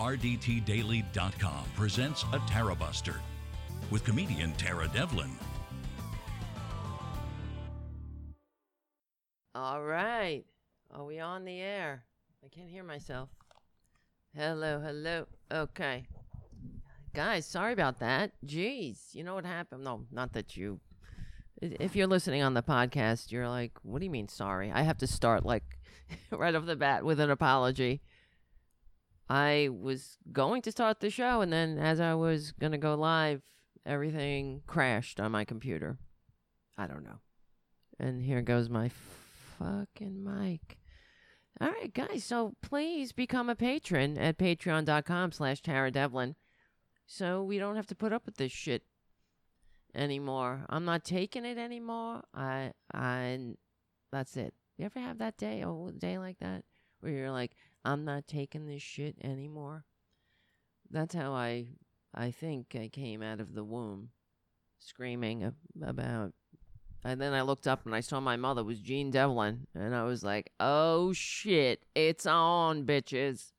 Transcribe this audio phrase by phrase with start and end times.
[0.00, 3.16] RDTDaily.com presents a Tara Buster
[3.90, 5.30] with comedian Tara Devlin.
[9.54, 10.42] All right.
[10.90, 12.04] Are we on the air?
[12.42, 13.28] I can't hear myself.
[14.34, 15.26] Hello, hello.
[15.52, 16.06] Okay.
[17.12, 18.32] Guys, sorry about that.
[18.46, 19.84] Jeez, you know what happened?
[19.84, 20.80] No, not that you.
[21.60, 24.72] If you're listening on the podcast, you're like, what do you mean sorry?
[24.72, 25.64] I have to start like
[26.30, 28.00] right off the bat with an apology.
[29.30, 32.96] I was going to start the show, and then as I was going to go
[32.96, 33.42] live,
[33.86, 35.98] everything crashed on my computer.
[36.76, 37.20] I don't know.
[38.00, 38.90] And here goes my
[39.58, 40.78] fucking mic.
[41.60, 42.24] All right, guys.
[42.24, 46.34] So please become a patron at patreon.com slash Tara Devlin
[47.06, 48.82] so we don't have to put up with this shit
[49.94, 50.64] anymore.
[50.68, 52.22] I'm not taking it anymore.
[52.34, 53.38] I, I,
[54.10, 54.54] that's it.
[54.76, 56.64] You ever have that day, a day like that,
[57.00, 57.52] where you're like,
[57.84, 59.84] I'm not taking this shit anymore?
[60.90, 61.68] That's how I,
[62.14, 64.10] I think I came out of the womb
[64.78, 66.32] screaming about
[67.02, 69.66] and then I looked up and I saw my mother was Jean Devlin.
[69.74, 73.52] And I was like, oh shit, it's on, bitches.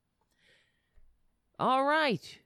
[1.58, 2.38] All right.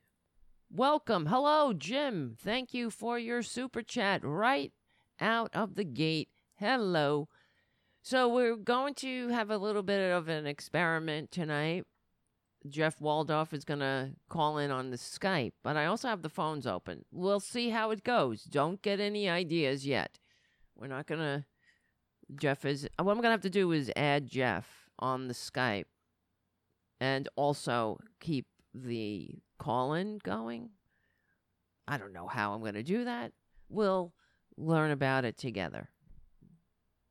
[0.71, 1.27] Welcome.
[1.27, 2.37] Hello, Jim.
[2.39, 4.73] Thank you for your super chat right
[5.21, 6.29] out of the gate.
[6.55, 7.29] Hello.
[8.07, 11.87] So we're going to have a little bit of an experiment tonight.
[12.69, 16.29] Jeff Waldorf is going to call in on the Skype, but I also have the
[16.29, 17.05] phones open.
[17.11, 18.45] We'll see how it goes.
[18.45, 20.21] Don't get any ideas yet.
[20.77, 21.47] We're not gonna.
[22.37, 22.89] Jeff is.
[22.97, 25.87] What I'm gonna have to do is add Jeff on the Skype,
[27.01, 30.71] and also keep the call in going.
[31.89, 33.33] I don't know how I'm gonna do that.
[33.69, 34.13] We'll
[34.57, 35.89] learn about it together.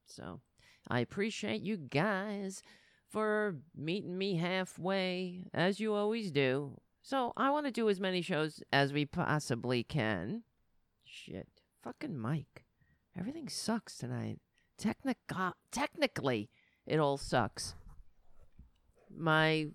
[0.06, 0.40] So,
[0.88, 2.62] I appreciate you guys
[3.10, 6.80] for meeting me halfway, as you always do.
[7.02, 10.44] So, I want to do as many shows as we possibly can.
[11.04, 11.48] Shit.
[11.84, 12.66] Fucking mic.
[13.18, 14.40] Everything sucks tonight.
[14.78, 16.50] Technica- technically,
[16.86, 17.76] it all sucks.
[19.16, 19.68] My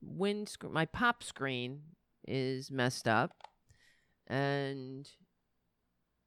[0.00, 1.82] wind sc- my pop screen
[2.26, 3.32] is messed up,
[4.26, 5.10] and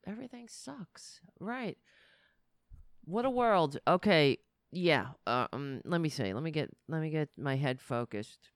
[0.06, 1.20] everything sucks.
[1.40, 1.78] Right.
[3.08, 3.78] What a world.
[3.88, 4.36] Okay.
[4.70, 5.06] Yeah.
[5.26, 5.80] Uh, um.
[5.86, 6.34] Let me say.
[6.34, 6.70] Let me get.
[6.88, 8.50] Let me get my head focused.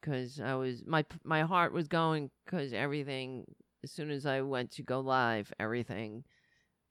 [0.00, 2.30] Cause I was my my heart was going.
[2.46, 3.44] Cause everything.
[3.84, 6.24] As soon as I went to go live, everything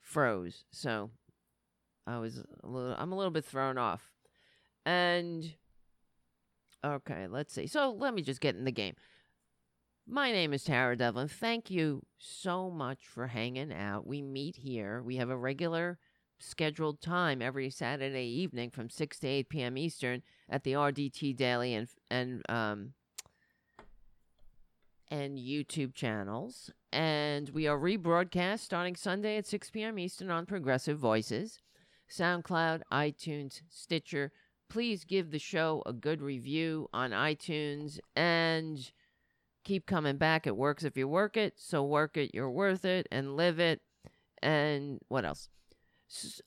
[0.01, 0.65] froze.
[0.71, 1.09] So
[2.05, 4.11] I was a little I'm a little bit thrown off.
[4.85, 5.51] And
[6.85, 7.65] okay, let's see.
[7.65, 8.93] So let me just get in the game.
[10.07, 11.27] My name is Tara Devlin.
[11.27, 14.05] Thank you so much for hanging out.
[14.05, 15.01] We meet here.
[15.01, 15.97] We have a regular
[16.39, 19.77] scheduled time every Saturday evening from 6 to 8 p.m.
[19.77, 22.93] Eastern at the RDT Daily and and um
[25.09, 26.71] and YouTube channels.
[26.91, 29.99] And we are rebroadcast starting Sunday at 6 p.m.
[29.99, 31.59] Eastern on Progressive Voices,
[32.09, 34.31] SoundCloud, iTunes, Stitcher.
[34.69, 38.91] Please give the show a good review on iTunes and
[39.63, 40.45] keep coming back.
[40.45, 41.53] It works if you work it.
[41.57, 43.81] So work it, you're worth it, and live it.
[44.41, 45.49] And what else?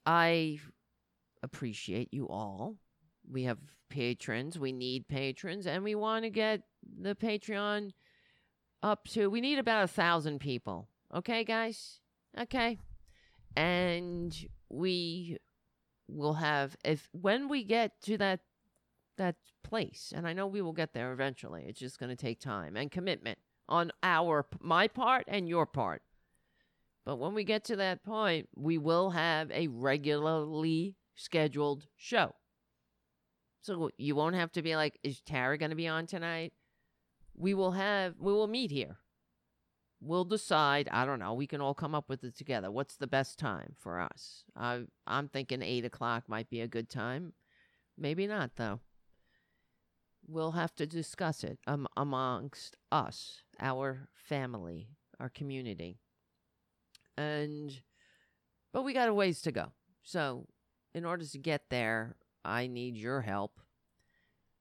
[0.07, 0.61] I
[1.43, 2.77] appreciate you all.
[3.31, 4.59] We have patrons.
[4.59, 6.63] We need patrons, and we want to get
[7.01, 7.93] the Patreon
[8.83, 12.01] up to we need about a thousand people okay guys
[12.39, 12.79] okay
[13.57, 15.37] and we
[16.09, 18.41] will have if when we get to that
[19.19, 22.41] that place and i know we will get there eventually it's just going to take
[22.41, 23.39] time and commitment
[23.69, 26.03] on our my part and your part
[27.05, 32.35] but when we get to that point we will have a regularly scheduled show.
[33.63, 36.53] So you won't have to be like is tara going to be on tonight?
[37.37, 38.99] We will have we will meet here.
[40.03, 42.71] We'll decide i don't know we can all come up with it together.
[42.71, 44.45] What's the best time for us?
[44.57, 47.35] I, i'm thinking 8 o'clock might be a good time.
[47.99, 48.81] Maybe not though.
[50.27, 55.99] We'll have to discuss it um, amongst us our family our community
[57.21, 57.81] and
[58.73, 59.73] but we got a ways to go
[60.03, 60.47] so
[60.95, 63.61] in order to get there i need your help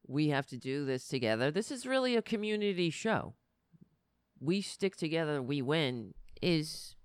[0.10, 1.52] we have to do this together.
[1.52, 3.36] This is really a community show.
[4.40, 6.96] We stick together, we win is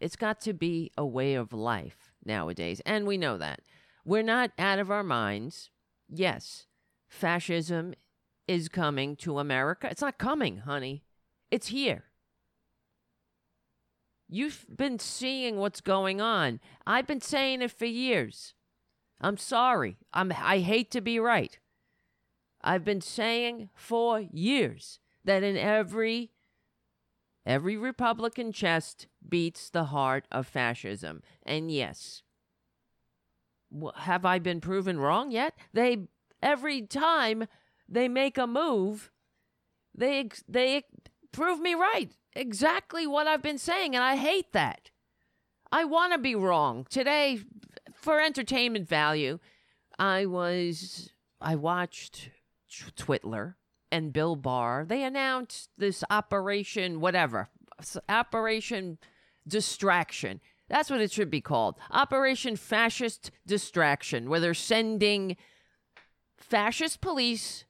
[0.00, 2.80] it's got to be a way of life nowadays.
[2.86, 3.60] And we know that.
[4.04, 5.70] We're not out of our minds.
[6.08, 6.66] Yes,
[7.08, 7.94] fascism
[8.48, 9.88] is coming to America.
[9.90, 11.04] It's not coming, honey.
[11.50, 12.04] It's here.
[14.34, 16.58] You've been seeing what's going on.
[16.84, 18.54] I've been saying it for years.
[19.20, 19.96] I'm sorry.
[20.12, 21.56] I'm I hate to be right.
[22.60, 26.32] I've been saying for years that in every
[27.46, 31.22] every Republican chest beats the heart of fascism.
[31.44, 32.24] And yes,
[33.98, 35.54] have I been proven wrong yet?
[35.72, 36.08] They
[36.42, 37.46] every time
[37.88, 39.12] they make a move,
[39.96, 40.82] they they
[41.30, 42.10] prove me right.
[42.34, 44.90] Exactly what I've been saying, and I hate that.
[45.70, 46.86] I want to be wrong.
[46.90, 47.40] Today,
[47.94, 49.38] for entertainment value,
[49.98, 51.10] I was
[51.40, 52.30] I watched
[52.96, 53.54] Twitler
[53.92, 54.84] and Bill Barr.
[54.84, 57.48] They announced this operation whatever.
[58.08, 58.98] Operation
[59.46, 60.40] Distraction.
[60.68, 61.76] That's what it should be called.
[61.90, 65.36] Operation Fascist Distraction, where they're sending
[66.38, 67.64] fascist police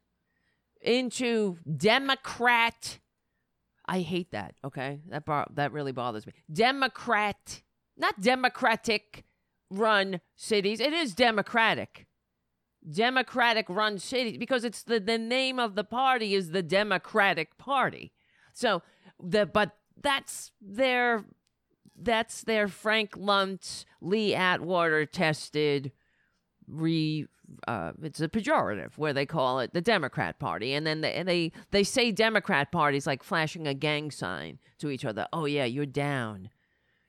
[0.80, 2.98] into Democrat.
[3.86, 4.54] I hate that.
[4.64, 6.32] Okay, that that really bothers me.
[6.52, 7.62] Democrat,
[7.96, 9.24] not Democratic
[9.70, 10.80] run cities.
[10.80, 12.06] It is Democratic.
[12.88, 18.12] Democratic run cities because it's the, the name of the party is the Democratic Party.
[18.52, 18.82] So
[19.18, 21.24] the but that's their
[21.96, 25.92] that's their Frank Luntz, Lee Atwater tested
[26.68, 27.26] re
[27.68, 31.52] uh, it's a pejorative where they call it the Democrat Party, and then they they
[31.70, 35.26] they say Democrat parties like flashing a gang sign to each other.
[35.32, 36.50] Oh yeah, you're down,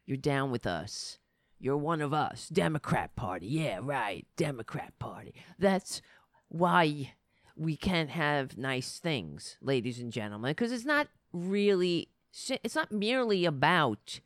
[0.05, 1.19] you're down with us,
[1.59, 3.47] you're one of us, Democrat Party.
[3.47, 5.33] Yeah, right, Democrat Party.
[5.57, 6.01] That's
[6.49, 7.13] why
[7.55, 12.09] we can't have nice things, ladies and gentlemen, because it's not really
[12.49, 14.19] it's not merely about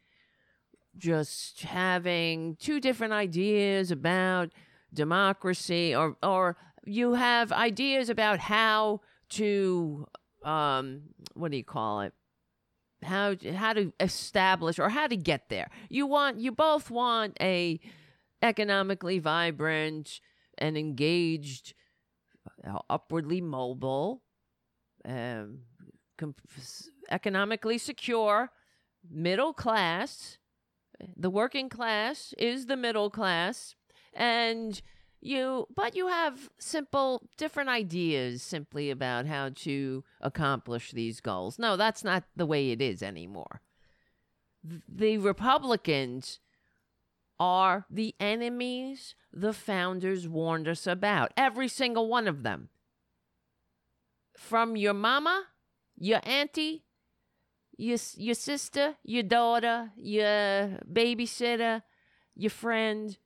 [0.98, 4.50] just having two different ideas about
[4.94, 10.08] democracy or or you have ideas about how to
[10.44, 11.02] um
[11.34, 12.14] what do you call it?
[13.04, 15.70] How how to establish or how to get there.
[15.90, 17.80] You want you both want a
[18.42, 20.20] economically vibrant
[20.58, 21.74] and engaged
[22.68, 24.24] uh, upwardly mobile
[25.06, 25.60] um,
[26.18, 26.42] comp-
[27.10, 28.52] economically secure
[29.10, 30.38] middle class.
[31.16, 33.76] The working class is the middle class
[34.14, 34.82] and
[35.22, 41.60] you but you have simple different ideas simply about how to accomplish these goals.
[41.60, 43.62] No that's not the way it is anymore.
[44.64, 46.40] The republicans
[47.40, 52.70] are the enemies the founders warned us about every single one of them.
[54.38, 55.46] From your mama
[55.98, 56.86] your auntie
[57.78, 61.84] your, your sister your daughter your babysitter
[62.36, 63.18] your friend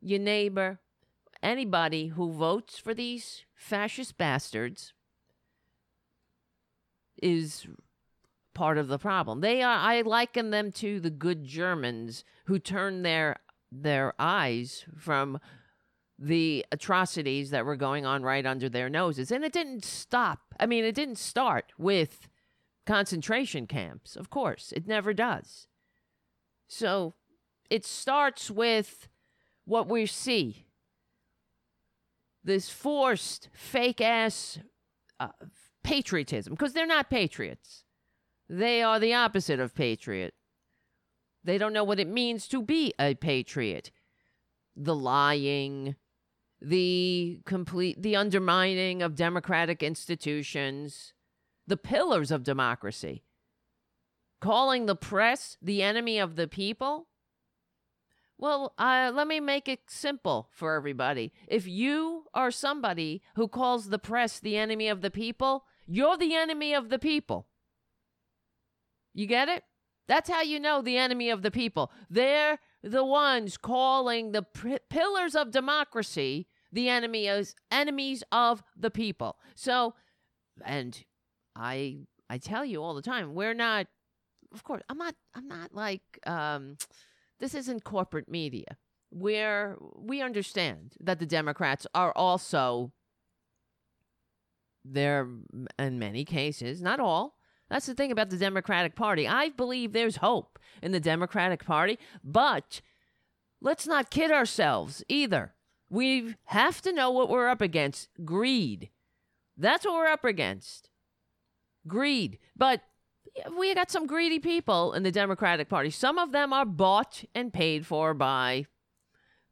[0.00, 0.80] your neighbor,
[1.42, 4.92] anybody who votes for these fascist bastards
[7.22, 7.66] is
[8.54, 9.40] part of the problem.
[9.40, 13.36] They are I liken them to the good Germans who turned their
[13.70, 15.38] their eyes from
[16.18, 19.30] the atrocities that were going on right under their noses.
[19.30, 20.40] And it didn't stop.
[20.58, 22.28] I mean, it didn't start with
[22.86, 24.16] concentration camps.
[24.16, 25.66] Of course, it never does.
[26.68, 27.14] So,
[27.68, 29.08] it starts with
[29.66, 30.66] what we see
[32.46, 34.58] this forced fake ass
[35.18, 35.28] uh,
[35.82, 37.84] patriotism because they're not patriots.
[38.48, 40.32] They are the opposite of patriot.
[41.42, 43.90] They don't know what it means to be a patriot.
[44.76, 45.96] The lying,
[46.60, 51.12] the complete the undermining of democratic institutions,
[51.66, 53.24] the pillars of democracy.
[54.40, 57.08] Calling the press the enemy of the people
[58.38, 61.32] well, uh, let me make it simple for everybody.
[61.48, 66.34] If you are somebody who calls the press the enemy of the people, you're the
[66.34, 67.46] enemy of the people.
[69.14, 69.64] You get it?
[70.06, 71.90] That's how you know the enemy of the people.
[72.10, 74.42] They're the ones calling the
[74.90, 79.36] pillars of democracy the enemy as enemies of the people.
[79.54, 79.94] So,
[80.64, 81.02] and
[81.54, 83.86] I I tell you all the time, we're not.
[84.52, 85.14] Of course, I'm not.
[85.34, 86.02] I'm not like.
[86.26, 86.76] um
[87.40, 88.76] this isn't corporate media
[89.10, 92.92] where we understand that the Democrats are also
[94.84, 95.28] there
[95.78, 97.36] in many cases, not all.
[97.68, 99.26] That's the thing about the Democratic Party.
[99.26, 102.80] I believe there's hope in the Democratic Party, but
[103.60, 105.54] let's not kid ourselves either.
[105.88, 108.90] We have to know what we're up against greed.
[109.56, 110.90] That's what we're up against.
[111.86, 112.38] Greed.
[112.56, 112.82] But
[113.58, 115.90] we got some greedy people in the Democratic Party.
[115.90, 118.66] Some of them are bought and paid for by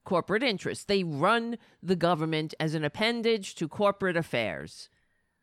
[0.04, 0.84] corporate interests.
[0.84, 4.88] They run the government as an appendage to corporate affairs,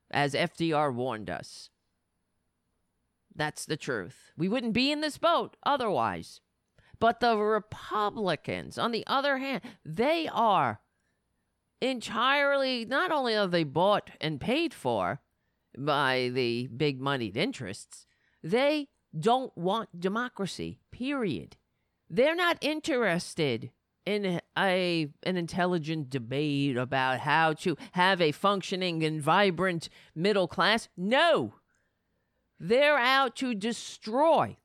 [0.10, 1.70] as FDR warned us.
[3.36, 4.32] That's the truth.
[4.38, 6.42] We wouldn't be in this boat otherwise.
[7.00, 10.82] But the Republicans, on the other hand, they are
[11.82, 15.20] entirely, not only are they bought and paid for
[15.76, 18.06] by the big moneyed interests,
[18.44, 21.58] they don't want democracy, period.
[22.10, 23.72] They're not interested
[24.06, 30.90] in a an intelligent debate about how to have a functioning and vibrant middle class.
[30.98, 31.54] No.
[32.60, 34.58] They're out to destroy,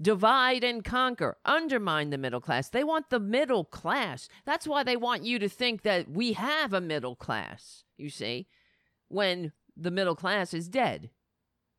[0.00, 2.70] divide and conquer, undermine the middle class.
[2.70, 4.28] They want the middle class.
[4.44, 8.46] That's why they want you to think that we have a middle class, you see,
[9.08, 11.10] when the middle class is dead.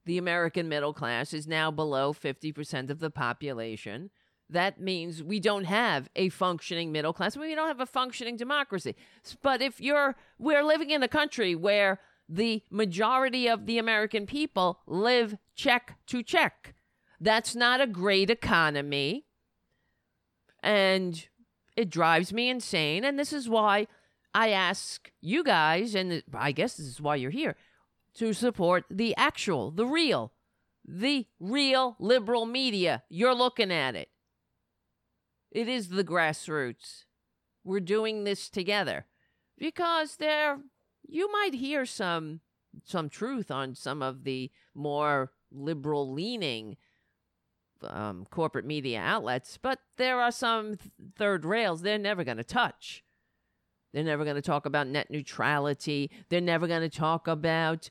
[0.06, 4.10] The American middle class is now below 50% of the population
[4.50, 7.36] that means we don't have a functioning middle class.
[7.36, 8.96] We don't have a functioning democracy.
[9.42, 14.80] But if you're, we're living in a country where the majority of the American people
[14.88, 16.76] live check to check.
[17.20, 19.26] That's not a great economy.
[20.62, 21.28] And
[21.76, 23.04] it drives me insane.
[23.04, 23.88] And this is why
[24.34, 27.56] I ask you guys, and I guess this is why you're here,
[28.16, 30.34] to support the actual, the real,
[30.86, 33.04] the real liberal media.
[33.10, 34.10] You're looking at it.
[35.52, 37.06] It is the grassroots.
[37.64, 39.06] We're doing this together
[39.58, 40.60] because there
[41.08, 42.42] you might hear some
[42.84, 46.76] some truth on some of the more liberal leaning
[47.88, 52.44] um, corporate media outlets, but there are some th- third rails they're never going to
[52.44, 53.04] touch.
[53.94, 56.10] They're never going to talk about net neutrality.
[56.30, 57.90] They're never going to talk about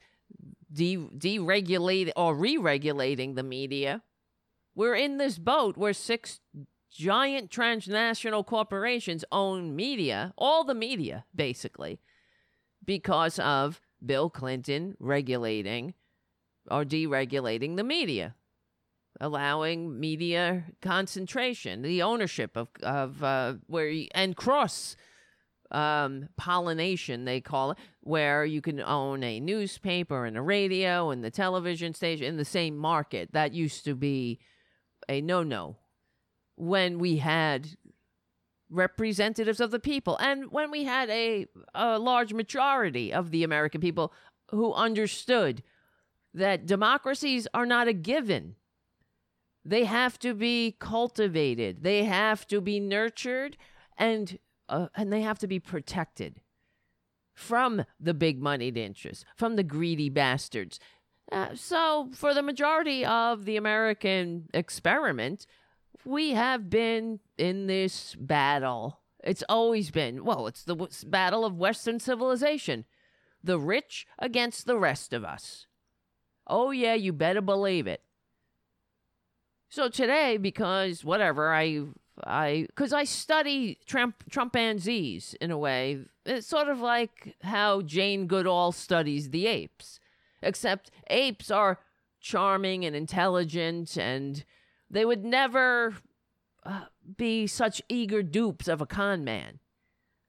[0.73, 4.03] de- deregulating or re regulating the media.
[4.75, 6.41] We're in this boat where six
[6.91, 12.01] giant transnational corporations own media, all the media, basically,
[12.85, 15.95] because of Bill Clinton regulating
[16.71, 18.35] or deregulating the media,
[19.21, 24.97] allowing media concentration, the ownership of, of uh, where, and cross
[25.71, 31.23] um, pollination, they call it, where you can own a newspaper and a radio and
[31.23, 33.33] the television station in the same market.
[33.33, 34.41] That used to be
[35.09, 35.77] a no no
[36.57, 37.77] when we had
[38.71, 43.81] representatives of the people and when we had a, a large majority of the American
[43.81, 44.13] people
[44.51, 45.63] who understood
[46.35, 48.57] that democracies are not a given.
[49.65, 53.57] They have to be cultivated, they have to be nurtured,
[53.97, 56.42] and, uh, and they have to be protected
[57.35, 60.79] from the big moneyed interests, from the greedy bastards.
[61.31, 65.47] Uh, so, for the majority of the American experiment,
[66.05, 69.01] we have been in this battle.
[69.25, 72.85] It's always been, well, it's the battle of Western civilization
[73.45, 75.67] the rich against the rest of us.
[76.47, 78.03] Oh, yeah, you better believe it.
[79.69, 81.83] So today, because whatever, I,
[82.25, 88.27] I, because I study Trump, Trumpanzees in a way, it's sort of like how Jane
[88.27, 89.99] Goodall studies the apes,
[90.43, 91.79] except apes are
[92.21, 94.45] charming and intelligent and
[94.89, 95.95] they would never
[96.65, 96.85] uh,
[97.17, 99.59] be such eager dupes of a con man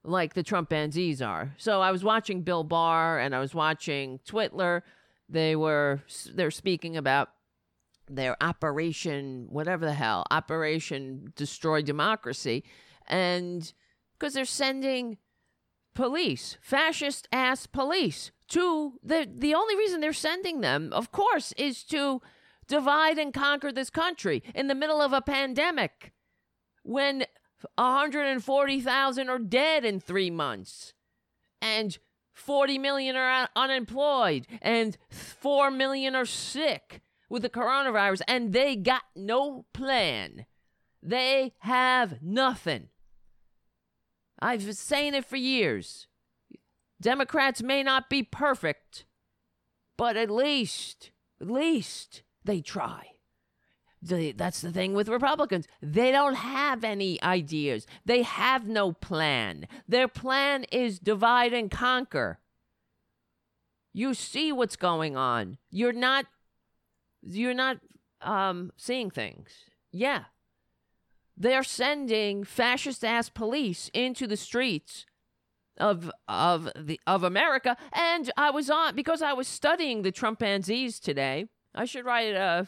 [0.03, 1.53] like the Trumpanzees are.
[1.57, 4.81] So I was watching Bill Barr and I was watching Twitler.
[5.29, 6.01] They were
[6.33, 7.29] they're speaking about
[8.15, 12.63] their operation whatever the hell, operation destroy democracy
[13.07, 13.73] and
[14.17, 15.17] because they're sending
[15.93, 21.83] police, fascist ass police to the the only reason they're sending them, of course, is
[21.85, 22.21] to
[22.67, 26.13] divide and conquer this country in the middle of a pandemic
[26.83, 27.25] when
[27.75, 30.93] 140,000 are dead in three months
[31.61, 31.97] and
[32.33, 37.01] 40 million are unemployed and 4 million are sick
[37.33, 40.45] with the coronavirus and they got no plan.
[41.01, 42.89] They have nothing.
[44.39, 46.05] I've been saying it for years.
[47.01, 49.05] Democrats may not be perfect,
[49.97, 51.09] but at least,
[51.41, 53.07] at least they try.
[53.99, 55.67] that's the thing with Republicans.
[55.81, 57.87] They don't have any ideas.
[58.05, 59.67] They have no plan.
[59.87, 62.37] Their plan is divide and conquer.
[63.91, 65.57] You see what's going on.
[65.71, 66.27] You're not
[67.25, 67.77] you're not
[68.21, 69.49] um, seeing things.
[69.91, 70.25] Yeah.
[71.35, 75.05] They're sending fascist ass police into the streets
[75.79, 80.99] of of the of America and I was on because I was studying the Trumpanzees
[80.99, 82.67] today I should write a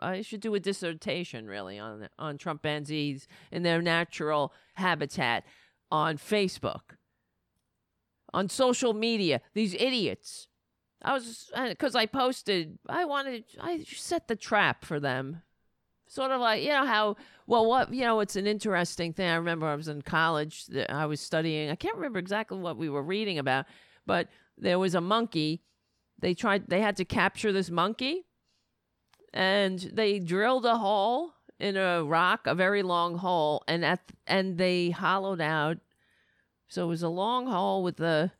[0.00, 5.44] I should do a dissertation really on on Trumpanzees in their natural habitat
[5.90, 6.96] on Facebook.
[8.32, 10.48] On social media, these idiots.
[11.04, 15.42] I was uh, because I posted I wanted I set the trap for them.
[16.08, 19.28] sort of like you know how well what you know it's an interesting thing.
[19.28, 20.66] I remember I was in college.
[20.66, 21.70] that I was studying.
[21.70, 23.66] I can't remember exactly what we were reading about,
[24.06, 25.62] but there was a monkey.
[26.18, 26.68] They tried.
[26.68, 28.24] They had to capture this monkey,
[29.32, 34.56] and they drilled a hole in a rock, a very long hole, and at and
[34.56, 35.78] they hollowed out.
[36.68, 38.32] So it was a long hole with a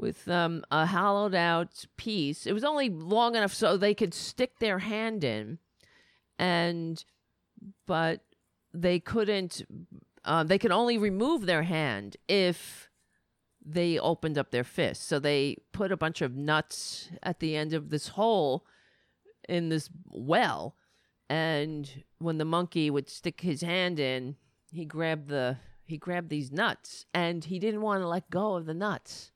[0.00, 2.46] with um, a hollowed out piece.
[2.46, 5.58] It was only long enough so they could stick their hand in,
[6.38, 7.04] and
[7.86, 8.22] but
[8.72, 9.62] they couldn't.
[10.24, 12.90] Uh, they could only remove their hand if
[13.64, 15.06] they opened up their fist.
[15.06, 18.64] So they put a bunch of nuts at the end of this hole
[19.48, 20.76] in this well,
[21.28, 24.36] and when the monkey would stick his hand in,
[24.72, 28.64] he grabbed the he grabbed these nuts, and he didn't want to let go of
[28.64, 29.30] the nuts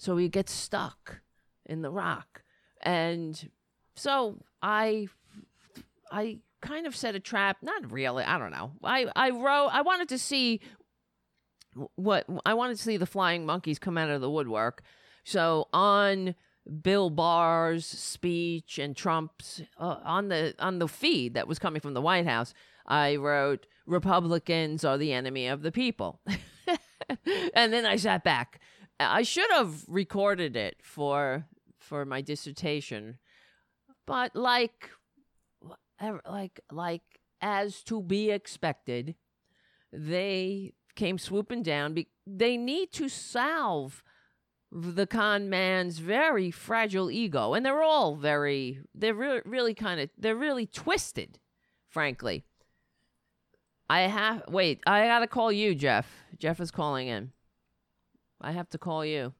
[0.00, 1.20] so he gets stuck
[1.66, 2.42] in the rock.
[2.82, 3.50] And
[3.94, 5.08] so i
[6.10, 8.72] i kind of set a trap not really i don't know.
[8.82, 10.60] I i wrote i wanted to see
[11.96, 14.82] what i wanted to see the flying monkeys come out of the woodwork.
[15.24, 16.34] So on
[16.82, 21.94] bill barr's speech and trump's uh, on the on the feed that was coming from
[21.94, 22.52] the white house
[22.86, 26.20] i wrote republicans are the enemy of the people.
[27.54, 28.60] And then i sat back
[29.00, 31.46] I should have recorded it for
[31.78, 33.18] for my dissertation,
[34.06, 34.90] but like
[36.26, 37.02] like like
[37.40, 39.14] as to be expected,
[39.92, 41.94] they came swooping down.
[41.94, 44.02] Be- they need to solve
[44.70, 50.10] the con man's very fragile ego, and they're all very they're re- really kind of
[50.18, 51.38] they're really twisted,
[51.88, 52.44] frankly.
[53.88, 54.80] I have wait.
[54.86, 56.08] I gotta call you, Jeff.
[56.38, 57.32] Jeff is calling in.
[58.40, 59.32] I have to call you.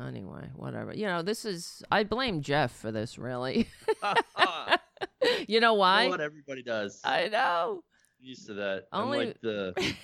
[0.00, 0.94] Anyway, whatever.
[0.94, 3.68] You know, this is I blame Jeff for this really.
[5.48, 6.02] you know why?
[6.02, 7.00] You know what everybody does.
[7.04, 7.82] I know.
[8.20, 8.84] I'm used to that.
[8.92, 9.20] Only...
[9.20, 9.94] I'm like the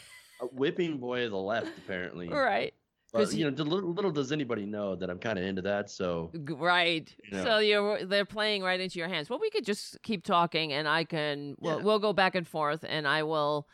[0.52, 2.28] whipping boy of the left, apparently.
[2.32, 2.74] Right.
[3.12, 5.90] But you know, little, little does anybody know that I'm kind of into that.
[5.90, 7.14] So right.
[7.22, 7.44] You know.
[7.44, 9.28] So you're they're playing right into your hands.
[9.28, 11.54] Well, we could just keep talking, and I can.
[11.60, 11.84] We'll, yeah.
[11.84, 13.68] we'll go back and forth, and I will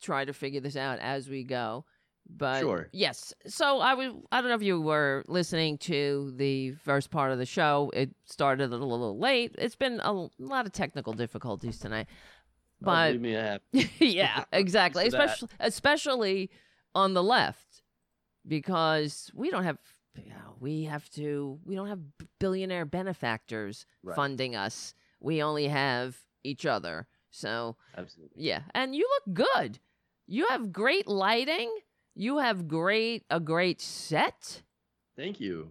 [0.00, 1.84] try to figure this out as we go.
[2.28, 2.88] But sure.
[2.92, 3.32] yes.
[3.46, 7.38] So I was I don't know if you were listening to the first part of
[7.38, 7.90] the show.
[7.94, 9.54] It started a little late.
[9.58, 12.08] It's been a lot of technical difficulties tonight.
[12.82, 13.60] Oh, but oh, me a
[13.98, 15.06] yeah, exactly.
[15.08, 16.50] especially especially
[16.94, 17.82] on the left
[18.46, 19.78] because we don't have
[20.16, 22.00] you know, we have to we don't have
[22.38, 24.16] billionaire benefactors right.
[24.16, 24.94] funding us.
[25.20, 27.06] We only have each other.
[27.30, 28.42] So Absolutely.
[28.42, 28.62] Yeah.
[28.74, 29.78] And you look good.
[30.26, 31.70] You have great lighting
[32.16, 34.62] you have great a great set.
[35.16, 35.70] Thank you.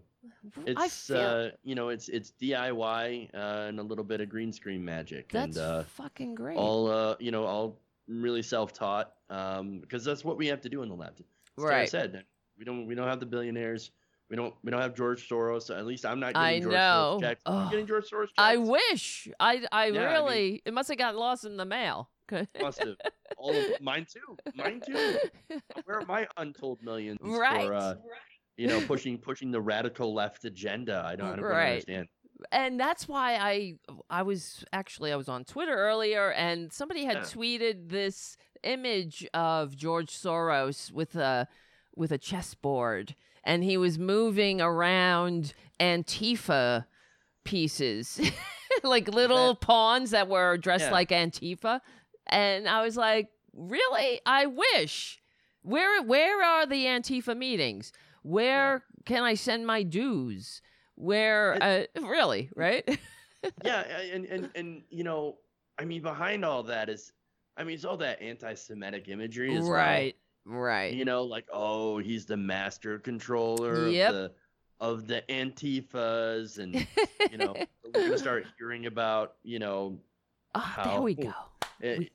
[0.66, 1.18] It's feel...
[1.18, 5.30] uh, you know, it's it's DIY uh, and a little bit of green screen magic.
[5.32, 6.58] That's and, uh, fucking great.
[6.58, 10.84] All uh, you know, all really self-taught um, because that's what we have to do
[10.84, 11.18] in the lab.
[11.58, 11.82] right.
[11.82, 12.24] I said
[12.58, 13.92] we don't we don't have the billionaires.
[14.30, 15.76] We don't we don't have George Soros.
[15.76, 17.18] At least I'm not getting I George know.
[17.20, 17.42] Soros checks.
[17.46, 18.34] Oh, getting George Soros checks.
[18.38, 19.28] I wish.
[19.40, 20.46] I I yeah, really.
[20.46, 22.10] I mean, it must have got lost in the mail.
[22.62, 22.96] Must have.
[23.38, 24.38] All of mine too.
[24.56, 25.18] Mine too.
[25.86, 27.66] Where are my untold millions right.
[27.68, 27.96] for uh,
[28.58, 31.04] you know pushing pushing the radical left agenda?
[31.06, 31.70] I don't, I don't right.
[31.72, 32.08] understand.
[32.52, 33.76] And that's why I
[34.10, 37.22] I was actually I was on Twitter earlier and somebody had Yeah.
[37.24, 41.48] tweeted this image of George Soros with a
[41.96, 46.86] with a chessboard and he was moving around Antifa
[47.46, 48.20] pieces
[48.84, 50.92] like little pawns that were dressed Yeah.
[50.92, 51.80] like Antifa
[52.28, 54.20] and I was like, really?
[54.26, 55.22] I wish.
[55.62, 57.92] Where where are the Antifa meetings?
[58.22, 60.62] Where can I send my dues?
[60.96, 62.84] Where uh, really, right?
[63.64, 65.38] yeah, and, and and you know,
[65.80, 67.12] I mean, behind all that is,
[67.58, 70.60] I mean, it's all that anti-Semitic imagery as right, well.
[70.60, 70.94] right.
[70.94, 74.10] You know, like oh, he's the master controller Yep.
[74.10, 74.32] of the
[74.82, 76.76] of the Antifas, and
[77.32, 80.00] you know, we're gonna start hearing about you know
[80.54, 81.34] Ah, there we go.
[81.82, 82.12] It, We-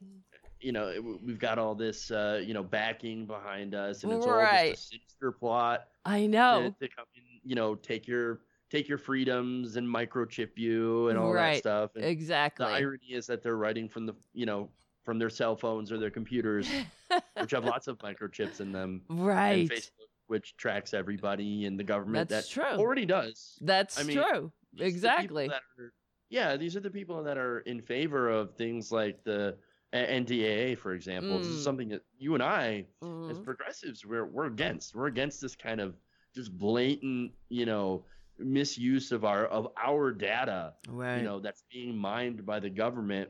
[0.61, 4.41] you know, we've got all this, uh, you know, backing behind us, and it's all
[4.41, 6.75] just a sinister plot I know.
[6.81, 11.33] to come in, you know, take your take your freedoms and microchip you and all
[11.33, 11.55] Right.
[11.55, 11.97] that stuff.
[11.97, 12.67] And Exactly.
[12.67, 14.71] the irony is that they're writing from the, you know,
[15.03, 16.69] from their cell phones or their computers,
[17.39, 19.61] which have lots of microchips in them, right.
[19.61, 22.79] and Facebook, which tracks everybody, and the government That's that true.
[22.79, 23.59] already does.
[23.63, 24.53] That's I mean, true.
[24.75, 25.49] These the people Exactly.
[25.49, 25.93] that are-
[26.31, 29.57] yeah, these are the people that are in favor of things like the
[29.93, 31.39] NDAA, for example.
[31.39, 31.55] This Mm.
[31.55, 32.87] is something that you and I,
[33.29, 33.45] as Mhm.
[33.45, 34.95] progressives, we're we're against.
[34.95, 35.97] We're against this kind of
[36.35, 38.05] just blatant, you know,
[38.39, 41.19] misuse of our of our data Right.
[41.19, 43.29] you know that's being mined by the government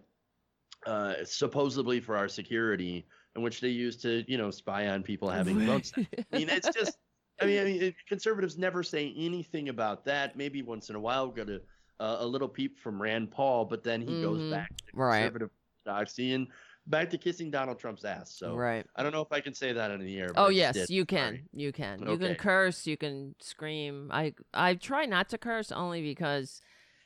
[0.87, 5.29] uh supposedly for our security in which they use to you know spy on people
[5.29, 6.03] having votes i
[6.39, 6.97] mean it's just
[7.43, 11.27] i mean, I mean conservatives never say anything about that maybe once in a while
[11.27, 11.61] we'll get a,
[12.01, 14.51] uh, a little peep from rand paul but then he goes Mhm.
[14.51, 15.19] back to Right.
[15.19, 15.51] conservative
[15.87, 16.49] orthodoxy and
[16.87, 18.85] back to kissing donald trump's ass so right.
[18.97, 21.05] i don't know if i can say that in the air but Oh yes, you
[21.05, 21.35] can.
[21.35, 21.45] Sorry.
[21.53, 22.07] You can.
[22.07, 22.87] You can curse.
[22.87, 24.11] You can scream.
[24.13, 26.61] I I try not to curse only because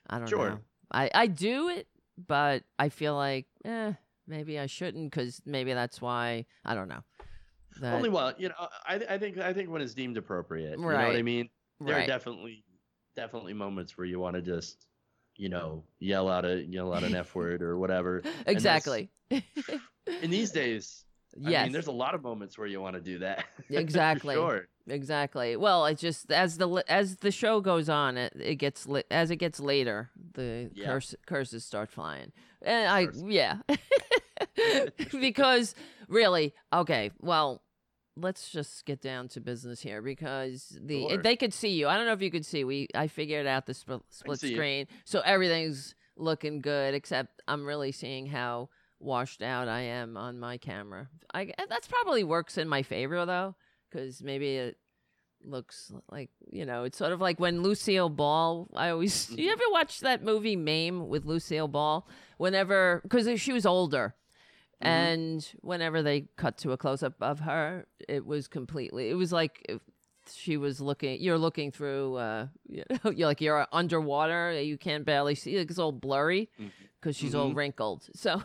[0.08, 0.50] I don't Sure.
[0.50, 0.60] know.
[0.92, 3.94] I I do it, but I feel like eh,
[4.26, 7.02] maybe I shouldn't because maybe that's why I don't know.
[7.80, 8.54] That, Only well, you know,
[8.86, 10.78] I I think I think when it's deemed appropriate.
[10.78, 11.48] You know what I mean?
[11.80, 12.64] There are definitely
[13.16, 14.86] definitely moments where you want to just,
[15.36, 18.22] you know, yell out a yell out an F word or whatever.
[18.46, 19.10] exactly.
[19.30, 21.04] In these days,
[21.36, 21.60] yes.
[21.60, 23.44] I mean, there's a lot of moments where you want to do that.
[23.70, 24.34] Exactly.
[24.34, 24.68] sure.
[24.86, 25.56] Exactly.
[25.56, 29.30] Well, it's just as the as the show goes on, it, it gets li- as
[29.30, 30.86] it gets later, the Yeah.
[30.86, 33.60] curse, curses start flying, and I yeah,
[35.18, 35.74] because
[36.08, 37.62] really, okay, well,
[38.16, 41.16] let's just get down to business here because the Sure.
[41.22, 41.88] they could see you.
[41.88, 42.64] I don't know if you could see.
[42.64, 44.56] We I figured out the split, split see you.
[44.56, 46.94] screen, so everything's looking good.
[46.94, 48.68] Except I'm really seeing how
[49.00, 51.08] washed out I am on my camera.
[51.34, 53.54] I that's probably works in my favor though,
[53.90, 54.78] because maybe it
[55.46, 58.68] looks like you know it's sort of like when Lucille Ball.
[58.74, 59.52] I always you Mhm.
[59.52, 62.08] ever watch that movie Mame with Lucille Ball?
[62.38, 64.14] Whenever because she was older.
[64.84, 64.88] Mhm.
[64.88, 69.10] And whenever they cut to a close up of her, it was completely.
[69.10, 69.80] It was like if
[70.32, 71.20] she was looking.
[71.20, 72.16] You're looking through.
[72.16, 74.60] Uh, you know, you're like you're underwater.
[74.60, 75.56] You can't barely see.
[75.56, 76.48] It's all blurry
[77.00, 77.56] because she's all Mhm.
[77.56, 78.08] wrinkled.
[78.14, 78.42] So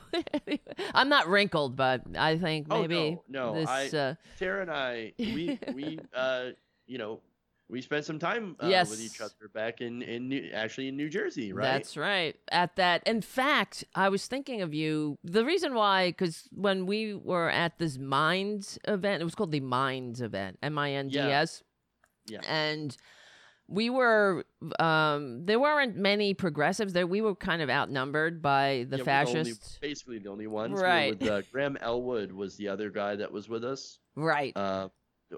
[0.94, 2.96] I'm not wrinkled, but I think maybe.
[2.96, 3.94] Oh, maybe no, no, this.
[3.94, 6.50] I- uh, Tara and I, we we uh,
[6.88, 7.22] you know,
[7.70, 8.90] we spent some time uh, Yes.
[8.90, 11.64] with each other back in in New, actually in New Jersey, right?
[11.64, 12.36] That's right.
[12.52, 15.18] At that, in fact, I was thinking of you.
[15.24, 19.60] The reason why, because when we were at this Minds event, it was called the
[19.60, 21.64] Minds event, M I N D S.
[22.28, 22.42] Yeah.
[22.48, 22.96] And
[23.72, 24.46] we were,
[24.80, 27.06] um, there weren't many progressives there.
[27.06, 29.78] We were kind of outnumbered by the Yeah, we're only- fascists.
[29.80, 30.74] basically the only ones.
[30.74, 31.20] We Right.
[31.20, 34.58] with, uh, Graham Elwood was the other guy that was with us, right.
[34.58, 34.90] uh,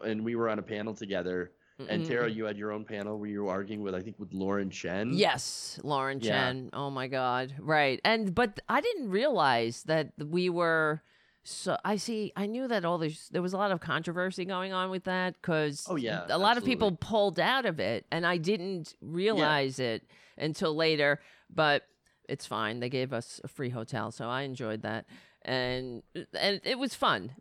[0.05, 1.51] and we were on a panel together.
[1.89, 2.07] And Mhm.
[2.07, 4.69] Tara, you had your own panel where you were arguing with, I think, with Lauren
[4.69, 5.13] Chen.
[5.13, 6.29] Yes, Lauren Yeah.
[6.29, 6.69] Chen.
[6.73, 7.53] Oh my God.
[7.59, 7.99] Right.
[8.03, 11.01] And but I didn't realize that we were
[11.43, 14.73] so I see I knew that all this there was a lot of controversy going
[14.73, 18.25] on with that cuz Oh, yeah, a lot of people pulled out of it and
[18.27, 20.03] I didn't realize it
[20.37, 21.87] until later, but
[22.29, 22.79] it's fine.
[22.79, 25.05] They gave us a free hotel, so I enjoyed that.
[25.41, 27.31] And and it was fun.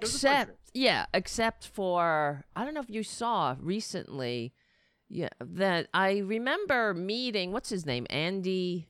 [0.00, 4.52] Was a fun Except yeah, except for I don't know if you saw recently
[5.08, 7.52] yeah, that I remember meeting.
[7.52, 8.06] What's his name?
[8.10, 8.88] Andy.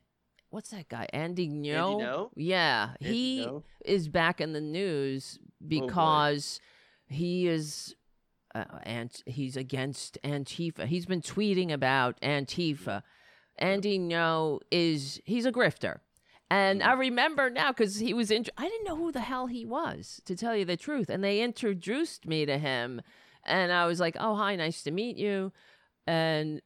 [0.50, 1.06] What's that guy?
[1.12, 1.98] Andy No.
[1.98, 2.30] Ngo?
[2.34, 3.62] Yeah, Andy he Ngo?
[3.84, 5.80] is back in the news boy.
[5.80, 6.60] because
[7.06, 7.94] he is.
[8.54, 10.86] Uh, and he's against Antifa.
[10.86, 13.02] He's been tweeting about Antifa.
[13.58, 15.98] Andy Ngo is he's a grifter.
[16.50, 18.44] And I remember now because he was in.
[18.56, 21.10] I didn't know who the hell he was, to tell you the truth.
[21.10, 23.02] And they introduced me to him,
[23.44, 25.52] and I was like, "Oh, hi, nice to meet you."
[26.06, 26.62] And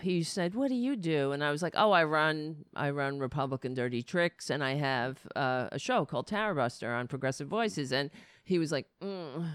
[0.00, 3.18] he said, "What do you do?" And I was like, "Oh, I run, I run
[3.18, 7.92] Republican Dirty Tricks, and I have uh, a show called Tara Buster on Progressive Voices."
[7.92, 8.10] And
[8.44, 9.48] he was like, mm.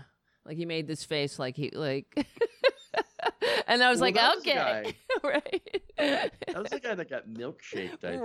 [0.45, 2.07] like he made this face, like he like.
[3.67, 6.31] and I was Well, like, "Okay, right." That
[6.63, 8.21] was the guy that got milkshaked, I think.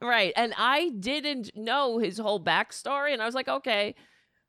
[0.00, 0.32] Right.
[0.36, 3.12] And I didn't know his whole backstory.
[3.12, 3.94] And I was like, okay,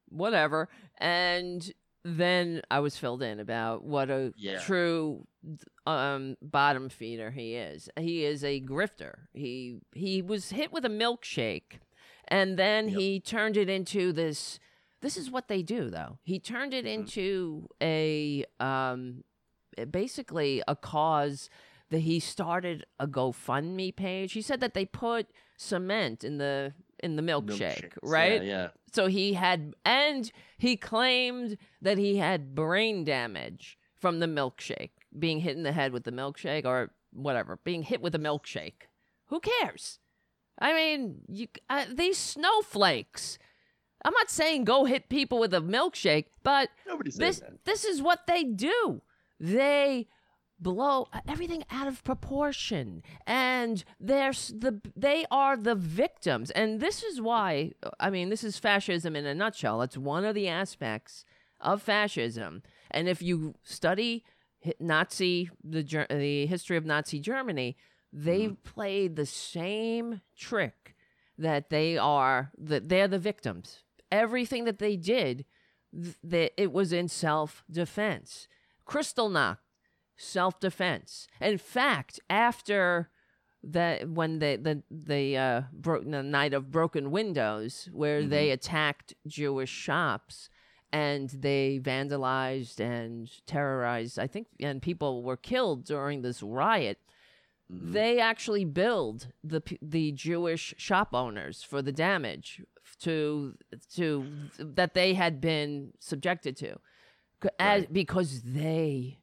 [0.09, 0.69] whatever.
[0.97, 1.71] And
[2.03, 4.59] then I was filled in about what a Yeah.
[4.59, 5.25] true
[5.87, 7.89] um, bottom feeder he is.
[7.97, 9.27] He is a grifter.
[9.33, 11.79] He he was hit with a milkshake,
[12.27, 12.97] and then Yep.
[12.99, 14.59] he turned it into this.
[15.01, 16.17] This is what they do, though.
[16.23, 16.93] He turned it Mhm.
[16.93, 19.23] into a um,
[19.91, 21.49] basically a cause
[21.91, 24.33] that he started a GoFundMe page.
[24.33, 27.97] He said that they put cement in the in the milkshake, Milkshakes.
[28.01, 28.43] right?
[28.43, 28.67] Yeah, yeah.
[28.93, 35.41] So he had, and he claimed that he had brain damage from the milkshake, being
[35.41, 38.87] hit in the head with the milkshake or whatever, being hit with a milkshake.
[39.25, 39.99] Who cares?
[40.59, 43.37] I mean, you, uh, these snowflakes.
[44.05, 47.65] I'm not saying go hit people with a milkshake, but Nobody this that.
[47.65, 49.01] this is what they do.
[49.39, 50.07] They
[50.59, 57.19] blow everything out of proportion and they're the they are the victims and this is
[57.19, 61.25] why i mean this is fascism in a nutshell it's one of the aspects
[61.59, 64.23] of fascism and if you study
[64.79, 67.77] Nazi the the history of Nazi Germany,
[68.11, 68.53] they Mm-hmm.
[68.63, 70.95] played the same trick
[71.37, 73.83] that they are that they're the victims.
[74.11, 75.45] Everything that they did,
[75.93, 78.47] that it was in self defense.
[78.87, 79.57] Kristallnacht,
[80.17, 81.27] self defense.
[81.41, 83.09] In fact, after
[83.63, 89.13] that when the the the uh bro- the night of broken windows where they attacked
[89.27, 90.49] Jewish shops
[90.91, 96.99] and they vandalized and terrorized I think and people were killed during this riot
[97.73, 97.93] Mhm.
[97.93, 102.61] they actually billed the the Jewish shop owners for the damage
[102.99, 103.55] to
[103.95, 106.77] to that they had been subjected to
[107.57, 107.91] as, Right.
[107.93, 109.17] because they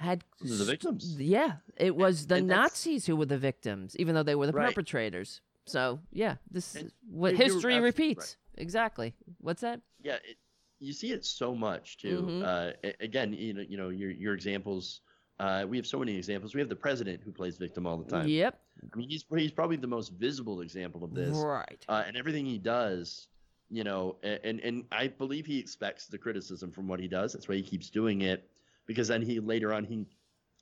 [0.00, 1.16] had the victims.
[1.20, 4.52] yeah, it was the and Nazis who were the victims, even though they were the
[4.52, 4.68] Right.
[4.74, 5.40] perpetrators.
[5.66, 8.36] So yeah, this And is what history repeats.
[8.56, 9.14] Exactly.
[9.38, 9.80] What's that?
[10.02, 10.36] Yeah, it,
[10.78, 12.22] you see it so much too.
[12.22, 12.42] Mhm.
[12.44, 15.02] Uh, again, you know, you know, your your examples.
[15.38, 16.54] Uh, we have so many examples.
[16.54, 18.28] We have the president who plays victim all the time.
[18.28, 18.60] Yep.
[18.92, 21.36] I mean, he's he's probably the most visible example of this.
[21.36, 21.84] Right.
[21.88, 23.28] uh, and everything he does,
[23.70, 27.32] you know, and and I believe he expects the criticism from what he does.
[27.34, 28.50] That's why he keeps doing it,
[28.90, 30.04] because then he later on he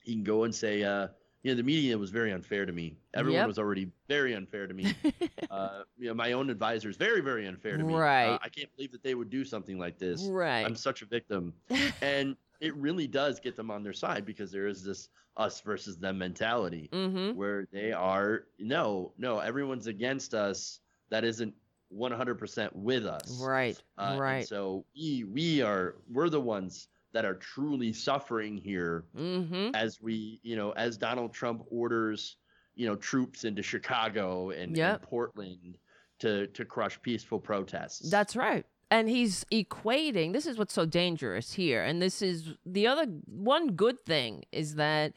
[0.01, 1.07] he can go and say, uh,
[1.41, 2.95] you know, the media was very unfair to me.
[3.15, 3.47] Everyone Yep.
[3.47, 4.93] was already very unfair to me.
[5.49, 7.91] uh, you know, my own advisors very very unfair to me.
[7.95, 8.39] Uh, Right.
[8.43, 10.23] I can't believe that they would do something like this.
[10.25, 10.63] right.
[10.63, 11.53] I'm such a victim,
[12.01, 15.97] and it really does get them on their side because there is this us versus
[15.97, 17.35] them mentality mm-hmm.
[17.35, 21.53] where they are no no everyone's against us that isn't
[21.97, 23.81] 100% with us Right.
[23.97, 24.47] Uh, right.
[24.47, 29.73] so we we are we're the ones that are truly suffering here mm-hmm.
[29.75, 32.37] as we you know as donald trump orders
[32.75, 35.77] you know troops into chicago and, and portland
[36.19, 38.65] to to crush peaceful protests That's right.
[38.91, 41.83] And he's equating this is what's so dangerous here.
[41.83, 45.13] And this is the other one good thing is that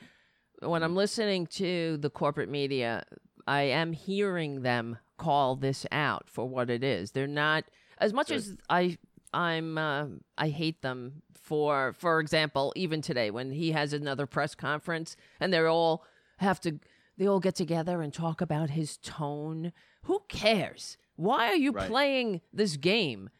[0.60, 3.04] when I'm listening to the corporate media,
[3.46, 7.12] I am hearing them call this out for what it is.
[7.12, 7.64] They're not
[7.98, 8.98] as much as I
[9.32, 10.06] I'm uh,
[10.38, 15.52] I hate them for for example, even today when he has another press conference and
[15.52, 16.04] they're all
[16.38, 16.78] have to
[17.18, 19.72] they all get together and talk about his tone.
[20.04, 20.96] Who cares?
[21.16, 21.88] Why are you Right.
[21.88, 23.30] playing this game?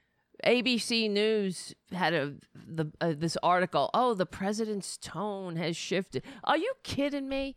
[0.44, 3.90] ABC News had a the uh, this article.
[3.94, 6.24] Oh, the president's tone has shifted.
[6.44, 7.54] Are you kidding me?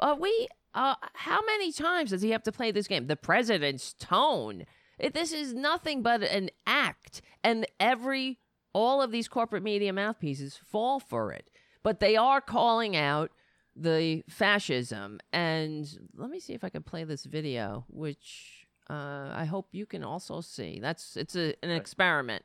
[0.00, 0.48] Are we?
[0.74, 3.06] Uh, how many times does he have to play this game?
[3.06, 4.64] The president's tone.
[4.98, 8.38] It, this is nothing but an act, and every
[8.72, 11.48] all of these corporate media mouthpieces fall for it.
[11.82, 13.30] But they are calling out
[13.76, 15.20] the fascism.
[15.32, 19.86] And let me see if I can play this video, which uh, I hope you
[19.86, 20.78] can also see.
[20.80, 22.44] That's it's a, an experiment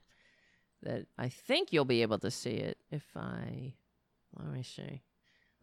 [0.84, 3.74] that I think you'll be able to see it if I
[4.38, 5.02] let me see.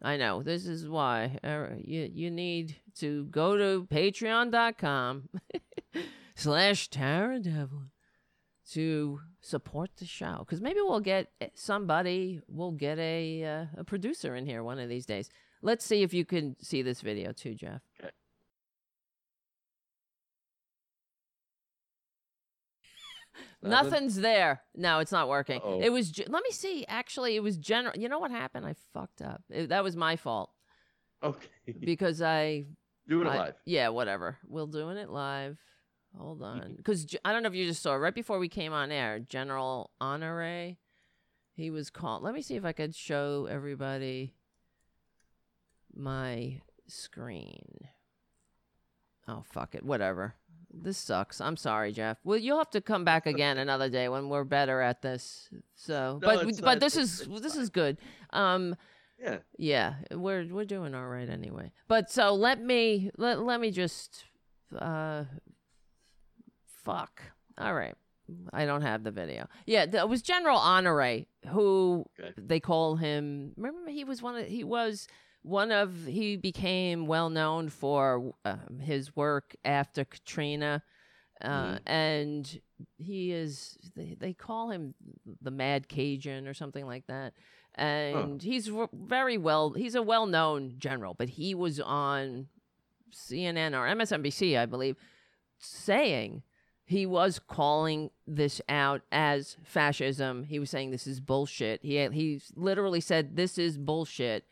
[0.01, 5.29] I know this is why uh, you you need to go to patreon.com
[6.37, 7.89] slash Tara Devlin
[8.71, 10.37] to support the show.
[10.39, 14.87] Because maybe we'll get somebody we'll get a uh, a producer in here one of
[14.89, 15.29] these days.
[15.61, 17.81] Let's see if you can see this video too jeff.
[17.99, 18.11] Okay.
[23.69, 24.61] Nothing's there.
[24.75, 25.59] No it's not working.
[25.61, 25.81] Uh-oh.
[25.81, 26.85] it was let me see.
[26.87, 28.65] Actually it was general you know what happened?
[28.65, 29.41] I fucked up.
[29.49, 30.51] It- that was my fault.
[31.23, 31.47] Okay.
[31.79, 32.65] Because i
[33.07, 33.55] doing it I- live.
[33.65, 34.37] Yeah, whatever.
[34.47, 35.57] We're doing it live.
[36.15, 38.91] Hold on, because I don't know if you just saw right before we came on
[38.91, 39.19] air.
[39.19, 40.75] General Honore,
[41.53, 42.23] he was called.
[42.23, 44.33] Let me see if I could show everybody
[45.95, 47.87] my screen.
[49.27, 50.35] Oh fuck it, whatever.
[50.73, 51.41] This sucks.
[51.41, 52.17] I'm sorry, Jeff.
[52.23, 55.49] Well, you'll have to come back again another day when we're better at this.
[55.75, 57.61] So, No, but but it's- this is this fine.
[57.63, 57.97] is good.
[58.31, 58.75] Um,
[59.19, 61.71] yeah yeah, we're we're doing all right anyway.
[61.87, 64.25] But so let me let let me just
[64.77, 65.23] uh
[66.87, 67.21] fuck.
[67.57, 67.95] All right.
[68.51, 69.47] I don't have the video.
[69.65, 72.33] Yeah, th- it was General Honore who Okay.
[72.37, 73.53] they call him.
[73.55, 75.07] Remember, he was one of he was
[75.43, 80.83] one of he became well known for um, his work after Katrina,
[81.41, 81.79] uh, Mhm.
[81.85, 82.61] and
[82.97, 84.93] he is they, they call him
[85.41, 87.33] the Mad Cajun or something like that.
[87.75, 89.69] And he's very well.
[89.71, 92.47] He's a well known general, but he was on
[93.13, 94.97] CNN or MSNBC, I believe,
[95.59, 96.43] saying
[96.87, 100.45] he was calling this out as fascism.
[100.45, 101.81] He was saying this is bullshit.
[101.83, 104.45] He he literally said this is bullshit.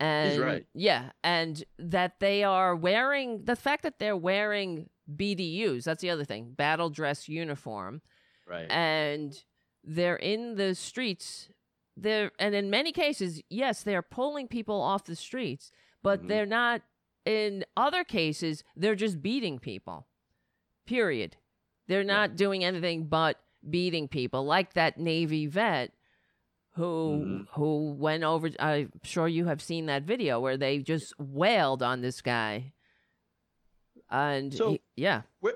[0.00, 0.66] And right.
[0.74, 6.24] yeah, and that they are wearing the fact that they're wearing BDUs, that's the other
[6.24, 8.02] thing, battle dress uniform,
[8.48, 9.44] right and
[9.84, 11.50] they're in the streets
[11.96, 15.70] they're and in many cases, yes, they're pulling people off the streets,
[16.02, 16.28] but Mhm.
[16.28, 16.82] they're not.
[17.24, 20.08] In other cases, they're just beating people.
[20.86, 21.36] Period.
[21.86, 25.92] They're not doing anything but beating people, like that Navy vet
[26.72, 27.46] who Mhm.
[27.52, 28.50] who went over.
[28.58, 32.72] I'm sure you have seen that video where they just wailed on this guy,
[34.10, 35.54] and So- he- yeah, Where,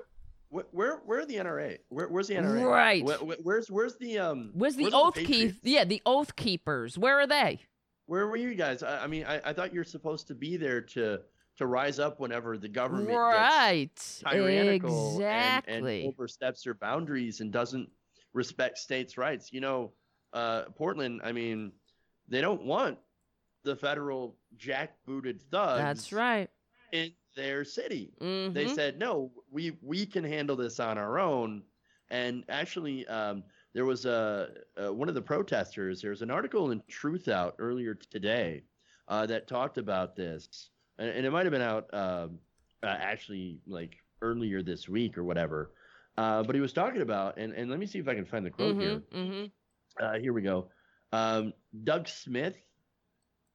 [0.49, 1.77] where, where, where are the NRA?
[1.89, 2.63] Where, where's the NRA?
[2.65, 3.03] Right.
[3.03, 4.51] Where, where- where's, where's the um?
[4.53, 5.55] where's the where's oath keep?
[5.63, 6.97] Yeah, the oath keepers.
[6.97, 7.59] Where are they?
[8.05, 8.81] Where were you guys?
[8.81, 11.21] I, I mean, I, I thought you're supposed to be there to
[11.59, 14.31] to rise up whenever the government gets Right.
[14.31, 15.99] tyrannical and- exactly.
[16.05, 17.89] and, oversteps their boundaries and doesn't
[18.33, 19.51] respect states' rights.
[19.51, 19.93] You know,
[20.31, 21.19] uh, Portland.
[21.23, 21.73] I mean,
[22.29, 22.97] they don't want
[23.63, 25.79] the federal jackbooted thugs.
[25.79, 26.49] That's right.
[26.93, 28.53] In their city, Mhm.
[28.53, 29.31] they said no.
[29.51, 31.63] We we can handle this on our own.
[32.09, 33.43] And actually, um,
[33.73, 36.01] there was a, uh one of the protesters.
[36.01, 38.63] There's an article in Truthout earlier today
[39.09, 40.69] uh, that talked about this,
[40.99, 42.37] and, and it might have been out um,
[42.83, 45.71] uh, actually like earlier this week or whatever.
[46.17, 48.45] Uh, but he was talking about, and, and let me see if I can find
[48.45, 49.01] the quote here.
[49.13, 49.51] Mhm, mhm.
[49.99, 50.67] Uh, here we go.
[51.11, 52.55] Um, Doug Smith.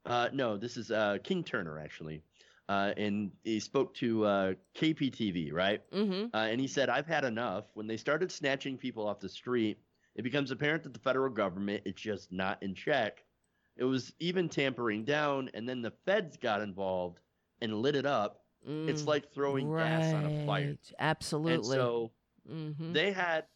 [0.07, 2.22] Uh, no, this is uh, King Turner actually,
[2.68, 5.83] uh, and he spoke to uh, KPTV, right?
[5.92, 6.30] Mhm.
[6.35, 7.64] Uh, and he said, "I've had enough.
[7.74, 9.78] When they started snatching people off the street,
[10.14, 13.24] it becomes apparent that the federal government is just not in check.
[13.76, 17.18] It was even tampering down, and then the feds got involved
[17.64, 18.44] and lit it up.
[18.62, 20.77] It's Mm, like throwing gas on a fire.
[20.98, 21.55] Absolutely.
[21.55, 22.12] And so
[22.48, 22.92] Mhm.
[22.92, 23.46] they had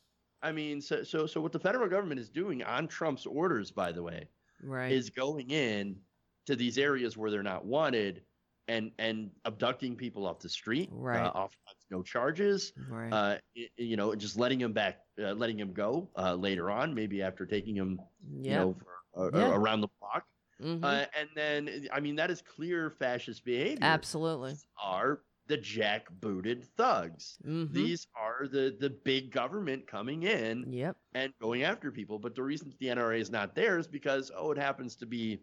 [0.41, 3.91] I mean, so so so what the federal government is doing on Trump's orders, by
[3.91, 4.29] the way,
[4.63, 4.93] right.
[4.93, 6.01] is going in
[6.47, 8.23] to these areas where they're not wanted
[8.69, 11.25] and and abducting people off the street, Right.
[11.27, 11.57] uh, off
[11.91, 13.11] no charges, right.
[13.13, 13.39] uh,
[13.77, 17.45] you know, just letting him back, uh, letting him go uh, later on, maybe after
[17.47, 17.99] taking him,
[18.43, 18.75] you know,
[19.15, 19.57] for, uh, Yeah.
[19.57, 20.25] around the block.
[20.61, 20.83] Mhm.
[20.85, 23.79] Uh, and then, I mean, that is clear fascist behavior.
[23.83, 24.51] Absolutely.
[24.53, 27.39] These are the jackbooted thugs.
[27.45, 27.73] Mhm.
[27.73, 30.97] These are the the big government coming in Yep.
[31.15, 32.19] and going after people.
[32.19, 35.43] But the reason the NRA is not there is because oh, it happens to be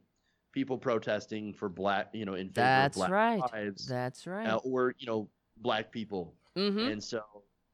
[0.51, 3.51] people protesting for black, you know, in favor That's of black right.
[3.54, 4.47] lives, That's right.
[4.47, 6.36] uh, or you know, black people.
[6.56, 6.91] Mhm.
[6.91, 7.23] And so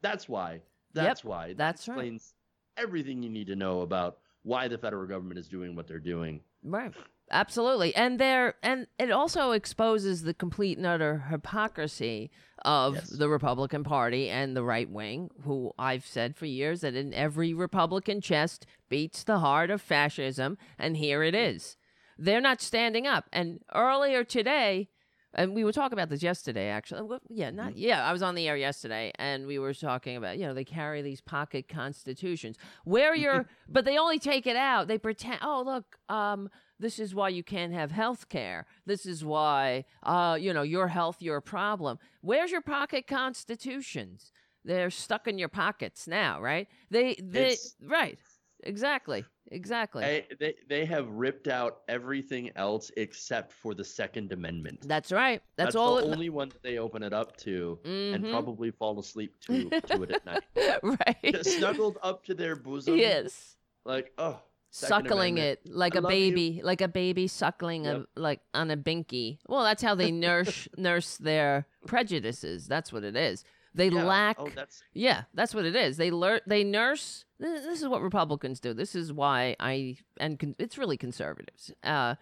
[0.01, 0.61] that's why.
[0.93, 1.49] That's why.
[1.49, 1.95] That that's right.
[1.95, 2.33] explains
[2.77, 6.41] everything you need to know about why the federal government is doing what they're doing.
[6.63, 6.93] Right.
[7.31, 7.95] Absolutely.
[7.95, 12.29] And there and it also exposes the complete and utter hypocrisy
[12.63, 13.09] of Yes.
[13.09, 17.53] the Republican Party and the right wing, who I've said for years that in every
[17.53, 21.77] Republican chest beats the heart of fascism, and here it is.
[22.17, 23.25] They're not standing up.
[23.33, 24.89] And earlier today,
[25.33, 27.17] and we were talking about this yesterday, actually.
[27.29, 28.05] Yeah, not yeah.
[28.07, 31.01] I was on the air yesterday, and we were talking about you know they carry
[31.01, 34.87] these pocket constitutions where you're, but they only take it out.
[34.87, 36.49] They pretend, oh look, um,
[36.81, 38.65] this is why you can't have health care.
[38.85, 41.97] This is why, uh, you know, your health, your problem.
[42.21, 44.31] Where's your pocket constitutions?
[44.65, 46.67] They're stuck in your pockets now, right?
[46.89, 48.19] They, they, It's- right,
[48.63, 50.03] exactly, exactly.
[50.03, 54.87] They, they they have ripped out everything else except for the Second Amendment.
[54.87, 55.41] That's right.
[55.55, 55.95] That's, all.
[55.97, 58.29] the it- only one that they open it up to, and Mhm.
[58.31, 60.43] probably fall asleep to to it at night.
[60.83, 61.17] right.
[61.33, 62.97] Just snuggled up to their bosom.
[62.97, 63.55] yes.
[63.83, 64.39] Like oh,
[64.73, 65.59] suckling Amendment.
[65.67, 66.17] it like I a love you.
[66.31, 68.05] baby, like a baby suckling Yep.
[68.15, 69.37] a like on a binky.
[69.47, 72.67] Well, that's how they nurse nurse their prejudices.
[72.67, 73.43] That's what it is.
[73.73, 74.03] They yeah.
[74.03, 74.37] lack.
[74.39, 75.97] Oh, that's Yeah, that's what it is.
[75.97, 76.39] They learn.
[76.47, 77.25] They nurse.
[77.39, 78.73] This this is what Republicans do.
[78.73, 81.71] This is why I and con- it's really conservatives.
[81.83, 82.15] Uh,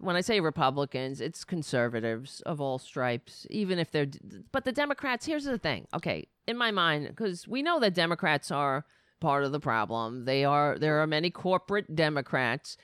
[0.00, 4.06] when I say Republicans, it's conservatives of all stripes, even if they're.
[4.06, 4.20] d-
[4.52, 5.26] But the Democrats.
[5.26, 5.86] Here's the thing.
[5.94, 8.84] Okay, in my mind, because we know that Democrats are
[9.20, 10.24] part of the problem.
[10.24, 10.78] They are.
[10.78, 12.76] There are many corporate Democrats,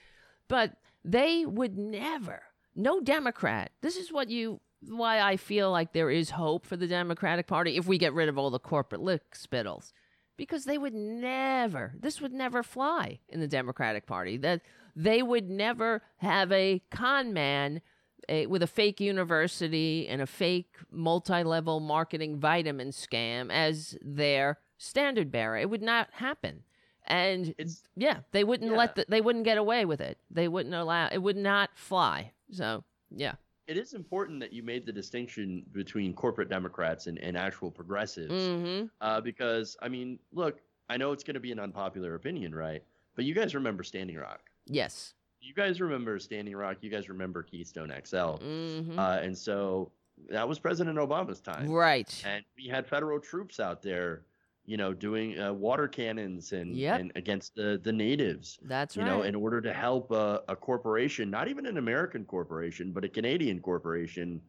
[0.49, 2.43] but they would never.
[2.75, 3.73] No Democrat.
[3.81, 4.61] This is what you.
[4.87, 8.29] Why I feel like there is hope for the Democratic Party if we get rid
[8.29, 9.95] of all the corporate lick spittles
[10.37, 14.61] because they would never this would never fly in the democratic party that
[14.97, 17.81] they would never have a con man
[18.29, 25.31] a, with a fake university and a fake multi-level marketing vitamin scam as their standard
[25.31, 26.63] bearer it would not happen
[27.07, 30.75] and it's yeah they wouldn't let the, they wouldn't get away with it they wouldn't
[30.75, 33.35] allow it would not fly so yeah
[33.67, 38.33] it is important that you made the distinction between corporate Democrats and, and actual progressives.
[38.33, 40.61] mm-hmm Uh, because I mean, look,
[40.91, 42.83] I know it's going to be an unpopular opinion, right?
[43.17, 44.41] But you guys remember Standing Rock.
[44.67, 46.79] yes You guys remember Standing Rock.
[46.83, 48.17] You guys remember Keystone XL.
[48.17, 48.99] mm-hmm.
[48.99, 49.91] Uh, and so
[50.29, 51.71] that was President Obama's time.
[51.71, 54.23] right And we had federal troops out there
[54.67, 57.01] you know, doing uh, water cannons and, Yep.
[57.01, 58.59] and against the the natives.
[58.63, 59.09] That's you right.
[59.09, 63.09] know, in order to help a, a corporation, not even an American corporation, but a
[63.09, 64.41] Canadian corporation,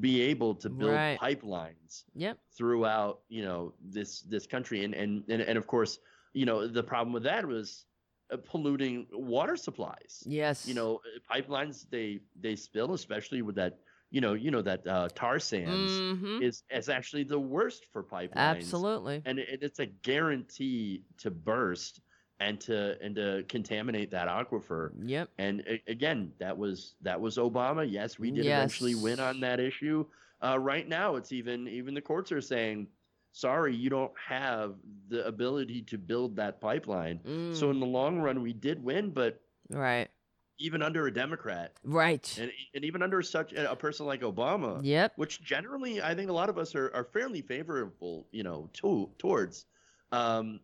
[0.00, 1.18] be able to build Right.
[1.18, 2.38] pipelines yep.
[2.56, 5.98] throughout, you know, this this country, and and and, and of course,
[6.32, 7.86] you know, the problem with that was
[8.32, 10.22] uh, polluting water supplies.
[10.26, 10.66] Yes.
[10.66, 11.00] You know,
[11.30, 13.78] pipelines they they spill, especially with that,
[14.14, 16.38] you know, you know that uh, tar sands Mhm.
[16.38, 19.24] is is actually the worst for pipelines Absolutely.
[19.24, 22.00] and it, it's a guarantee to burst
[22.40, 25.30] and to and to contaminate that aquifer Yep.
[25.38, 29.60] and a- again that was that was obama yes we did eventually win on that
[29.60, 30.04] issue
[30.42, 32.88] uh, right now it's even even the courts are saying
[33.32, 34.76] sorry you don't have
[35.08, 39.10] the ability to build that pipeline so Mm, in the long run we did win
[39.10, 39.40] but
[39.70, 40.10] right.
[40.58, 42.36] Even under a democrat Right.
[42.40, 45.12] and, and even under such a, a person like obama Yep.
[45.16, 49.10] which generally I think a lot of us are, are fairly favorable, you know, to
[49.18, 49.66] towards.
[50.12, 50.60] Um,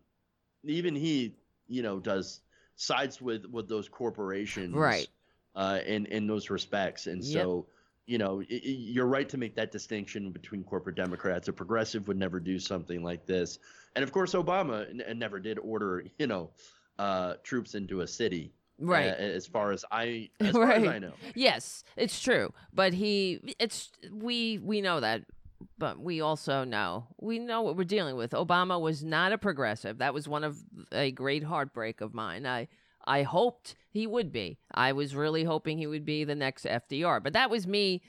[0.63, 1.35] even he,
[1.67, 2.41] you know, does
[2.75, 5.07] sides with with those corporations, Right.
[5.55, 7.43] Uh, in in those respects, and Yep.
[7.43, 7.67] so
[8.07, 11.47] you know, you're right to make that distinction between corporate Democrats.
[11.47, 13.59] A progressive would never do something like this,
[13.95, 16.49] and of course, Obama n- never did order, you know,
[16.99, 18.53] uh, troops into a city.
[18.87, 19.09] Right.
[19.09, 21.13] uh, as far as I, as far as I know.
[21.35, 22.53] Yes, it's true.
[22.73, 25.23] But he it's we we know that.
[25.77, 28.31] But we also know we know what we're dealing with.
[28.31, 29.99] Obama was not a progressive.
[29.99, 30.57] That was one of
[30.91, 32.47] a great heartbreak of mine.
[32.47, 32.67] I
[33.05, 34.57] I hoped he would be.
[34.73, 37.21] I was really hoping he would be the next FDR.
[37.21, 38.01] But that was me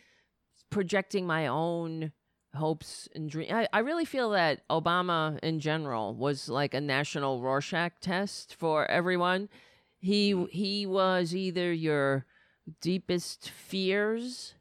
[0.71, 2.13] projecting my own
[2.55, 3.53] hopes and dreams.
[3.53, 8.91] I, I really feel that Obama in general was like a national Rorschach test for
[8.91, 9.49] everyone.
[10.03, 12.27] He he was either your
[12.81, 14.55] deepest fears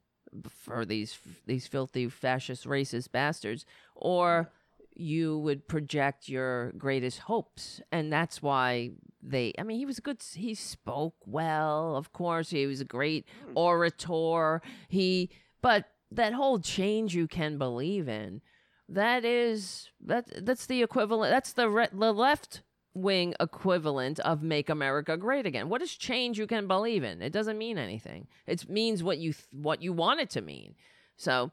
[0.48, 1.18] for these
[1.48, 3.66] these filthy fascist racist bastards
[3.96, 4.52] or
[4.94, 7.82] you would project your greatest hopes.
[7.92, 8.92] And that's why
[9.24, 12.52] they i mean he was a good he spoke well of course.
[12.52, 13.54] He was a great hmm.
[13.56, 14.62] orator.
[14.90, 15.32] He
[15.64, 18.42] but that whole change you can believe in
[18.88, 22.62] that is that that's the equivalent that's the re- the left
[22.94, 27.32] wing equivalent of make america great again what is change you can believe in it
[27.32, 30.76] doesn't mean anything it means what you th- what you want it to mean
[31.16, 31.52] so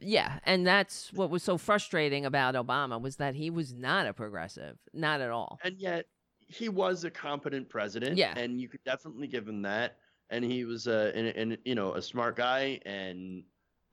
[0.00, 4.12] yeah and that's what was so frustrating about obama was that he was not a
[4.12, 6.06] progressive not at all and yet
[6.46, 8.16] he was a competent president.
[8.16, 8.34] Yeah.
[8.36, 9.96] and you could definitely give him that.
[10.30, 13.44] And he was a, and, and you know, a smart guy, and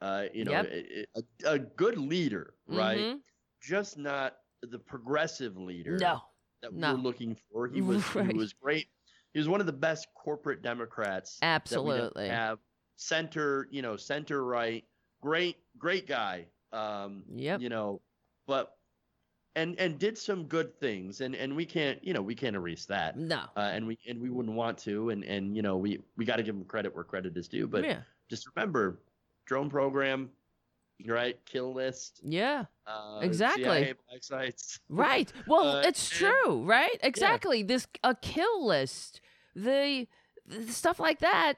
[0.02, 0.72] uh, you know, Yep.
[1.16, 2.98] a, a, good leader, right?
[2.98, 3.20] Mhm.
[3.62, 6.22] Just not the progressive leader no
[6.62, 6.93] that no.
[6.95, 7.68] we're looking for.
[7.68, 8.32] He was, Right.
[8.32, 8.88] he was great.
[9.34, 12.59] He was one of the best corporate Democrats that we absolutely have.
[12.97, 14.84] Center, you know, center right,
[15.22, 16.45] great, great guy.
[16.72, 17.62] Um, Yep.
[17.62, 18.01] you know,
[18.47, 18.78] but
[19.55, 22.86] and and did some good things, and and we can't, you know, we can't erase
[22.86, 25.99] that, no uh, and we and we wouldn't want to, and and you know, we
[26.16, 27.99] we got to give him credit where credit is due, but yeah
[28.30, 29.01] just remember,
[29.45, 30.30] drone program,
[31.05, 31.38] right?
[31.45, 33.64] Kill list, yeah uh, Exactly.
[34.89, 35.32] Right.
[35.48, 36.98] Well, Uh, it's true, right?
[37.02, 37.64] Exactly.
[37.64, 39.22] This a kill list,
[39.56, 40.08] the,
[40.46, 41.54] the stuff like that.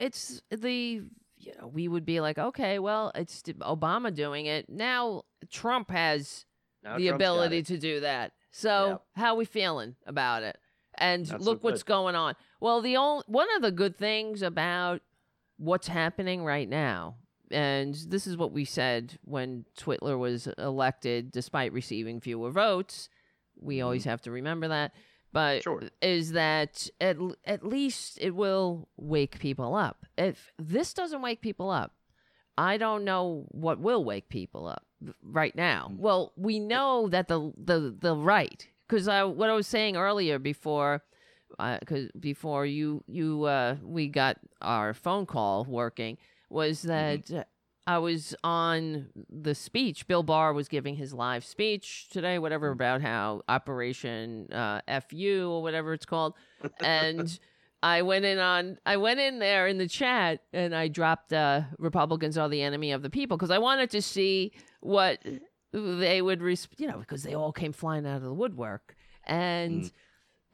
[0.00, 1.02] It's the
[1.36, 5.22] you know we would be like, okay, well, it's Obama doing it now.
[5.50, 6.44] Trump has
[6.82, 8.32] Now the Trump's ability to do that.
[8.50, 10.56] So how we feeling about it?
[10.94, 12.34] And Not so look what's going on.
[12.60, 15.00] Well, the only one of the good things about
[15.58, 17.16] what's happening right now,
[17.50, 23.08] and this is what we said when Twitler was elected, despite receiving fewer votes.
[23.60, 24.92] We always have to remember that.
[25.32, 25.82] But Sure.
[26.00, 30.06] is that at at least it will wake people up.
[30.16, 31.92] If this doesn't wake people up,
[32.56, 34.84] I don't know what will wake people up
[35.22, 35.90] right now.
[35.92, 35.98] Mm.
[35.98, 40.38] Well, we know that the the the right because I what I was saying earlier
[40.38, 41.02] before
[41.80, 46.16] because before you you uh, we got our phone call working
[46.50, 47.44] was that uh,
[47.86, 50.06] I was on the speech.
[50.06, 55.62] Bill Barr was giving his live speech today, whatever about how Operation uh, FU or
[55.62, 56.34] whatever it's called,
[56.80, 57.38] and.
[57.80, 61.60] I went in on I went in there in the chat and I dropped uh,
[61.78, 65.20] Republicans are the enemy of the people because I wanted to see what
[65.72, 69.82] they would res- you know because they all came flying out of the woodwork and
[69.84, 69.92] Mm.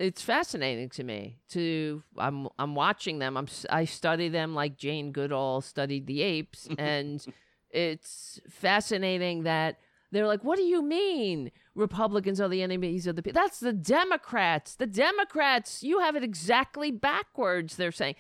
[0.07, 3.37] It's fascinating to me to I'm I'm watching them.
[3.37, 6.69] I'm I study them like Jane Goodall studied the apes.
[6.79, 7.25] And
[7.71, 9.79] it's fascinating that
[10.13, 11.51] they're like what do you mean?
[11.75, 14.77] Republicans are the enemies of the people that's the Democrats.
[14.77, 18.17] The Democrats you have it exactly backwards they're saying.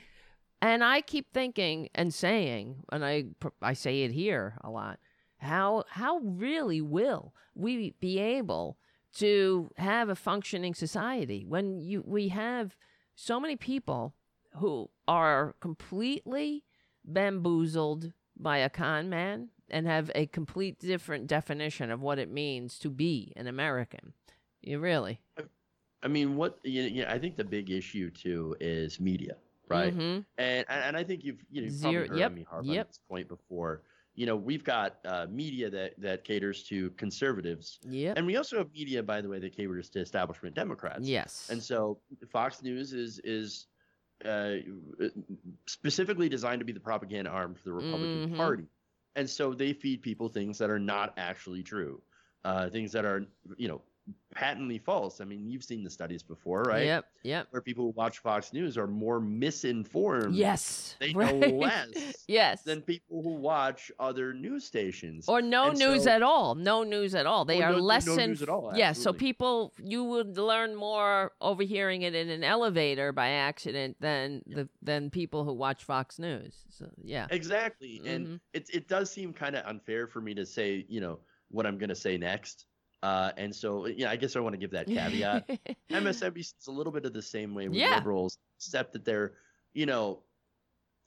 [0.62, 3.24] And I keep thinking and saying and I
[3.61, 4.99] I say it here a lot
[5.39, 8.78] how how really will we be able
[9.14, 12.76] to have a functioning society when you we have
[13.14, 14.14] so many people
[14.56, 16.64] who are completely
[17.04, 22.78] bamboozled by a con man and have a complete different definition of what it means
[22.78, 24.12] to be an American.
[24.62, 25.20] You really.
[26.02, 26.58] I mean, what?
[26.62, 26.82] you?
[26.82, 29.36] yeah, I think the big issue too is media,
[29.68, 29.94] right?
[29.96, 30.24] Mhm.
[30.38, 32.86] And and I think you've you know you've Zero- probably heard yep, me harp yep.
[32.86, 33.82] on this point before.
[34.14, 38.16] You know, we've got uh, media that that caters to conservatives, Yep.
[38.16, 41.08] and we also have media, by the way, that caters to establishment Democrats.
[41.08, 41.48] Yes.
[41.50, 41.98] And so
[42.30, 43.66] Fox News is is
[44.24, 44.54] uh,
[45.66, 48.36] specifically designed to be the propaganda arm for the Republican Mhm.
[48.36, 48.68] Party,
[49.16, 52.00] and so they feed people things that are not actually true,
[52.44, 53.82] uh, things that are you know
[54.34, 55.20] patently false.
[55.20, 56.84] I mean, you've seen the studies before, right?
[56.84, 57.05] Yep.
[57.22, 57.46] Yep.
[57.50, 60.96] Where people who watch Fox News are more misinformed Yes.
[60.98, 61.55] They know right.
[61.94, 62.62] less yes.
[62.62, 65.28] than people who watch other news stations.
[65.28, 66.55] or no And news so- at all.
[66.57, 67.44] No news at all.
[67.44, 71.32] They are no- no less news at all, Yeah, so people you would learn more
[71.40, 76.64] overhearing it in an elevator by accident than the than people who watch Fox News.
[76.70, 77.26] So yeah.
[77.30, 78.00] Exactly.
[78.05, 78.14] Mhm.
[78.14, 81.66] And it it does seem kind of unfair for me to say, you know, what
[81.66, 82.66] I'm going to say next.
[83.05, 85.46] Uh, and so, yeah, I guess I want to give that caveat.
[85.90, 87.96] MSNBC is a little bit of the same way with Yeah.
[87.96, 89.34] liberals, except that they're,
[89.74, 90.22] you know,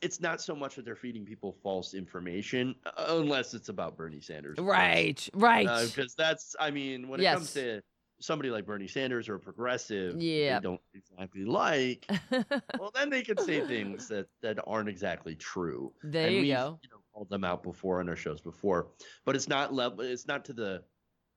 [0.01, 4.21] it's not so much that they're feeding people false information, uh, unless it's about Bernie
[4.21, 4.59] Sanders.
[4.59, 4.77] of course.
[4.77, 5.29] right.
[5.33, 5.85] Right.
[5.87, 7.81] Because that's, I mean, when it comes to
[8.19, 10.59] somebody like Bernie Sanders or a progressive, Yeah.
[10.59, 12.05] they don't exactly like.
[12.79, 15.91] well, then they can say things that that aren't exactly true.
[16.03, 16.79] there and you we've, go.
[16.83, 18.89] You know, called them out before on our shows before,
[19.25, 20.01] but it's not level.
[20.01, 20.83] It's not to the,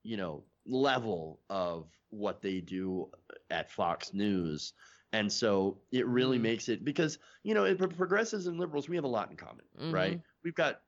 [0.03, 3.09] you know, level of what they do
[3.51, 4.73] at Fox News,
[5.13, 6.43] and so it really Mhm.
[6.43, 9.65] makes it because you know, it, progressives and liberals we have a lot in common,
[9.93, 10.13] right?
[10.13, 10.21] Mm-hmm.
[10.45, 10.83] We've got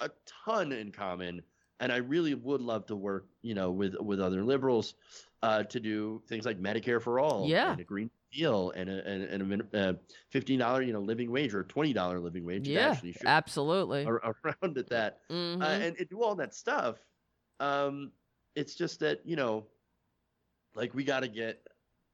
[0.00, 0.10] a
[0.44, 1.42] ton in common,
[1.80, 4.94] and I really would love to work, you know, with with other liberals
[5.42, 7.72] uh, to do things like Medicare for all, Yeah.
[7.72, 9.92] and a green deal, and a and, and a uh,
[10.30, 12.66] fifteen dollar, you know, living wage or twenty dollar living wage.
[12.68, 12.96] Yeah.
[13.24, 14.04] Absolutely.
[14.06, 15.62] around at that, Mhm.
[15.62, 16.96] uh, and, and do all that stuff.
[17.60, 18.12] Um,
[18.54, 19.66] it's just that you know,
[20.74, 21.66] like we got to get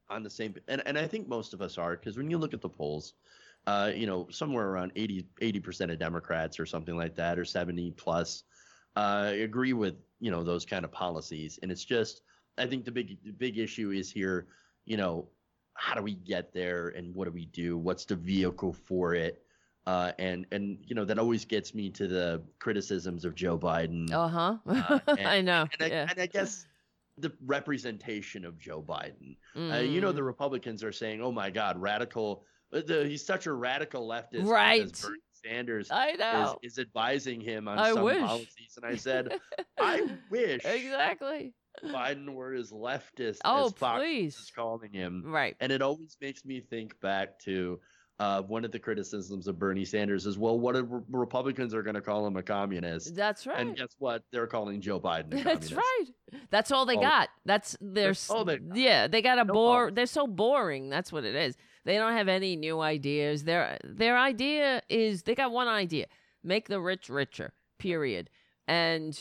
[0.09, 2.53] on the same, and and I think most of us are because when you look
[2.53, 3.13] at the polls,
[3.67, 7.91] uh, you know, somewhere around 80 percent of Democrats or something like that, or seventy
[7.91, 8.43] plus,
[8.95, 12.21] uh, agree with you know those kind of policies, and it's just
[12.57, 14.47] I think the big the big issue is here,
[14.85, 15.29] you know,
[15.73, 17.77] how do we get there, and what do we do?
[17.77, 19.43] What's the vehicle for it?
[19.87, 24.09] Uh, and and you know that always gets me to the criticisms of Joe Biden.
[24.13, 24.57] Uh huh.
[24.67, 25.65] Uh, I know.
[25.73, 26.07] and, I, yeah.
[26.09, 26.67] and I guess
[27.17, 29.35] the representation of Joe Biden.
[29.55, 30.25] Uh, you know, the Mm.
[30.27, 32.45] Republicans are saying, "Oh my God, radical!
[32.73, 34.91] uh, The, he's such a radical leftist." Right.
[35.01, 36.59] Bernie Sanders I is, know.
[36.61, 38.19] is advising him on I some wish.
[38.21, 39.39] policies, and I said,
[39.79, 41.53] "I wish exactly.
[41.83, 44.37] Biden were as leftist Oh, as Fox please.
[44.37, 45.55] is calling him." Right.
[45.59, 47.79] And it always makes me think back to
[48.21, 51.81] uh, one of the criticisms of Bernie Sanders is, "Well, what if Re- Republicans are
[51.81, 53.59] going to call him a communist?" That's right.
[53.59, 54.23] And guess what?
[54.31, 56.05] They're calling Joe Biden a That's right.
[56.49, 57.29] That's all they All- got.
[57.45, 58.77] That's their all they got.
[58.77, 59.07] yeah.
[59.07, 59.91] They got a No bore.
[59.91, 60.89] They're so boring.
[60.89, 61.55] That's what it is.
[61.83, 63.43] They don't have any new ideas.
[63.43, 66.05] Their their idea is they got one idea:
[66.43, 67.53] make the rich richer.
[67.79, 68.29] Period.
[68.67, 69.19] And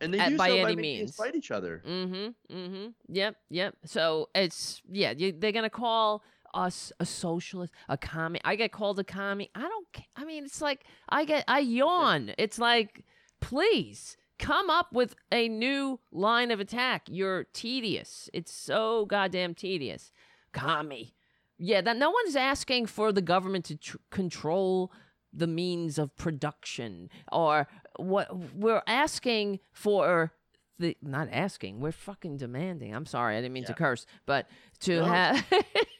[0.00, 1.16] And they At- do by so any by means.
[1.16, 1.82] fight each other.
[1.86, 2.54] Mm-hmm.
[2.56, 2.86] Mm-hmm.
[3.08, 3.36] Yep.
[3.50, 3.74] Yep.
[3.86, 5.12] So it's yeah.
[5.16, 6.22] You, they're gonna call
[6.54, 8.40] us a socialist, a commie.
[8.44, 9.50] I get called a commie.
[9.54, 10.06] I don't.
[10.16, 11.44] I mean, it's like I get.
[11.48, 12.32] I yawn.
[12.38, 13.04] It's like,
[13.40, 17.02] please come up with a new line of attack.
[17.10, 18.30] You're tedious.
[18.32, 20.12] It's so goddamn tedious.
[20.52, 21.14] Commie.
[21.58, 21.80] Yeah.
[21.80, 24.92] That no one's asking for the government to tr- control
[25.32, 30.32] the means of production or what we're asking for
[30.78, 34.48] the not asking we're fucking demanding i'm sorry i didn't mean to curse but
[34.80, 35.04] to No.
[35.06, 35.46] have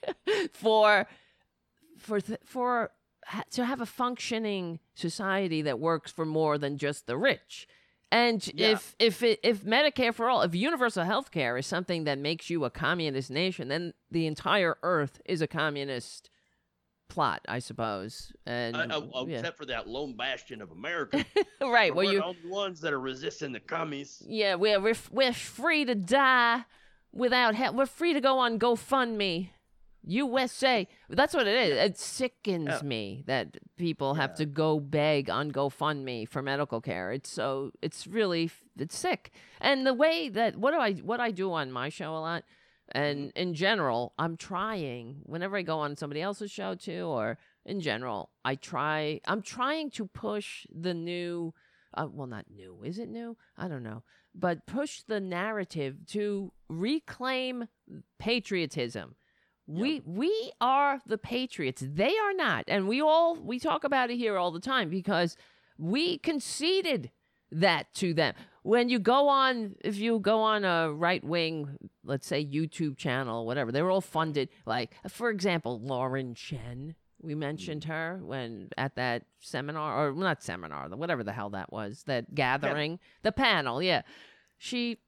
[0.53, 1.07] for
[1.99, 2.91] for th- for
[3.27, 7.67] ha- to have a functioning society that works for more than just the rich
[8.11, 8.69] and Yeah.
[8.71, 12.49] if if it, if medicare for all if universal health care is something that makes
[12.51, 16.31] you a communist nation then the entire earth is a communist
[17.09, 19.39] plot i suppose and Uh, uh, yeah.
[19.39, 21.25] Except for that lone bastion of America.
[21.61, 24.23] right where you the only ones that are resisting the commies.
[24.27, 26.65] Yeah, we're we're, we're free to die
[27.13, 27.75] without help.
[27.77, 29.51] We're free to go on GoFundMe.
[30.05, 30.87] USA.
[31.11, 31.79] That's what it is.
[31.79, 32.83] It sickens Yeah.
[32.83, 37.13] me that people have to go beg on GoFundMe for medical care.
[37.13, 39.31] It's so it's really it's sick.
[39.61, 42.45] And the way that what do I what I do on my show a lot
[42.93, 47.81] and in general, I'm trying whenever I go on somebody else's show too or in
[47.81, 51.55] general, I try I'm trying to push the new
[51.95, 52.83] uh, well, not new.
[52.85, 53.37] Is it new?
[53.57, 54.03] I don't know.
[54.35, 57.69] But push the narrative to reclaim
[58.19, 59.17] patriotism.
[59.67, 61.83] We we are the patriots.
[61.87, 62.65] They are not.
[62.69, 65.37] And we all we talk about it here all the time because
[65.77, 67.11] we conceded
[67.53, 68.35] that to them.
[68.63, 73.47] When you go on if you go on a right wing, let's say YouTube channel,
[73.47, 76.95] whatever, they're all funded like for example, Lauren Chen.
[77.21, 77.89] We mentioned mm.
[77.89, 83.01] her when at that seminar or not seminar, whatever the hell that was, that gathering,
[83.23, 84.03] the panel, yeah.
[84.57, 84.99] She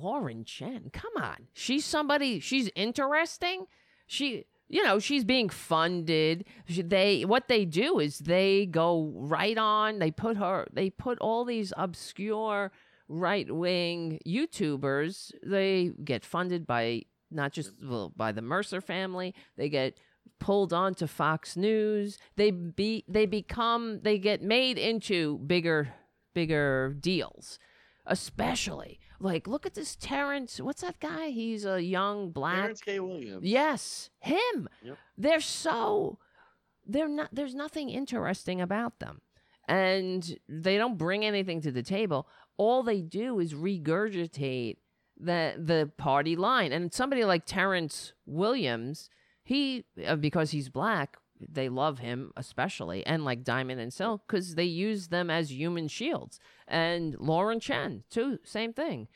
[0.00, 1.46] Lauren Chen, come on.
[1.52, 3.66] She's somebody, she's interesting
[4.08, 6.44] she you know she's being funded.
[6.68, 11.44] They what they do is they go right on they put her they put all
[11.44, 12.70] these obscure
[13.08, 19.98] right-wing youtubers they get funded by not just well, by the mercer family they get
[20.38, 22.18] pulled onto fox news.
[22.36, 25.94] They be they become they get made into bigger
[26.34, 27.58] bigger deals
[28.06, 33.00] especially like look at this terrence what's that guy he's a young black Terrence K.
[33.00, 33.44] Williams.
[33.44, 34.68] Yes, him.
[34.82, 34.98] Yep.
[35.16, 36.18] They're so
[36.86, 39.20] they're not there's nothing interesting about them.
[39.68, 42.26] And they don't bring anything to the table.
[42.56, 44.78] All they do is regurgitate
[45.20, 46.72] the the party line.
[46.72, 49.10] And somebody like Terrence Williams,
[49.44, 54.54] he uh, because he's black, they love him especially and like Diamond and Silk cuz
[54.54, 56.40] they use them as human shields.
[56.68, 59.08] And Lauren Chen, too, same thing.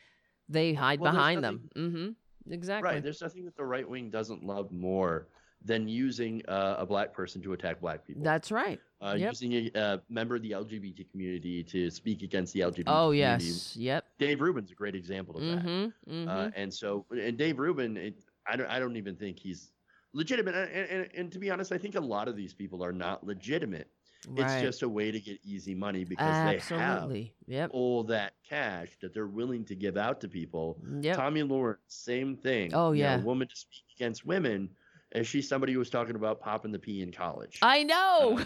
[0.49, 1.69] They hide Well, behind them.
[1.75, 2.51] Mm-hmm.
[2.51, 2.89] Exactly.
[2.91, 3.03] Right.
[3.03, 5.27] There's nothing that the right wing doesn't love more
[5.63, 8.21] than using uh, a black person to attack black people.
[8.21, 8.81] That's right.
[9.01, 9.31] uh, yep.
[9.31, 13.45] Using a uh, member of the LGBT community to speak against the LGBT Oh community.
[13.45, 14.05] yes, yep.
[14.19, 15.65] Dave Rubin's a great example of that.
[15.65, 16.13] Mm-hmm.
[16.13, 16.27] mm-hmm.
[16.29, 19.71] Uh, and so, and Dave Rubin, it, I don't, I don't even think he's
[20.11, 20.53] legitimate.
[20.53, 23.25] And, and, and to be honest, I think a lot of these people are not
[23.25, 23.87] legitimate.
[24.35, 27.33] It's just a way to get easy money because they have absolutely.
[27.47, 27.71] Yep.
[27.73, 30.77] all that cash that they're willing to give out to people.
[31.01, 31.17] Yep.
[31.17, 32.71] Tomi Lahren, same thing.
[32.73, 33.15] Oh, You know, yeah.
[33.21, 34.69] a woman to speak against women.
[35.15, 37.59] And she's somebody who was talking about popping the pee in college.
[37.61, 38.39] I know.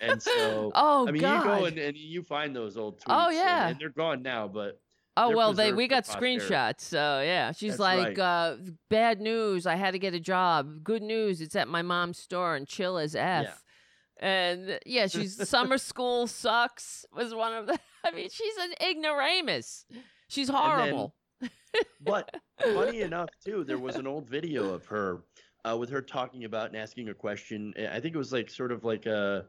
[0.00, 1.38] and so, oh I mean, God.
[1.38, 3.04] you go and, and you find those old tweets.
[3.08, 3.68] Oh, yeah.
[3.68, 4.80] And, they're gone now, but
[5.18, 6.80] oh they're well, they we got screenshots.
[6.80, 8.18] So yeah, she's That's like, right.
[8.18, 8.56] uh,
[8.88, 9.66] bad news.
[9.66, 10.82] I had to get a job.
[10.82, 11.42] Good news.
[11.42, 13.62] It's at my mom's store and chill as f.
[14.18, 17.78] And yeah, she's summer school sucks was one of the.
[18.04, 19.84] I mean, she's an ignoramus.
[20.28, 21.14] She's then- horrible.
[22.00, 22.30] but
[22.62, 25.22] funny enough, too, there was an old video of her
[25.68, 27.74] uh, with her talking about and asking a question.
[27.78, 29.46] Uh, I think it was like sort of like a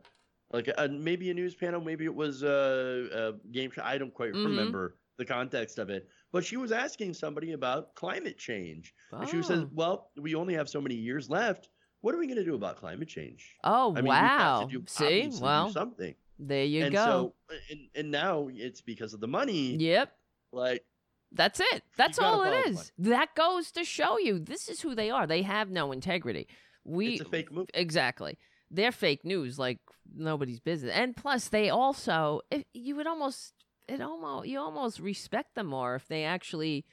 [0.51, 3.82] like a, maybe a news panel, maybe it was a, a game show.
[3.84, 4.45] I don't quite Mhm.
[4.45, 9.41] remember the context of it, but she was asking somebody about climate change, and she
[9.41, 9.70] said, Oh.
[9.74, 11.70] "Well, we only have so many years left.
[12.08, 13.58] What are we going to do about climate change?
[13.66, 14.70] Oh I mean, wow!
[14.72, 17.34] do, See, well, something." there you and go.
[17.49, 19.76] so, and, and now it's because of the money.
[19.76, 20.14] yep.
[20.53, 20.86] Like,
[21.34, 21.84] That's it.
[21.97, 22.93] That's all it is.
[22.97, 25.28] That goes to show you this is who they are.
[25.28, 26.47] They have no integrity.
[26.86, 27.72] We it's a fake movie.
[27.74, 28.38] exactly.
[28.72, 29.80] They're fake news like
[30.16, 30.93] nobody's business.
[30.95, 33.51] And plus they also if you would almost
[33.89, 36.86] it almost you almost respect them more if they actually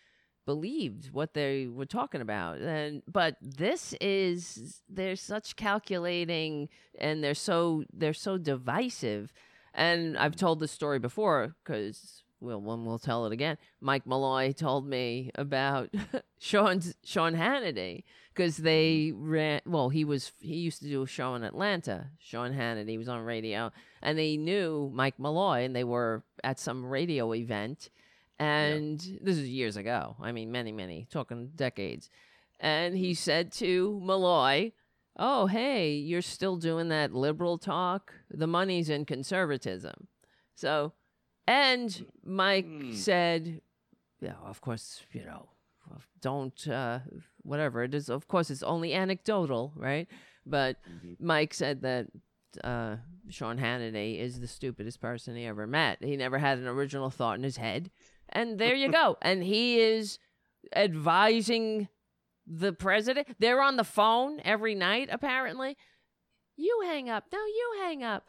[0.47, 2.59] believed what they were talking about.
[2.59, 6.69] And but this is they're such calculating
[6.99, 9.33] and they're so they're so divisive.
[9.73, 13.57] And I've told this story before because well, one will tell it again.
[13.81, 15.89] Mike Malloy told me about
[16.39, 19.31] Sean's Sean Hannity because they mm-hmm.
[19.31, 19.61] ran.
[19.65, 22.11] Well, he was he used to do a show in Atlanta.
[22.19, 23.73] Sean Hannity was on radio,
[24.03, 27.89] and they knew Mike Malloy, and they were at some radio event.
[28.39, 30.17] And this is years ago.
[30.21, 32.11] I mean, many, many, talking decades.
[32.61, 34.73] And he said to Malloy,
[35.17, 38.13] "Oh, hey, you're still doing that liberal talk.
[38.31, 40.09] The money's in conservatism."
[40.55, 40.93] So,
[41.47, 42.93] and Mike Hmm.
[42.93, 43.61] said,
[44.21, 45.49] "Yeah, of course, you know,
[46.21, 47.01] don't uh,
[47.43, 48.09] whatever it is.
[48.09, 50.09] Of course, it's only anecdotal, right?"
[50.47, 51.17] But Mhm.
[51.21, 52.07] Mike said that
[52.63, 52.97] uh,
[53.31, 56.03] Sean Hannity is the stupidest person he ever met.
[56.05, 57.91] He never had an original thought in his head,
[58.35, 59.17] and there you go.
[59.23, 60.19] And he is
[60.75, 61.89] advising
[62.47, 63.29] the president.
[63.39, 65.77] They're on the phone every night, apparently.
[66.57, 67.25] You hang up.
[67.33, 68.27] No, you hang up.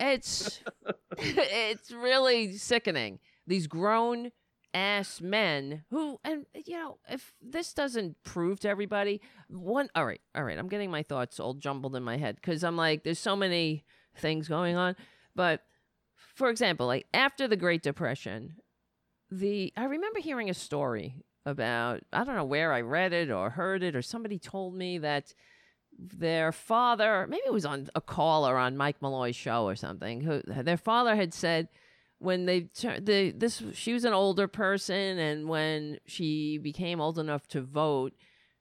[0.00, 0.60] It's
[1.18, 3.20] it's really sickening.
[3.46, 4.32] These grown
[4.74, 9.18] ass men who and you know if this doesn't prove to everybody
[9.48, 12.62] one all right all right i'm getting my thoughts all jumbled in my head because
[12.62, 13.82] i'm like there's so many
[14.14, 14.94] things going on
[15.34, 15.62] but
[16.34, 18.56] for example like after the great depression
[19.30, 21.14] the i remember hearing a story
[21.44, 24.98] about i don't know where i read it or heard it or somebody told me
[24.98, 25.34] that
[25.98, 30.20] their father maybe it was on a call or on mike malloy's show or something
[30.20, 31.68] who their father had said
[32.18, 37.18] when they tur- the this she was an older person and when she became old
[37.18, 38.12] enough to vote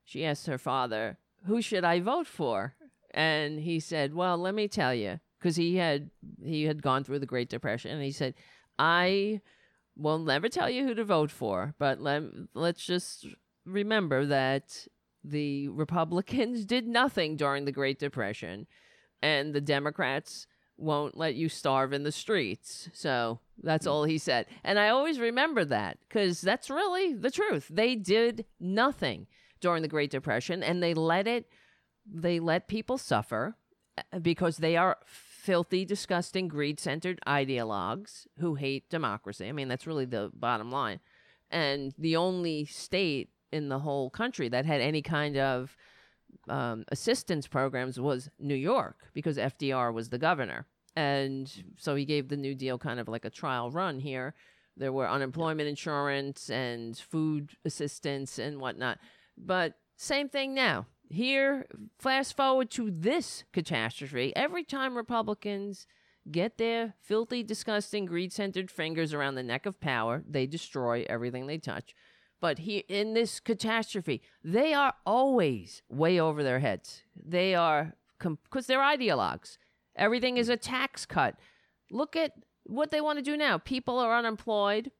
[0.03, 2.73] she asked her father who should i vote for?
[3.11, 6.09] And he said well let me tell you because he had
[6.43, 8.35] he had gone through the great depression and he said
[8.77, 9.41] i
[9.97, 12.23] will never tell you who to vote for but let,
[12.53, 13.25] let's just
[13.65, 14.87] remember that
[15.23, 18.67] the republicans did nothing during the great depression
[19.21, 22.89] and the democrats won't let you starve in the streets.
[22.93, 24.45] So that's all he said.
[24.63, 27.67] And I always remember that because that's really the truth.
[27.69, 29.27] They did nothing
[29.59, 31.47] during the Great Depression and they let it,
[32.05, 33.57] they let people suffer
[33.97, 34.97] uh, because they are
[35.47, 39.47] filthy, disgusting, greed centered ideologues who hate democracy.
[39.47, 40.99] I mean, that's really the bottom line.
[41.49, 45.77] And the only state in the whole country that had any kind of
[46.49, 50.67] um, assistance programs was New York because FDR was the governor.
[50.97, 54.33] And so he gave the New Deal kind of like a trial run here.
[54.75, 58.99] There were unemployment insurance and food assistance and whatnot.
[59.37, 60.87] But same thing now.
[61.09, 61.67] Here,
[61.99, 64.35] fast forward to this catastrophe.
[64.35, 65.87] Every time Republicans
[66.29, 71.47] get their filthy, disgusting, greed centered fingers around the neck of power, they destroy everything
[71.47, 71.95] they touch.
[72.39, 77.03] But here in this catastrophe, they are always way over their heads.
[77.15, 79.57] They are because they're ideologues.
[79.95, 81.35] Everything is a tax cut.
[81.89, 82.33] Look at
[82.63, 83.57] what they want to do now.
[83.57, 84.91] People are unemployed.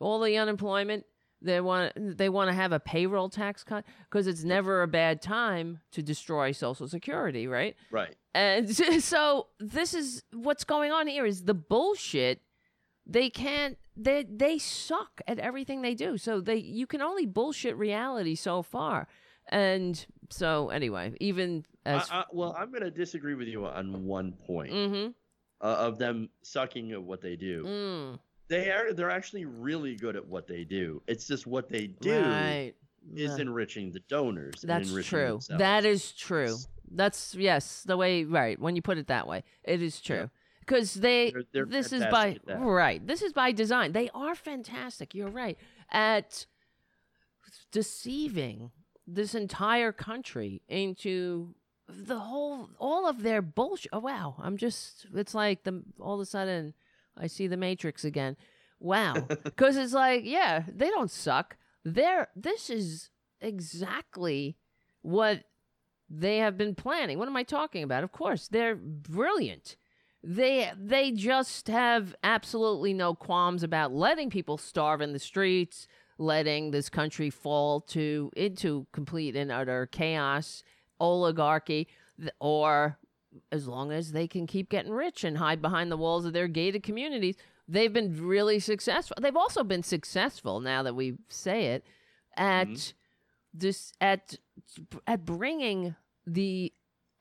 [0.00, 1.04] All the unemployment
[1.40, 5.22] they want they want to have a payroll tax cut because it's never a bad
[5.22, 7.76] time to destroy social security right?
[7.90, 8.16] Right.
[8.34, 12.40] and so this is what's going on here is the bullshit
[13.08, 16.18] they can't they they suck at everything they do.
[16.18, 19.08] So they you can only bullshit reality so far.
[19.50, 24.04] And so anyway even as I, I, well, I'm going to disagree with you on
[24.04, 25.10] one point mm-hmm.
[25.66, 27.64] uh, of them sucking at what they do.
[27.64, 28.18] mm,
[28.48, 31.02] They are they're actually really good at what they do.
[31.06, 32.74] It's just what they do right
[33.14, 33.42] is Yeah.
[33.42, 34.62] enriching the donors.
[34.62, 35.20] and That's true.
[35.38, 35.48] themselves.
[35.48, 36.56] That is true.
[36.90, 40.16] That's yes, the way right when you put it that way, it is Yeah.
[40.16, 40.30] true.
[40.60, 42.64] Because they, They're- they're this is by fantastic at that.
[42.64, 43.06] right.
[43.06, 43.92] This is by design.
[43.92, 45.14] They are fantastic.
[45.14, 45.56] You're right
[45.90, 46.44] at
[47.70, 48.70] deceiving
[49.06, 51.54] this entire country into
[51.88, 53.90] the whole all of their bullshit.
[53.92, 55.06] Oh wow, I'm just.
[55.14, 56.74] It's like the all of a sudden
[57.18, 58.36] I see the Matrix again.
[58.80, 59.14] Wow,
[59.44, 61.56] because it's like yeah, they don't suck.
[61.84, 63.10] They're this is
[63.40, 64.56] exactly
[65.02, 65.44] what
[66.10, 67.18] they have been planning.
[67.18, 68.04] What am I talking about?
[68.04, 69.76] Of course, they're brilliant.
[70.22, 75.86] They they just have absolutely no qualms about letting people starve in the streets,
[76.18, 80.64] letting this country fall to into complete and utter chaos,
[80.98, 81.88] oligarchy,
[82.40, 82.98] or
[83.52, 86.48] as long as they can keep getting rich and hide behind the walls of their
[86.48, 89.16] gated communities, they've been really successful.
[89.20, 91.84] They've also been successful now that we say it
[92.36, 92.92] at Mhm.
[93.54, 94.36] this at
[95.06, 95.94] at bringing
[96.26, 96.72] the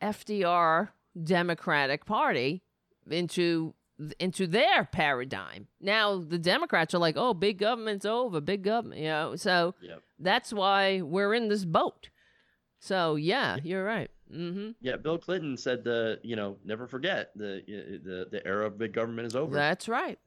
[0.02, 0.90] FDR
[1.22, 2.64] Democratic Party
[3.10, 3.74] into
[4.20, 5.68] into their paradigm.
[5.82, 9.36] Now the Democrats are like, "Oh, big government's over, big government," you know.
[9.36, 10.04] So Yep.
[10.20, 12.10] that's why we're in this boat.
[12.80, 14.12] So yeah, you're right.
[14.34, 14.72] Mm-hmm.
[14.82, 17.64] Yeah, Bill Clinton said the you know never forget the
[18.04, 19.54] the the era of big government is over.
[19.54, 20.20] That's right.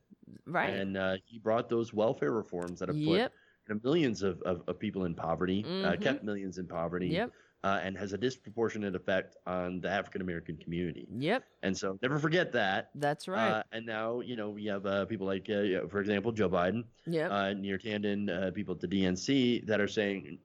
[0.47, 0.71] Right.
[0.71, 3.33] And uh, he brought those welfare reforms that have put yep.
[3.69, 6.03] know, millions of, of, of people in poverty, uh, Mhm.
[6.03, 7.33] kept millions in poverty, Yep.
[7.65, 11.09] uh, and has a disproportionate effect on the African American community.
[11.19, 11.45] Yep.
[11.63, 12.91] And so never forget that.
[12.95, 13.51] That's right.
[13.51, 16.33] Uh, and now, you know, we have uh, people like, uh, you know, for example,
[16.33, 17.31] Joe Biden, yep.
[17.31, 20.39] uh, Neera Tanden, uh, people at the DNC that are saying,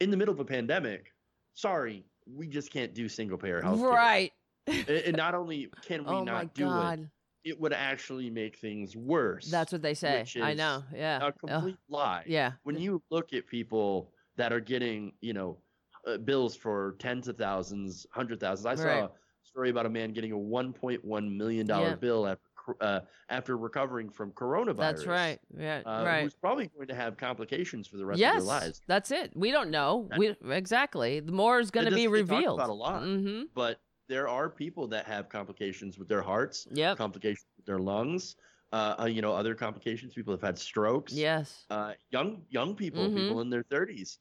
[0.00, 1.12] in the middle of a pandemic,
[1.54, 4.32] sorry, we just can't do single payer health right.
[4.66, 7.10] And not only can we oh not do God.
[7.44, 9.50] it, it would actually make things worse.
[9.50, 10.24] That's what they say.
[10.40, 10.84] I know.
[10.94, 11.26] Yeah.
[11.26, 12.22] a complete lie.
[12.26, 12.52] yeah.
[12.62, 15.58] When you look at people that are getting, you know,
[16.06, 18.66] uh, bills for tens of thousands, hundred thousands.
[18.66, 18.78] I Right.
[19.00, 19.10] saw a
[19.44, 21.94] story about a man getting a 1.1 million dollar Yeah.
[21.96, 22.48] bill after
[22.80, 24.76] uh, after recovering from coronavirus.
[24.76, 25.38] That's right.
[25.58, 25.82] Yeah.
[25.84, 26.22] Uh, right.
[26.22, 28.80] Who's probably going to have complications for the rest yes, of their lives.
[28.86, 29.32] that's it.
[29.34, 30.06] We don't know.
[30.10, 31.20] That- we exactly.
[31.20, 32.58] The more is going to be revealed.
[32.58, 33.02] about a lot.
[33.02, 33.42] Mm-hmm.
[33.54, 36.98] But there are people that have complications with their hearts, Yep.
[36.98, 38.36] complications with their lungs.
[38.72, 40.14] Uh, uh, you know, other complications.
[40.14, 41.12] People have had strokes.
[41.12, 41.66] Yes.
[41.68, 43.16] Uh, young young people, Mhm.
[43.16, 44.18] people in their 30s.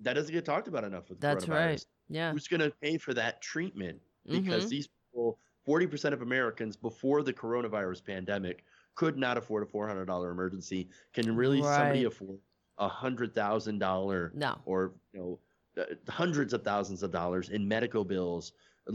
[0.00, 1.50] That doesn't get talked about enough with That's coronavirus.
[1.50, 1.86] right.
[2.08, 2.32] Yeah.
[2.32, 4.00] Who's going to pay for that treatment?
[4.24, 4.68] Because Mhm.
[4.68, 5.40] these people,
[5.72, 8.64] 40% of Americans before the coronavirus pandemic
[8.94, 10.88] could not afford a $400 emergency.
[11.12, 12.38] Can really somebody afford
[12.78, 14.56] a hundred thousand dollar No.
[14.64, 15.38] or you know
[15.82, 18.52] uh, hundreds of thousands of dollars in medical bills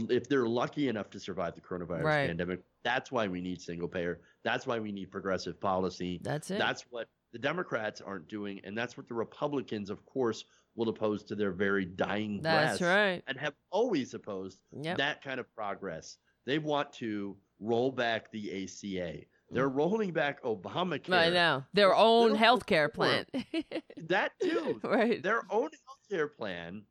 [0.08, 2.26] if they're lucky enough to survive the coronavirus Right.
[2.26, 2.60] pandemic.
[2.82, 4.20] That's why we need single payer.
[4.42, 6.18] That's why we need progressive policy.
[6.22, 6.58] That's it.
[6.58, 10.44] That's what the Democrats aren't doing, and that's what the Republicans, of course,
[10.76, 13.22] will oppose to their very dying That's right.
[13.28, 14.96] and have always opposed Yep.
[14.98, 16.16] that kind of progress.
[16.46, 19.20] They want to roll back the ACA.
[19.50, 21.04] They're rolling back Obamacare.
[21.08, 21.14] Mm.
[21.14, 21.64] I know.
[21.74, 23.26] Their own little health care plan.
[24.08, 24.80] That too.
[24.84, 25.22] right.
[25.22, 26.82] Their own health care plan.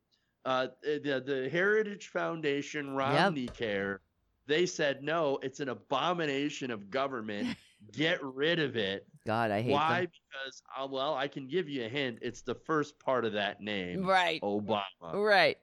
[0.44, 4.00] Uh, the the Heritage Foundation Romney Care.
[4.46, 5.38] They said no.
[5.42, 7.56] It's an abomination of government.
[7.92, 9.06] Get rid of it.
[9.26, 10.00] God, I hate Why?
[10.00, 10.10] them.
[10.30, 12.18] Because uh, well, I can give you a hint.
[12.22, 14.40] It's the first part of that name, Right.
[14.42, 15.12] Obama.
[15.12, 15.58] Right.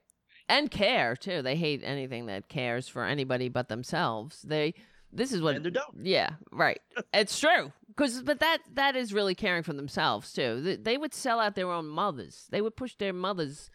[0.52, 1.42] And care too.
[1.42, 4.42] They hate anything that cares for anybody but themselves.
[4.42, 4.74] They
[5.12, 6.04] this is what And they don't.
[6.06, 6.80] Yeah, right.
[7.14, 7.72] it's true.
[7.96, 10.60] Cuz but that that is really caring for themselves too.
[10.60, 12.48] They, they would sell out their own mothers.
[12.50, 13.70] They would push their mothers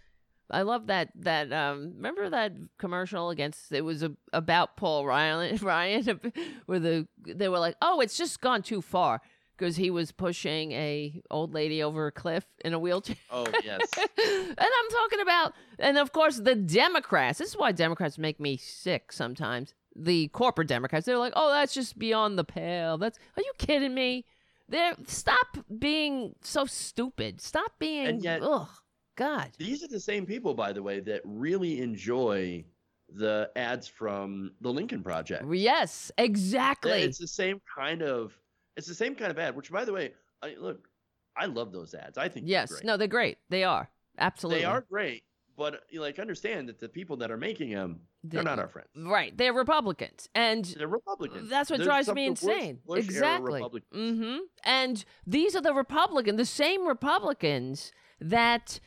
[0.50, 5.58] I love that that um remember that commercial against it was a, about Paul Ryan
[5.62, 6.20] Ryan
[6.68, 9.22] where the they were like, "Oh, it's just gone too far."
[9.58, 13.16] Because he was pushing a old lady over a cliff in a wheelchair.
[13.32, 13.82] Oh yes.
[13.98, 17.40] and I'm talking about, and of course, the Democrats.
[17.40, 19.74] This is why Democrats make me sick sometimes.
[19.96, 23.00] The corporate Democrats, they're like, oh, that's just beyond the pale.
[23.00, 24.26] That's, are you kidding me?
[24.70, 27.42] They're, stop being so stupid.
[27.42, 28.70] Stop being, And yet- ugh,
[29.16, 29.50] God.
[29.58, 32.64] These are the same people, by the way, that really enjoy
[33.10, 35.46] the ads from the Lincoln Project.
[35.52, 37.02] Yes, exactly.
[37.02, 38.38] It's the same kind of
[38.78, 39.56] it's the same kind of ad.
[39.56, 40.88] Which, by the way, I, look,
[41.36, 42.18] I love those ads.
[42.18, 42.86] I think they're yes, great.
[42.86, 43.38] no, they're great.
[43.50, 43.90] They are.
[44.18, 44.62] Absolutely.
[44.62, 45.24] they are great.
[45.58, 48.68] But you like understand that the people that are making them, they're They- not our
[48.68, 48.90] friends.
[48.96, 49.36] Right.
[49.36, 50.30] They're Republicans.
[50.36, 51.50] And They're Republicans.
[51.50, 52.80] That's what They're drives me of the worst insane.
[52.86, 53.62] Bush-era exactly.
[53.62, 54.38] Mm-hmm.
[54.64, 58.80] And these are the Republican, the same Republicans that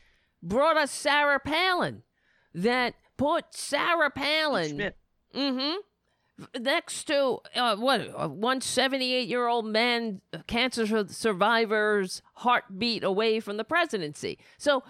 [0.42, 2.04] brought us Sarah Palin,
[2.54, 4.96] that put Sarah Palin Schmidt.
[5.34, 5.78] Mm-hmm.
[6.58, 13.40] Next to uh, what a one 78 year old man, uh, cancer survivor's heartbeat away
[13.40, 14.38] from the presidency.
[14.58, 14.82] So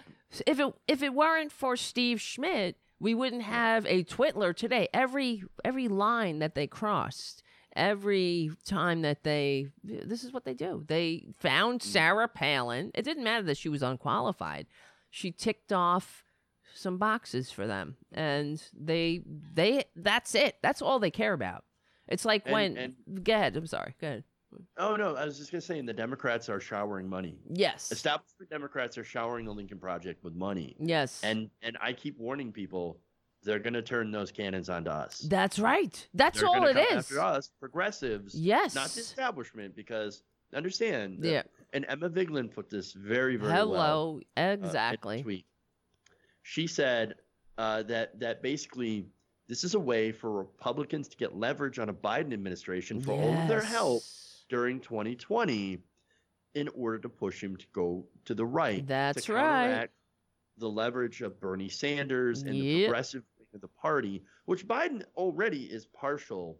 [0.45, 4.87] if it if it weren't for Steve Schmidt, we wouldn't have a Twitler today.
[4.93, 7.43] Every every line that they crossed,
[7.75, 10.83] every time that they this is what they do.
[10.87, 12.91] They found Sarah Palin.
[12.93, 14.67] It didn't matter that she was unqualified.
[15.09, 16.23] She ticked off
[16.73, 21.63] some boxes for them and they they that's it that's all they care about
[22.07, 24.23] it's like And- when and- go ahead i'm sorry go ahead
[24.77, 27.39] Oh no, I was just gonna say, and the Democrats are showering money.
[27.53, 32.19] yes Establishment Democrats are showering the Lincoln Project with money, yes and and I keep
[32.19, 32.99] warning people,
[33.43, 35.19] they're gonna turn those cannons onto us.
[35.29, 40.21] that's right that's They're all it is After us, progressives, yes not the establishment, because
[40.53, 41.19] understand.
[41.23, 44.45] yeah And Emma Vigeland put this very, very hello well.
[44.45, 45.45] uh, exactly tweet.
[46.43, 47.15] She said
[47.57, 49.07] uh, that that basically
[49.47, 53.33] this is a way for Republicans to get leverage on a Biden administration for all
[53.33, 54.03] of their help
[54.49, 55.79] during 2020
[56.55, 58.85] in order to push him to go to the right.
[58.87, 59.89] That's to right.
[60.57, 65.63] The leverage of Bernie Sanders and the progressive wing of the party, which Biden already
[65.63, 66.57] is partial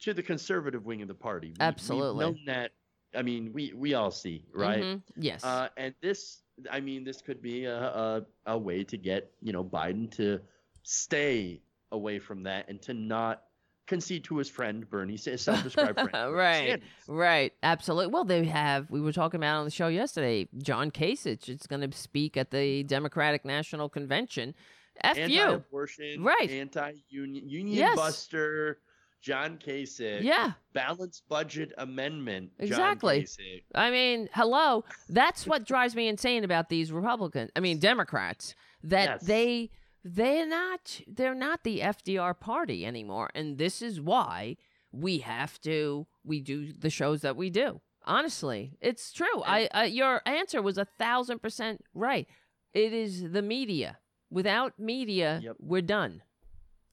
[0.00, 1.48] to the conservative wing of the party.
[1.48, 2.26] We, Absolutely.
[2.26, 2.72] We've known that.
[3.14, 4.82] I mean, we we all see, right?
[4.82, 5.02] Mhm.
[5.16, 9.32] yes Uh, and this, I mean, this could be a, a a way to get
[9.40, 10.40] you know Biden to
[10.82, 11.60] stay
[11.90, 13.42] away from that and to not
[13.86, 16.10] concede to his friend Bernie, self-described friend.
[16.34, 16.68] Right.
[16.68, 16.88] Sanders.
[17.08, 18.12] Right, absolutely.
[18.12, 18.90] Well, they have.
[18.90, 20.48] We were talking about on the show yesterday.
[20.58, 24.54] John Kasich is going to speak at the Democratic National Convention.
[25.02, 25.40] F you.
[25.40, 26.48] Anti-abortion, Right.
[26.50, 27.96] Anti-union, union Yes.
[27.96, 28.78] buster,
[29.22, 30.22] John Kasich.
[30.22, 32.50] Yeah, Balanced budget amendment.
[32.58, 33.26] John Exactly.
[33.74, 34.84] I mean, hello.
[35.08, 37.50] That's what drives me insane about these Republicans.
[37.56, 38.54] I mean, Democrats.
[38.84, 39.22] That Yes.
[39.22, 39.70] they
[40.04, 44.56] they're not they're not the FDR party anymore, and this is why
[44.90, 47.80] we have to we do the shows that we do.
[48.04, 49.42] Honestly, it's true.
[49.46, 52.26] I uh, your answer was a thousand percent right.
[52.74, 53.98] It is the media.
[54.30, 55.56] Without media, Yep.
[55.60, 56.22] we're done.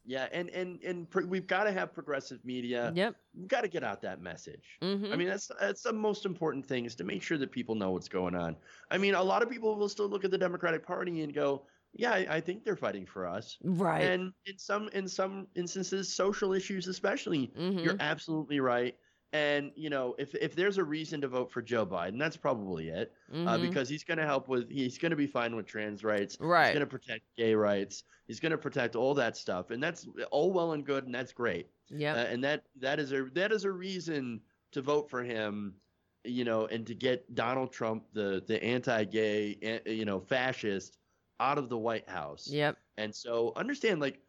[0.10, 2.92] Yeah, and and and pro- we've got to have progressive media.
[2.96, 3.16] Yep.
[3.38, 4.78] We've got to get out that message.
[4.82, 7.76] hmm I mean, that's that's the most important thing is to make sure that people
[7.76, 8.58] know what's going on.
[8.90, 11.68] I mean, a lot of people will still look at the Democratic Party and go,
[11.94, 14.02] "Yeah, I, I think they're fighting for us." right.
[14.02, 17.84] And in some in some instances, social issues especially, Mhm.
[17.84, 18.98] you're absolutely right.
[19.32, 22.90] And you know, if if there's a reason to vote for Joe Biden, that's probably
[22.90, 23.62] it, uh, Mhm.
[23.62, 26.38] because he's going to help with he's going to be fine with trans rights.
[26.40, 26.66] right?
[26.66, 28.04] He's going to protect gay rights.
[28.28, 31.32] He's going to protect all that stuff, and that's all well and good, and that's
[31.32, 31.68] great.
[31.90, 32.16] Yep.
[32.16, 35.76] Uh, and that that is a that is a reason to vote for him,
[36.24, 40.98] you know, and to get Donald Trump, the the anti-gay, eh, you know, fascist,
[41.40, 42.48] out of the White House.
[42.48, 42.78] Yep.
[42.98, 44.22] And so understand, like,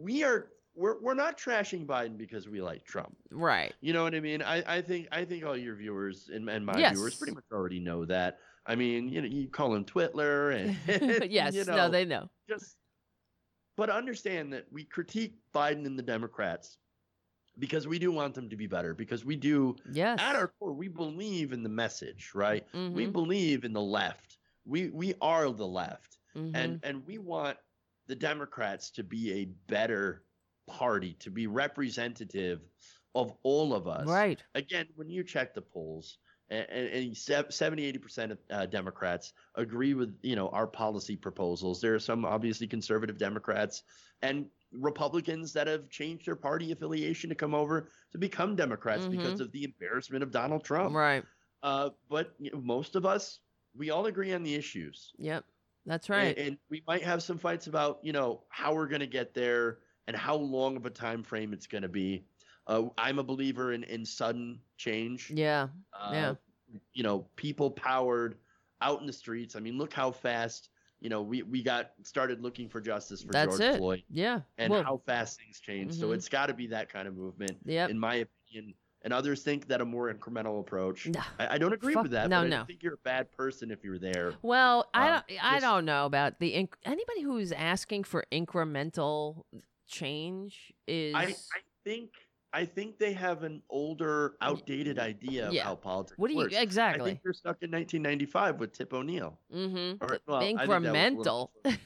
[0.00, 3.16] we are we're we're not trashing Biden because we like Trump.
[3.30, 3.74] Right.
[3.80, 4.42] You know what I mean?
[4.42, 6.92] I, I think I think all your viewers and, and my Yes.
[6.94, 8.38] viewers pretty much already know that.
[8.66, 10.76] I mean, you know, you call him Twitler and
[11.30, 11.54] yes.
[11.54, 12.28] you know, no, they know.
[12.48, 12.76] just
[13.76, 16.78] but understand that we critique Biden and the Democrats
[17.58, 20.18] because we do want them to be better because we do Yes.
[20.20, 22.66] at our core we believe in the message, right?
[22.74, 24.38] We Mhm, believe in the left.
[24.66, 26.50] We we are the left mhm.
[26.54, 27.56] and and we want
[28.08, 30.22] the Democrats to be a better
[30.66, 32.60] party, to be representative
[33.14, 34.06] of all of us.
[34.06, 34.42] right.
[34.54, 37.16] Again, when you check the polls, and, and, and
[37.52, 41.80] 70, 80% of uh, Democrats agree with you know our policy proposals.
[41.80, 43.82] There are some obviously conservative Democrats
[44.22, 49.40] and Republicans that have changed their party affiliation to come over to become Democrats because
[49.40, 50.94] of the embarrassment of Donald Trump.
[50.94, 51.24] Right.
[51.62, 53.40] Uh, but you know, most of us,
[53.76, 55.12] we all agree on the issues.
[55.18, 55.44] Yep.
[55.86, 56.36] That's right.
[56.36, 59.78] And, we might have some fights about, you know, how we're going to get there
[60.06, 62.24] and how long of a time frame it's going to be.
[62.66, 65.30] Uh, I'm a believer in, in sudden change.
[65.34, 65.68] yeah.
[65.92, 66.34] Uh, yeah.
[66.92, 68.36] You know, people powered
[68.82, 69.54] out in the streets.
[69.54, 70.68] I mean, look how fast,
[71.00, 73.78] you know, we, we got started looking for justice for That's George it.
[73.78, 74.40] Floyd Yeah.
[74.58, 75.94] and well, how fast things change.
[75.94, 76.14] So Mhm.
[76.16, 77.90] it's got to be that kind of movement, Yep.
[77.90, 78.74] in my opinion.
[79.02, 81.06] And others think that a more incremental approach.
[81.06, 81.22] Nah.
[81.38, 82.28] I, I don't agree Fuck- with that.
[82.28, 82.56] no, I no.
[82.56, 84.34] don't think you're a bad person if you're there.
[84.42, 85.44] Well, I Um, don't.
[85.44, 89.44] I just- don't know about the inc- anybody who's asking for incremental
[89.86, 91.14] change is.
[91.14, 91.34] I, I
[91.84, 92.10] think
[92.52, 95.64] I think they have an older, outdated idea of Yeah.
[95.64, 96.54] how politics what do you works.
[96.56, 99.38] I think they're stuck in 1995 with Tip O'Neill.
[99.54, 100.02] mm-hmm.
[100.02, 101.76] Or, well, I think that was a little incremental.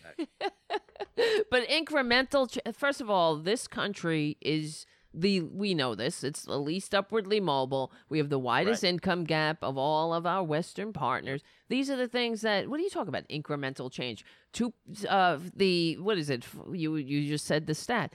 [1.51, 2.75] but incremental.
[2.77, 6.23] First of all, this country is the we know this.
[6.23, 7.93] It's the least upwardly mobile.
[8.09, 11.43] We have the widest income gap of all of our Western partners.
[11.69, 12.69] These are the things that.
[12.69, 13.29] What do you talk about?
[13.29, 14.25] Incremental change.
[14.55, 14.73] to
[15.09, 16.47] Uh, the what is it?
[16.73, 18.13] You you just said the stat.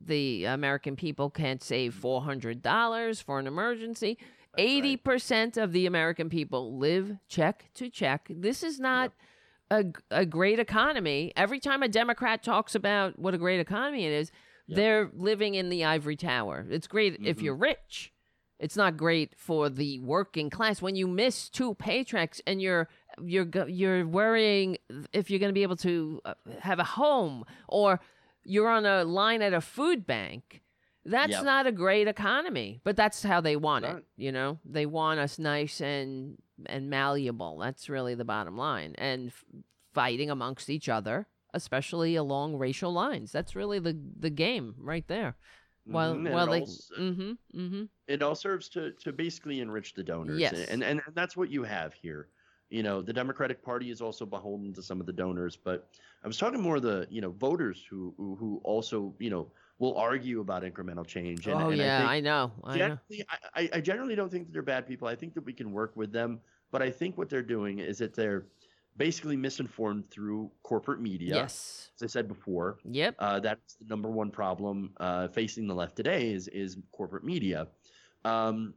[0.00, 4.18] The American people can't save four hundred dollars for an emergency.
[4.18, 4.62] That's.
[4.68, 8.28] Eighty percent of the American people live check to check.
[8.30, 9.12] This is not
[9.70, 11.32] a, a great economy.
[11.36, 14.30] Every time a Democrat talks about what a great economy it is,
[14.68, 14.76] Yep.
[14.76, 16.66] they're living in the ivory tower.
[16.70, 17.42] It's great if Mhm.
[17.42, 18.12] you're rich.
[18.60, 22.88] It's not great for the working class when you miss two paychecks and you're
[23.20, 24.76] you're you're worrying
[25.12, 28.00] if you're going to be able to uh, have a home or
[28.44, 30.62] you're on a line at a food bank.
[31.04, 31.44] That's Yep.
[31.44, 34.04] not a great economy, but that's how they want it.
[34.16, 37.58] You know, they want us nice and and malleable.
[37.58, 39.44] That's really the bottom line, and f-
[39.94, 43.32] fighting amongst each other, especially along racial lines.
[43.32, 45.36] That's really the the game right there.
[45.86, 46.60] Well, and well, it they.
[46.60, 46.66] all
[46.98, 47.60] Mm-hmm.
[47.60, 47.82] Mm-hmm.
[48.08, 50.38] it all serves to to basically enrich the donors.
[50.40, 50.52] Yes.
[50.68, 52.28] And, and and that's what you have here.
[52.70, 55.88] You know, the Democratic Party is also beholden to some of the donors, but
[56.22, 59.50] I was talking more of the you know voters who who, who also you know
[59.78, 61.46] will argue about incremental change.
[61.46, 62.50] And, oh and yeah, I, I know.
[62.64, 65.08] I generally, I, I- I generally don't think that they're bad people.
[65.08, 66.40] I think that we can work with them,
[66.70, 68.44] but I think what they're doing is that they're
[68.98, 71.34] basically misinformed through corporate media.
[71.36, 71.90] Yes.
[71.96, 73.14] As I said before, Yep.
[73.18, 77.68] uh, that's the number one problem uh, facing the left today is is corporate media.
[78.24, 78.74] Um,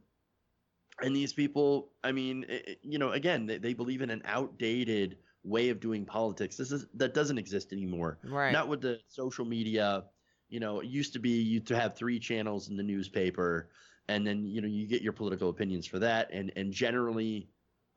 [1.00, 4.22] and these people, I mean, i- i- you know, again, they, they believe in an
[4.24, 6.56] outdated way of doing politics.
[6.56, 8.18] This is that doesn't exist anymore.
[8.22, 8.52] Right.
[8.52, 10.04] Not with the social media.
[10.48, 13.70] You know, it used to be you to have three channels in the newspaper,
[14.08, 16.28] and then you know you get your political opinions for that.
[16.32, 17.48] And and generally,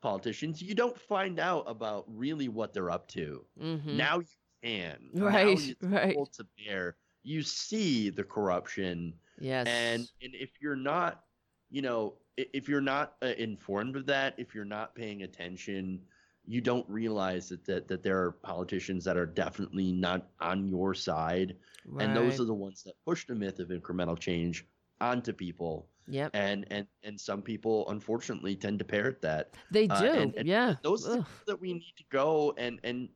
[0.06, 3.44] politicians you don't find out about really what they're up to.
[3.60, 3.96] mm-hmm.
[3.96, 4.26] Now you
[4.62, 4.96] can.
[5.14, 6.16] Right, it's right.
[6.34, 6.96] to bear.
[7.24, 9.66] You see the corruption, yes.
[9.66, 11.22] and and if you're not,
[11.70, 16.00] you know, if you're not uh, informed of that, if you're not paying attention,
[16.44, 20.94] you don't realize that that that there are politicians that are definitely not on your
[20.94, 21.56] side,
[21.98, 24.64] and those are the ones that push the myth of incremental change
[25.00, 25.88] onto people.
[26.08, 26.30] Yep.
[26.34, 29.94] And and and some people unfortunately tend to parrot that They do.
[29.94, 30.74] uh, and- and yeah.
[30.82, 31.26] those are the Ugh.
[31.46, 33.08] that we need to go and and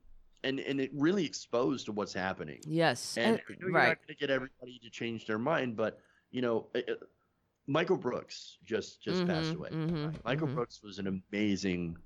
[0.43, 2.61] and and it really exposed to what's happening.
[2.67, 3.17] Yes.
[3.17, 3.89] And and- you're right.
[3.89, 6.95] not going to get everybody to change their mind, but you know, uh, uh,
[7.67, 9.71] Michael Brooks just just passed Mhm, away.
[9.71, 10.55] mhm, Michael mhm.
[10.55, 11.97] Brooks was an amazing,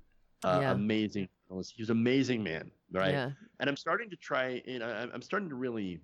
[0.43, 0.71] uh, Yeah.
[0.73, 1.73] amazing journalist.
[1.75, 3.11] He was an amazing man, right?
[3.11, 3.31] Yeah.
[3.59, 5.99] And I'm starting to try, you know, I'm starting to really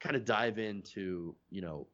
[0.00, 1.86] kind of dive into, you know,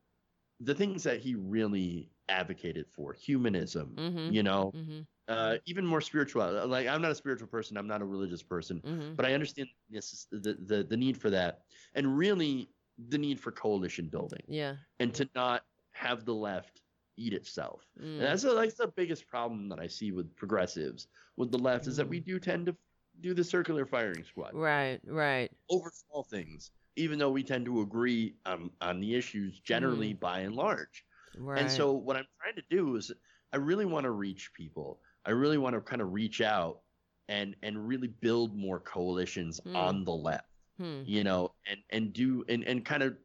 [0.60, 4.32] the things that he really advocated for, humanism, Mhm.
[4.32, 5.00] you know, Mm-hmm.
[5.28, 6.66] uh, even more spiritual.
[6.66, 7.76] Like I'm not a spiritual person.
[7.76, 9.14] I'm not a religious person, Mm-hmm.
[9.14, 11.62] but I understand this, the, the the need for that,
[11.94, 12.70] and really
[13.08, 14.76] the need for coalition building, Yeah.
[14.98, 16.82] and to not have the left
[17.16, 17.84] eat itself.
[18.00, 18.02] Mm.
[18.18, 21.06] And that's the, that's the biggest problem that I see with progressives,
[21.36, 22.24] with the left, is that we Mm.
[22.24, 22.76] do tend to
[23.20, 25.50] do the circular firing squad Right, right.
[25.70, 30.40] over small things, even though we tend to agree on on the issues generally by
[30.40, 31.04] and large.
[31.36, 31.60] Right.
[31.60, 33.12] And so what I'm trying to do is
[33.52, 35.00] I really want to reach people.
[35.24, 36.80] I really want to kind of reach out
[37.28, 39.76] and and really build more coalitions Hmm.
[39.76, 41.02] on the left, hmm.
[41.04, 43.16] you know, and and do and and kind of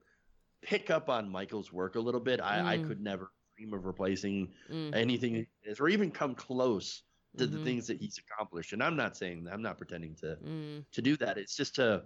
[0.61, 2.39] pick up on Michael's work a little bit.
[2.39, 2.87] I, I Mm.
[2.87, 4.95] could never dream of replacing Mm.
[4.95, 5.47] anything
[5.79, 7.03] or even come close
[7.37, 7.51] to Mhm.
[7.51, 8.73] the things that he's accomplished.
[8.73, 10.85] And I'm not saying I'm not pretending to Mm.
[10.91, 11.37] to do that.
[11.37, 12.05] It's just to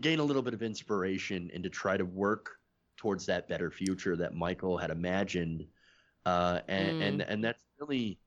[0.00, 2.50] gain a little bit of inspiration and to try to work
[2.96, 5.66] towards that better future that Michael had imagined.
[6.24, 8.18] Uh, and, and and that's really,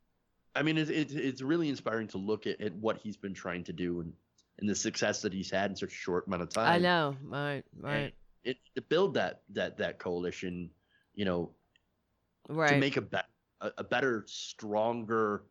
[0.56, 3.64] I mean, it's it's, it's really inspiring to look at, at what he's been trying
[3.66, 4.14] to do and,
[4.60, 6.72] and the success that he's had in such a short amount of time.
[6.74, 7.16] I know.
[7.24, 10.70] Right, right, It, to build that that that coalition,
[11.14, 11.52] you know,
[12.50, 12.72] right.
[12.72, 13.28] to make a, better
[13.62, 15.44] a a better, stronger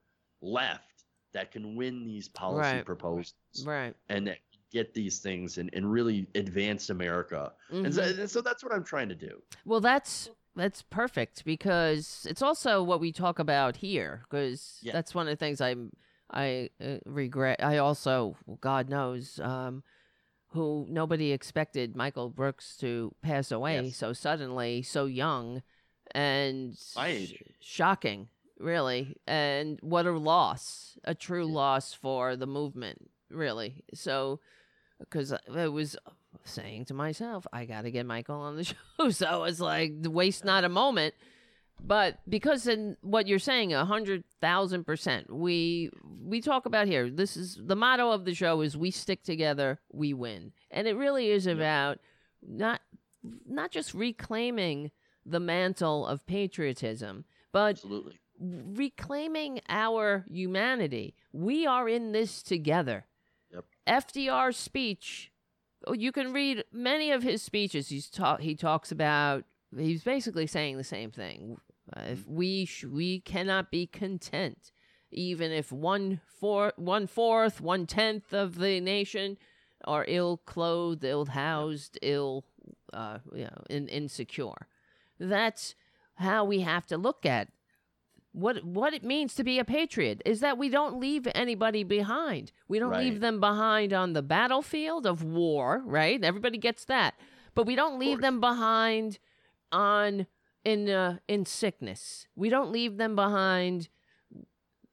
[0.42, 2.84] left that can win these policy Right.
[2.84, 3.34] proposals
[3.64, 3.94] right.
[4.08, 4.38] and that
[4.74, 7.52] get these things and, and really advance America.
[7.70, 8.18] And, so, Mhm.
[8.18, 9.40] and so that's what I'm trying to do.
[9.64, 14.22] Well, that's that's perfect because it's also what we talk about here.
[14.24, 14.92] Because Yeah.
[14.92, 15.76] that's one of the things I
[16.30, 17.62] I uh, regret.
[17.62, 19.84] I also, God knows, um,
[20.48, 23.96] who nobody expected Michael Brooks to pass away Yes.
[23.96, 25.62] so suddenly, so young,
[26.12, 29.16] and sh- shocking, really.
[29.26, 31.54] And what a loss, a true Yeah.
[31.54, 33.84] loss for the movement, really.
[33.92, 34.40] So,
[34.98, 35.96] because I was
[36.44, 38.64] saying to myself, I got to get Michael on the
[38.98, 39.10] show.
[39.10, 41.14] So I was like, waste not a moment.
[41.80, 45.90] But because in what you're saying, a hundred thousand percent, we
[46.22, 47.10] we talk about here.
[47.10, 50.96] This is the motto of the show: is we stick together, we win, and it
[50.96, 51.98] really is about
[52.40, 52.80] not
[53.44, 54.92] not just reclaiming
[55.26, 58.18] the mantle of patriotism, but Absolutely.
[58.40, 61.14] reclaiming our humanity.
[61.32, 63.06] We are in this together.
[63.86, 65.30] FDR's speech,
[65.86, 67.88] oh, you can read many of his speeches.
[67.88, 69.44] He's ta- he talks about
[69.76, 71.58] he's basically saying the same thing.
[71.94, 74.72] Uh, if we sh- we cannot be content,
[75.10, 79.36] even if one four one fourth, one tenth of the nation
[79.84, 82.44] are ill clothed, ill housed, ill,
[82.92, 84.66] uh, you know, in, insecure.
[85.18, 85.74] That's
[86.16, 87.48] how we have to look at
[88.34, 92.50] what what it means to be a patriot is that we don't leave anybody behind.
[92.66, 96.22] We don't leave them behind on the battlefield of war, right?
[96.22, 97.14] Everybody gets that.
[97.54, 99.20] But we don't leave them behind
[99.70, 100.26] on
[100.64, 102.26] in uh, in sickness.
[102.34, 103.88] We don't leave them behind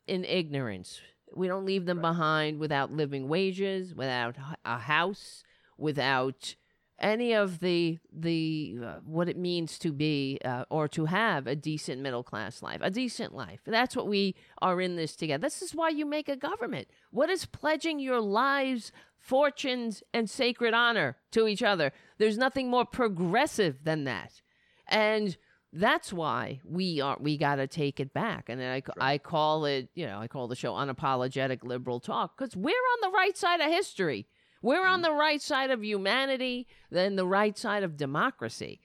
[0.06, 1.02] in ignorance.
[1.34, 5.44] We don't leave them behind without living wages, without a house,
[5.78, 6.56] without
[7.02, 11.56] any of the the uh, what it means to be uh, or to have a
[11.56, 13.60] decent middle class life, a decent life.
[13.66, 15.41] That's what we are in this together.
[15.41, 16.88] This is why you make a government.
[17.10, 21.91] What is pledging your lives, fortunes, and sacred honor to each other?
[22.20, 24.41] There's nothing more progressive than that,
[24.88, 25.36] and
[25.74, 28.47] that's why we are we got to take it back.
[28.47, 32.56] And I I call it you know I call the show unapologetic liberal talk because
[32.56, 34.28] we're on the right side of history.
[34.62, 35.03] We're on mm.
[35.03, 38.80] the right side of humanity, then the right side of democracy.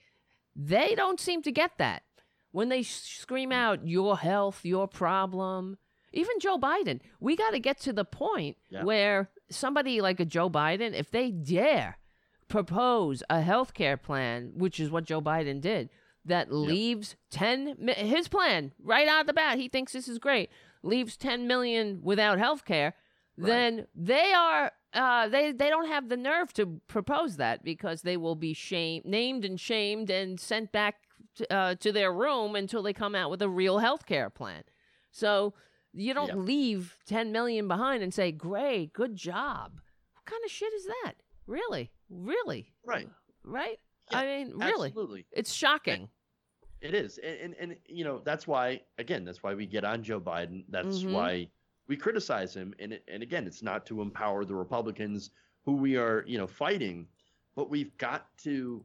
[0.55, 2.03] They don't seem to get that.
[2.51, 3.55] When they sh- scream mm.
[3.55, 5.77] out your health, your problem,
[6.13, 8.83] even Joe Biden, we got to get to the point Yeah.
[8.83, 11.97] where somebody like a Joe Biden, if they dare
[12.47, 15.89] propose a health care plan, which is what Joe Biden did,
[16.25, 20.17] that leaves 10 mi- his plan right out of the bat, he thinks this is
[20.17, 20.49] great,
[20.83, 22.93] leaves 10 million without health care,
[23.37, 28.17] then they are uh, they they don't have the nerve to propose that because they
[28.17, 30.95] will be shamed, named and shamed and sent back
[31.35, 34.63] to, uh, to their room until they come out with a real health care plan.
[35.11, 35.53] So
[35.93, 39.79] you don't leave 10 million behind and say, "Great, good job."
[40.13, 41.13] What kind of shit is that?
[41.45, 41.91] Really?
[42.09, 42.73] Really?
[42.85, 43.07] Right.
[43.43, 43.79] Right?
[44.11, 44.89] Yeah, I mean, really.
[44.89, 45.25] Absolutely.
[45.31, 46.09] It's shocking.
[46.81, 47.17] It is.
[47.17, 50.63] And, and, and, you know, that's why, again, that's why we get on Joe Biden.
[50.69, 51.11] That's Mhm.
[51.13, 51.49] why
[51.87, 52.73] we criticize him.
[52.79, 55.31] And, it, and again, it's not to empower the Republicans
[55.65, 57.07] who we are, you know, fighting,
[57.55, 58.83] but we've got to,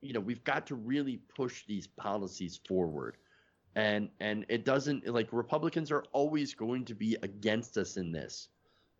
[0.00, 3.16] you know, we've got to really push these policies forward.
[3.76, 8.48] And, and it doesn't like Republicans are always going to be against us in this.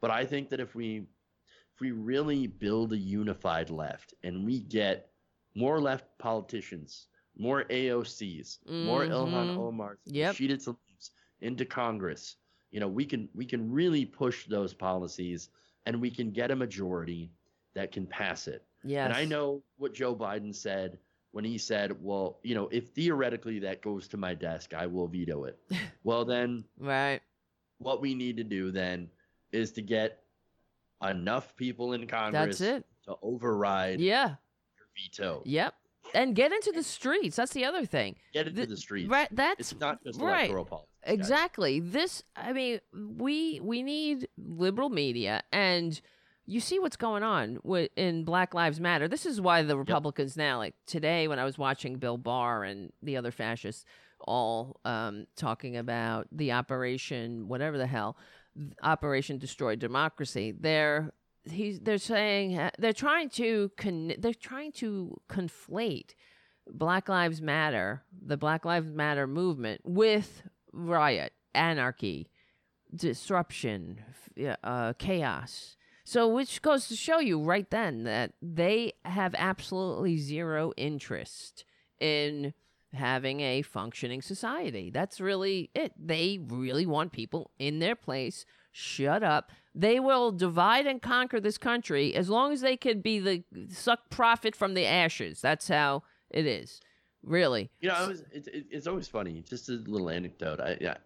[0.01, 1.07] But I think that if we,
[1.75, 5.11] if we really build a unified left and we get
[5.55, 7.07] more left politicians,
[7.37, 9.59] more AOCs, more Ilhan Mhm.
[9.59, 10.35] Omar's, Yep.
[10.35, 11.11] Rashida Tlaib's
[11.41, 12.37] into Congress,
[12.74, 15.48] you know, we can we can really push those policies
[15.86, 17.30] and we can get a majority
[17.74, 18.64] that can pass it.
[18.82, 19.05] Yes.
[19.06, 20.98] And I know what Joe Biden said
[21.30, 25.06] when he said, "Well, you know, if theoretically that goes to my desk, I will
[25.06, 25.56] veto it."
[26.02, 27.20] well, then Right.
[27.78, 29.09] what we need to do then
[29.52, 30.24] is to get
[31.01, 32.82] enough people in Congress to
[33.22, 34.30] override Yeah.
[34.76, 35.42] your veto.
[35.46, 35.74] Yep.
[36.12, 37.36] And get into the streets.
[37.36, 38.16] That's the other thing.
[38.32, 39.09] Get into Th- the streets.
[39.09, 39.28] Right.
[39.32, 40.40] That's It's not just right.
[40.51, 40.90] electoral politics.
[41.05, 41.14] guys.
[41.14, 41.81] Exactly.
[41.81, 46.01] This I mean, we we need liberal media and
[46.47, 49.09] you see what's going on with, in Black Lives Matter.
[49.09, 52.93] This is why the Republicans now like today when I was watching Bill Barr and
[53.02, 53.85] the other fascists
[54.20, 58.16] all um, talking about the operation whatever the hell
[58.82, 61.12] operation destroy democracy they're
[61.51, 66.15] he's they're saying uh, they're trying to con- they're trying to conflate
[66.66, 70.43] Black Lives Matter, the Black Lives Matter movement, with
[70.73, 72.31] riot, anarchy,
[72.95, 74.01] disruption,
[74.62, 75.77] uh, chaos.
[76.05, 81.65] So, which goes to show you right then that they have absolutely zero interest
[81.99, 82.53] in
[82.93, 84.91] having a functioning society.
[84.91, 85.93] That's really it.
[85.99, 88.45] They really want people in their place.
[88.71, 89.51] Shut up.
[89.74, 94.09] They will divide and conquer this country as long as they could be the suck
[94.10, 95.40] profit from the ashes.
[95.40, 96.80] That's how it is.
[97.24, 97.70] Really.
[97.80, 99.42] You know, I was, it, it, it's always funny.
[99.48, 100.60] Just a little anecdote.
[100.60, 100.96] I, yeah,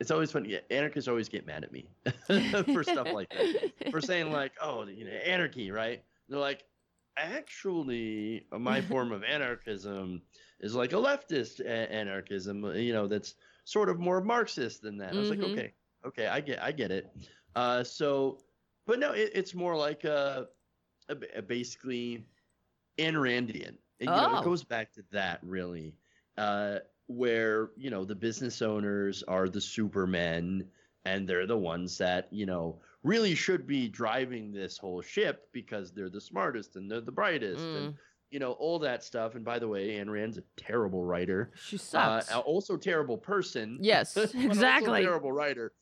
[0.00, 0.50] it's always funny.
[0.50, 1.88] Yeah, anarchists always get mad at me
[2.72, 3.90] for stuff like that.
[3.90, 6.02] For saying like, oh, you know, anarchy, right?
[6.28, 6.64] They're like,
[7.16, 10.22] actually, my form of anarchism
[10.60, 12.64] is like a leftist a- anarchism.
[12.76, 15.12] You know, that's sort of more Marxist than that.
[15.14, 15.52] I was like, Mhm.
[15.52, 15.72] okay,
[16.06, 17.10] okay, I get, I get it.
[17.56, 18.38] Uh, so,
[18.86, 20.48] but no, it, it's more like a,
[21.08, 22.24] a, a basically
[22.98, 23.76] Ayn Randian.
[24.00, 24.40] And, you know, Oh.
[24.40, 25.94] it goes back to that really,
[26.36, 30.68] uh, where you know the business owners are the supermen,
[31.04, 35.90] and they're the ones that you know really should be driving this whole ship because
[35.92, 37.96] they're the smartest and they're the brightest, and Mm.
[38.30, 39.34] you know all that stuff.
[39.34, 42.32] And by the way, Ayn Rand's a terrible writer, She uh, sucks.
[42.32, 43.78] also terrible person.
[43.80, 45.02] Yes, exactly.
[45.02, 45.72] terrible writer.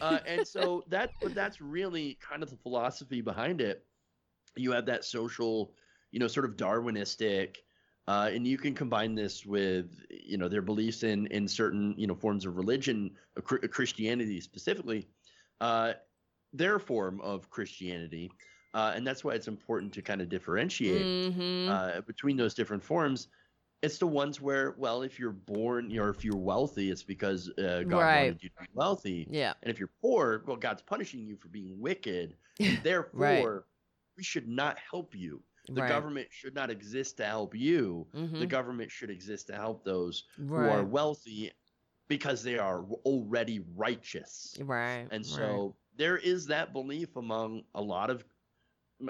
[0.00, 3.86] Uh, and so that, but that's really kind of the philosophy behind it.
[4.56, 5.76] You have that social,
[6.10, 7.58] you know, sort of Darwinistic,
[8.08, 12.06] uh, and you can combine this with, you know, their beliefs in in certain, you
[12.06, 15.10] know, forms of religion, uh, Christianity specifically,
[15.60, 15.94] uh,
[16.52, 18.32] their form of Christianity,
[18.74, 21.58] uh, and that's why it's important to kind of differentiate Mhm.
[21.66, 23.28] uh, between those different forms.
[23.80, 27.84] It's the ones where, well, if you're born or if you're wealthy, it's because uh,
[27.86, 28.22] God Right.
[28.24, 29.26] wanted you to be wealthy.
[29.30, 29.52] yeah.
[29.62, 32.36] And if you're poor, well, God's punishing you for being wicked.
[32.82, 33.66] Therefore,
[34.16, 35.40] we should not help you.
[35.68, 35.88] The right.
[35.88, 38.06] government should not exist to help you.
[38.12, 38.48] The Mhm.
[38.48, 41.52] government should exist to help those who are wealthy
[42.08, 44.56] because they are already righteous.
[44.60, 45.06] Right.
[45.10, 45.26] And right.
[45.26, 48.24] so there is that belief among a lot of,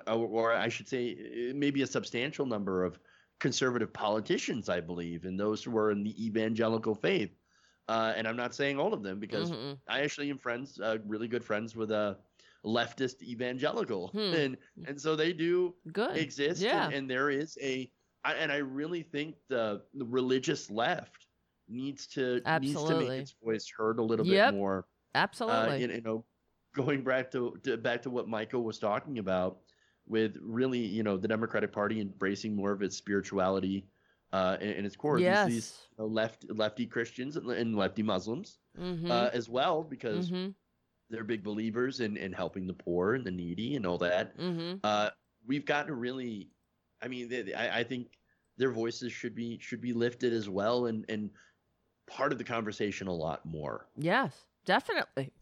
[0.06, 2.98] or I should say, maybe a substantial number of
[3.38, 7.30] conservative politicians, I believe, and those who are in the evangelical faith.
[7.88, 9.78] Uh, and I'm not saying all of them because Mhm.
[9.88, 12.18] I actually am friends, uh, really good friends with a
[12.64, 14.18] leftist evangelical, Hmm.
[14.42, 16.16] and and so they do Good.
[16.16, 16.86] exist, Yeah.
[16.86, 17.90] and, and there is a,
[18.24, 21.26] I, and I really think the the religious left
[21.68, 24.52] needs to needs to make its voice heard a little Yep.
[24.52, 24.86] bit more.
[25.14, 25.80] Uh, Absolutely.
[25.82, 26.24] you, you know,
[26.74, 29.60] going back to, to back to what Michael was talking about,
[30.08, 33.86] with really, you know, the Democratic Party embracing more of its spirituality
[34.32, 35.18] uh, its core.
[35.18, 35.48] yes.
[35.48, 39.10] These, you know, left lefty Christians and, lefty Muslims mm-hmm.
[39.10, 40.50] uh, as well, because mm-hmm.
[41.10, 44.36] they're big believers in, in helping the poor and the needy and all that.
[44.38, 44.78] Mm-hmm.
[44.84, 45.10] Uh,
[45.46, 46.50] we've got to really,
[47.02, 48.08] I mean, they, I, I think
[48.58, 51.30] their voices should be should be lifted as well, and and
[52.06, 53.86] part of the conversation a lot more.
[53.96, 55.32] Yes, definitely.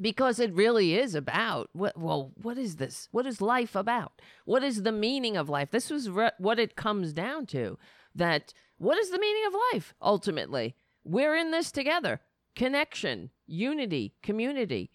[0.00, 3.08] Because it really is about what well, what is this?
[3.12, 4.20] What is life about?
[4.44, 5.70] What is the meaning of life?
[5.70, 7.78] This was re- what it comes down to.
[8.14, 10.74] That what is the meaning of life ultimately?
[11.04, 12.20] We're in this together.
[12.54, 14.90] Connection, unity, community.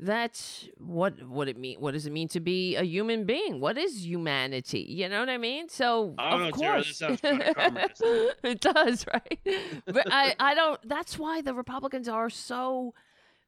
[0.00, 1.80] That's what what it mean.
[1.80, 3.60] What does it mean to be a human being?
[3.60, 4.86] What is humanity?
[4.88, 5.68] You know what I mean?
[5.68, 7.22] So I don't of know, Tara, this course
[8.44, 9.40] it does, right?
[9.86, 10.88] But I I don't.
[10.88, 12.94] That's why the Republicans are so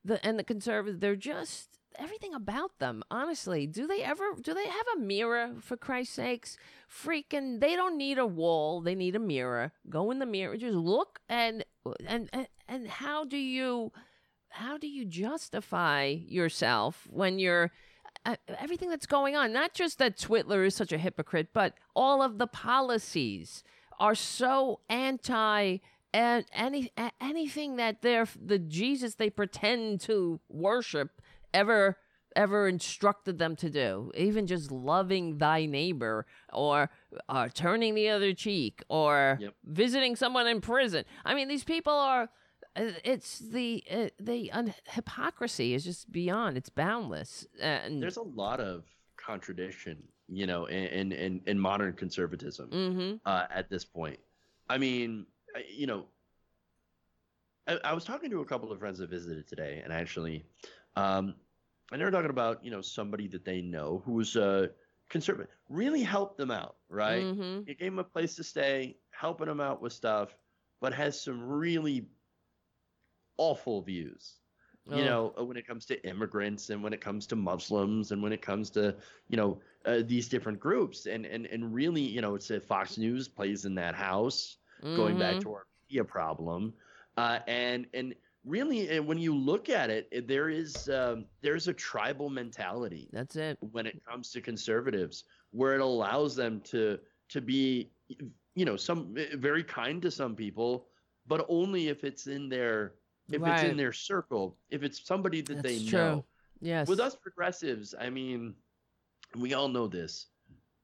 [0.04, 1.00] the and the conservatives.
[1.00, 1.68] They're just
[1.98, 3.02] everything about them.
[3.10, 4.24] Honestly, do they ever?
[4.40, 5.52] Do they have a mirror?
[5.60, 6.56] For Christ's sakes,
[6.88, 7.60] freaking!
[7.60, 8.80] They don't need a wall.
[8.80, 9.72] They need a mirror.
[9.88, 10.56] Go in the mirror.
[10.56, 11.64] Just look and
[12.06, 13.92] and and, and how do you?
[14.50, 17.70] how do you justify yourself when you're
[18.26, 22.22] uh, everything that's going on not just that twitler is such a hypocrite but all
[22.22, 23.62] of the policies
[23.98, 25.78] are so anti
[26.12, 31.20] and any anything that they're the jesus they pretend to worship
[31.54, 31.96] ever
[32.36, 36.88] ever instructed them to do even just loving thy neighbor or
[37.28, 39.54] uh, turning the other cheek or Yep.
[39.64, 42.28] visiting someone in prison i mean these people are
[42.76, 46.56] uh, it's the uh, the un- hypocrisy is just beyond.
[46.56, 47.46] It's boundless.
[47.60, 48.84] And There's a lot of
[49.16, 53.16] contradiction, you know, in in in modern conservatism mm-hmm.
[53.26, 54.20] uh, at this point.
[54.68, 55.26] I mean,
[55.56, 56.06] I- you know,
[57.66, 60.44] I, I was talking to a couple of friends that visited today, and actually,
[60.96, 61.34] um,
[61.92, 64.68] and they were talking about you know somebody that they know who was uh,
[65.08, 67.26] conservative, really helped them out, right?
[67.26, 67.60] Mm-hmm.
[67.66, 70.36] You gave them a place to stay, helping them out with stuff,
[70.80, 72.08] but has some really
[73.36, 74.36] awful views.
[74.86, 75.04] You Oh.
[75.04, 78.32] know, uh, when it comes to immigrants and when it comes to Muslims and when
[78.32, 78.96] it comes to,
[79.28, 82.98] you know, uh, these different groups and and and really, you know, it's a Fox
[82.98, 85.42] News plays in that house going back Mhm.
[85.42, 86.72] to our media problem,
[87.16, 91.68] uh, and and really, and when you look at it, it- there is um, there's
[91.68, 93.58] a tribal mentality That's it.
[93.60, 96.98] when it comes to conservatives, where it allows them to
[97.28, 97.90] to be,
[98.54, 100.88] you know, some eh, very kind to some people,
[101.26, 102.94] but only if it's in their
[103.30, 105.98] if it's in their circle, if it's somebody that they That's true.
[106.00, 106.24] know.
[106.60, 106.88] Yes.
[106.88, 108.54] With us progressives, I mean,
[109.36, 110.26] we all know this.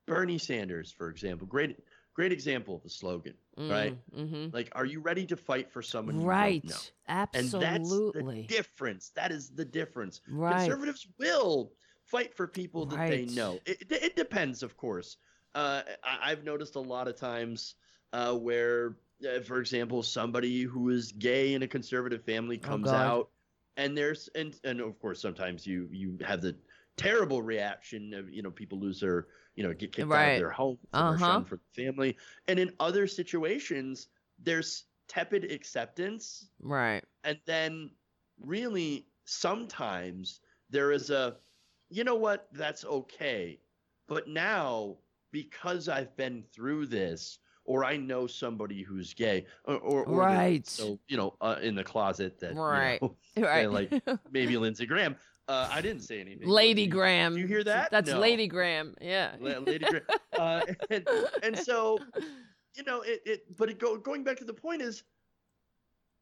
[0.06, 1.80] Bernie Sanders, for example, great
[2.16, 3.94] great example of the slogan, right?
[4.16, 4.46] Mm-hmm.
[4.52, 6.62] Like, are you ready to fight for someone you Right.
[6.62, 6.80] don't know?
[7.08, 7.66] Absolutely.
[7.68, 9.10] And that's the difference.
[9.14, 10.22] That is the difference.
[10.30, 10.56] right.
[10.56, 11.72] Conservatives will
[12.06, 13.60] fight for people that they know.
[13.66, 15.18] It, it, depends, of course.
[15.54, 17.74] Uh, I, I've noticed a lot of times
[18.14, 18.96] uh, where,
[19.28, 22.94] uh, for example, somebody who is gay in a conservative family Oh, comes God.
[22.94, 23.28] out,
[23.76, 26.56] and there's and and of course sometimes you you have the
[26.96, 30.50] terrible reaction of you know people lose their you know get kicked out of their
[30.50, 31.44] home Uh-huh.
[31.46, 32.16] from the family,
[32.48, 34.08] and in other situations
[34.38, 37.04] there's tepid acceptance Right.
[37.24, 37.90] and then
[38.38, 40.40] really sometimes
[40.70, 41.38] there is a
[41.88, 43.60] you know what that's okay
[44.08, 44.98] but now
[45.30, 50.66] because i've been through this or i know somebody who's gay or, or, or Right.
[50.66, 53.00] so you know uh, in the closet that you Right.
[53.00, 53.70] know, Right.
[53.70, 53.94] like
[54.30, 55.16] maybe lindsey graham
[55.48, 56.86] uh, i didn't say anything Lady.
[56.86, 57.34] Graham.
[57.34, 57.90] Did you hear that?
[57.90, 58.18] That's No.
[58.20, 58.94] Lady Graham.
[59.00, 59.34] Yeah.
[59.40, 60.02] La- lady graham
[60.38, 60.60] uh,
[60.90, 61.08] and,
[61.42, 61.98] and so
[62.74, 65.02] you know it, it but it go, going back to the point is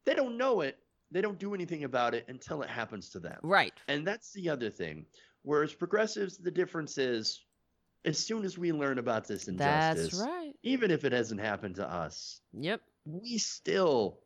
[0.07, 0.79] they don't know it
[1.11, 3.73] they don't do anything about it until it happens to them Right.
[3.89, 5.07] and that's the other thing
[5.43, 7.45] whereas progressives the difference is
[8.05, 10.53] as soon as we learn about this injustice That's right.
[10.63, 12.81] even if it hasn't happened to us Yep.
[13.07, 14.21] we still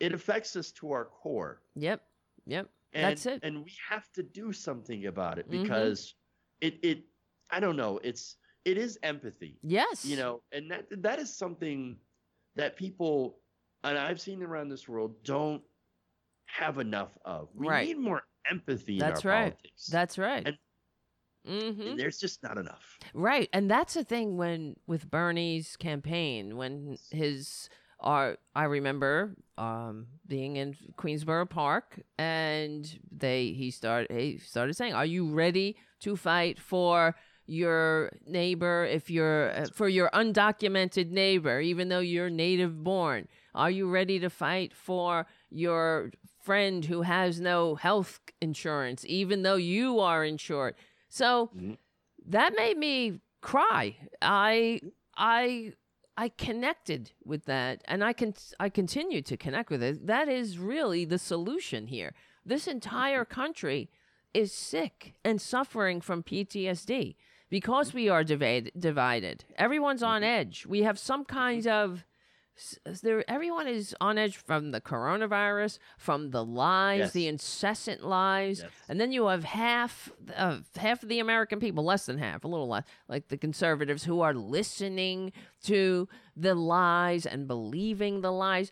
[0.00, 2.02] it affects us to our core Yep.
[2.46, 2.68] Yep.
[2.94, 3.40] And, That's it.
[3.42, 5.62] and we have to do something about it Mhm.
[5.62, 6.14] because
[6.60, 7.04] it it
[7.50, 10.04] i don't know it's it is empathy Yes.
[10.04, 11.96] you know and that that is something
[12.56, 13.40] that people
[13.82, 15.62] and i've seen around this world don't
[16.46, 17.88] have enough of we Right.
[17.88, 19.52] need more empathy That's in our right.
[19.52, 20.46] politics That's right.
[20.46, 20.58] And-
[21.46, 21.88] mm-hmm.
[21.88, 26.96] and there's just not enough Right, and that's the thing when with Bernie's campaign when
[27.10, 27.68] his
[28.04, 34.94] uh, I remember um, being in Queensbridge Park and they he started he started saying,
[34.94, 37.16] "Are you ready to fight for
[37.46, 43.28] your neighbor if you're uh, for your undocumented neighbor even though you're native born?
[43.54, 46.10] Are you ready to fight for your
[46.42, 50.74] friend who has no health insurance even though you are insured?"
[51.08, 51.78] So Mhm.
[52.26, 53.96] that made me cry.
[54.22, 54.80] I
[55.16, 55.74] I
[56.16, 60.06] I connected with that and I can I continue to connect with it.
[60.06, 62.14] That is really the solution here.
[62.46, 63.34] This entire mm-hmm.
[63.34, 63.90] country
[64.32, 67.16] is sick and suffering from PTSD
[67.48, 69.44] because we are divide, divided.
[69.56, 70.40] Everyone's on mm-hmm.
[70.40, 70.66] edge.
[70.66, 71.92] We have some kind mm-hmm.
[71.92, 72.04] of s-
[73.02, 77.12] there everyone is on edge from the coronavirus, from the lies, Yes.
[77.12, 78.60] the incessant lies.
[78.62, 78.70] Yes.
[78.88, 82.48] And then you have half of half of the American people, less than half, a
[82.48, 85.32] little less, like the conservatives who are listening
[85.64, 88.70] to the lies and believing the lies,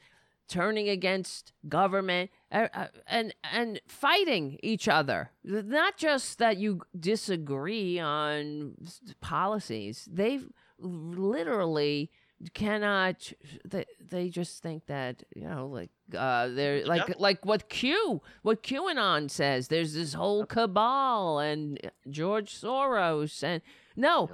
[0.49, 5.31] turning against government uh, uh, and and fighting each other.
[5.43, 8.77] Not just that you disagree on
[9.21, 10.09] policies.
[10.11, 10.47] they've
[10.79, 12.11] literally
[12.55, 13.33] cannot
[13.65, 17.17] they, they just think that you know like uh they're like Yep.
[17.21, 19.69] like what q what qanon says.
[19.69, 21.79] There's this whole cabal and
[22.11, 23.63] george soros and
[23.97, 24.31] no.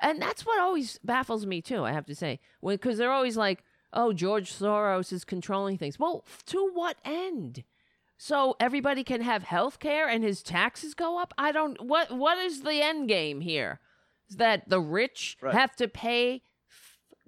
[0.00, 2.38] And that's what always baffles me too i have to say.
[2.64, 5.98] Because they're always like oh george soros is controlling things.
[5.98, 7.64] Well to what end?
[8.20, 11.32] So everybody can have health care and his taxes go up?
[11.38, 13.80] I don't what what is the end game here?
[14.30, 15.54] Is that the rich Right.
[15.54, 16.42] have to pay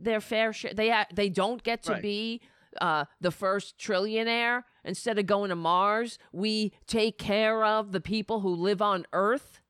[0.00, 2.02] their fair share they ha- they don't get to Right.
[2.02, 2.40] be
[2.80, 4.62] uh, the first trillionaire.
[4.84, 9.60] Instead of going to mars we take care of the people who live on earth.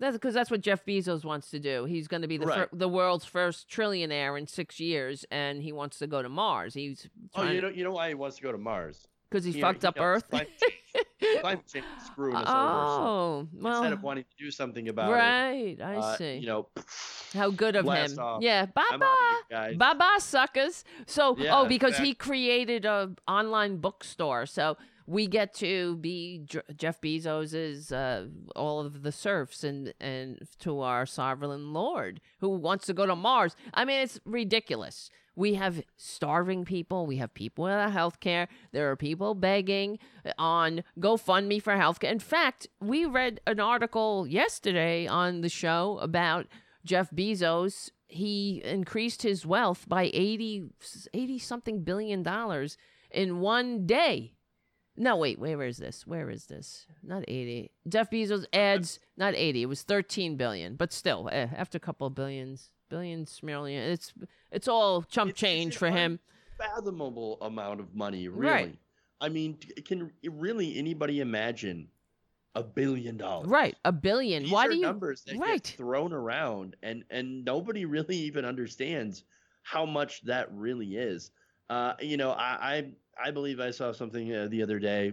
[0.00, 1.84] That's because that's what jeff bezos wants to do.
[1.84, 5.72] He's going to be the, fir- the world's first trillionaire in six years and he
[5.72, 6.74] wants to go to mars.
[6.74, 9.52] He's oh you know you know why he wants to go to mars because he
[9.52, 10.28] you fucked know, up you know, Earth.
[10.30, 12.48] Climate change, climate change is screwing us over.
[12.48, 15.76] So oh, well, instead of wanting to do something about it, right.
[15.82, 16.36] I uh, see.
[16.36, 16.68] you know,
[17.34, 18.18] How good of him.
[18.18, 18.42] off.
[18.42, 18.66] Yeah.
[18.66, 18.96] Bye bye.
[18.96, 19.76] out of here, guys.
[19.76, 20.84] Bye bye, suckers.
[21.06, 24.76] So, Yeah, oh, because he created a online bookstore, so
[25.06, 30.80] we get to be J- Jeff Bezos's uh, all of the serfs and and to
[30.80, 33.56] our sovereign lord who wants to go to Mars.
[33.72, 35.10] I mean, it's ridiculous.
[35.38, 37.06] We have starving people.
[37.06, 38.48] We have people without health care.
[38.72, 40.00] There are people begging
[40.36, 42.10] on GoFundMe for health care.
[42.10, 46.48] In fact, we read an article yesterday on the show about
[46.84, 47.90] Jeff Bezos.
[48.08, 50.70] He increased his wealth by 80,
[51.14, 52.76] 80 something billion dollars
[53.08, 54.34] in one day.
[54.96, 56.04] No, wait, where is this?
[56.04, 56.84] Where is this?
[57.00, 57.70] Not 80.
[57.88, 62.08] Jeff Bezos adds, not 80, it was 13 billion, but still, eh, after a couple
[62.08, 64.12] of billions, billions, million, it's
[64.50, 66.20] it's all chump It's- change an for him.
[66.58, 68.52] Fathomable amount of money, really.
[68.52, 68.78] Right.
[69.20, 71.88] I mean, can really anybody imagine
[72.54, 73.48] a billion dollars?
[73.48, 74.44] Right, a billion.
[74.44, 75.62] These Why are do you numbers that right.
[75.62, 79.24] get thrown around, and and nobody really even understands
[79.62, 81.30] how much that really is.
[81.70, 85.12] Uh, you know, I I, I believe I saw something uh, the other day,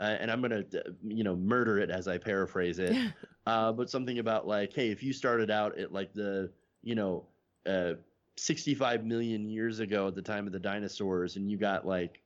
[0.00, 0.64] uh, and I'm gonna
[1.06, 2.96] you know murder it as I paraphrase it.
[3.46, 6.50] uh, but something about like, hey, if you started out at like the
[6.88, 7.26] you know
[7.66, 7.92] uh,
[8.36, 12.22] 65 million years ago at the time of the dinosaurs, and you got like,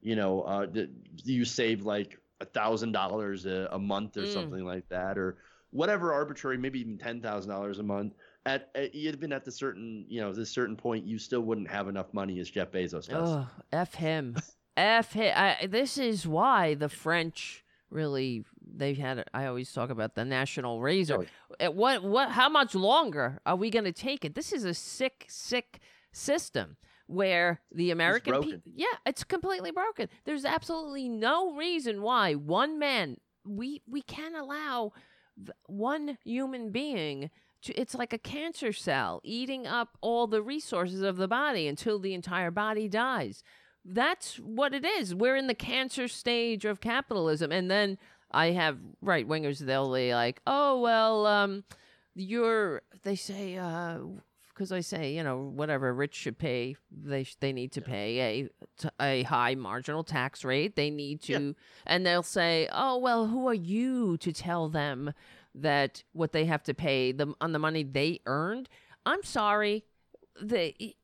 [0.00, 0.66] you know, uh,
[1.24, 4.32] you saved like a thousand dollars a month or Mm.
[4.32, 5.36] something like that, or
[5.70, 8.14] whatever arbitrary, maybe even ten thousand dollars a month.
[8.46, 11.88] At, at even at the certain, you know, this certain point, you still wouldn't have
[11.88, 13.12] enough money as Jeff Bezos does.
[13.12, 14.36] Oh, F him.
[14.76, 15.32] F him.
[15.36, 20.80] I, this is why the French really they had I always talk about the national
[20.80, 21.26] razor.
[21.50, 24.34] Oh, Uh, What what how much longer are we going to take it?
[24.34, 25.80] This is a sick sick
[26.12, 26.76] system
[27.06, 30.08] where the American people Yeah, it's completely broken.
[30.24, 34.92] There's absolutely no reason why one man we we can't allow
[35.66, 37.30] one human being
[37.62, 41.98] to, it's like a cancer cell eating up all the resources of the body until
[41.98, 43.42] the entire body dies.
[43.84, 45.14] That's what it is.
[45.14, 47.52] We're in the cancer stage of capitalism.
[47.52, 47.98] And then
[48.30, 51.64] I have right wingers, they'll be like, oh, well, um,
[52.14, 53.98] you're, they say, uh,
[54.48, 58.20] because I say, you know, whatever rich should pay, they sh- they need to pay
[58.20, 58.48] a
[58.78, 60.76] t- a high marginal tax rate.
[60.76, 61.52] They need to, Yeah.
[61.86, 65.12] and they'll say, oh well, who are you to tell them
[65.54, 68.70] that what they have to pay them on the money they earned?
[69.04, 69.84] I'm sorry,
[70.40, 70.94] they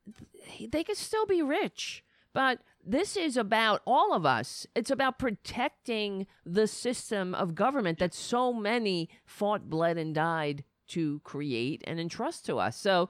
[0.71, 4.67] they could still be rich, but this is about all of us.
[4.75, 11.21] It's about protecting the system of government that so many fought, bled, and died to
[11.21, 12.77] create and entrust to us.
[12.77, 13.09] So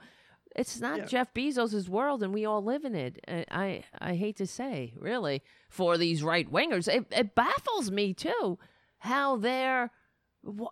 [0.54, 1.04] it's not Yeah.
[1.06, 3.18] Jeff Bezos' world, and we all live in it.
[3.50, 8.58] I I hate to say, really, for these right wingers, it, it baffles me too
[8.98, 9.90] how they're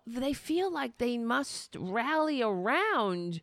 [0.05, 3.41] they feel like they must rally around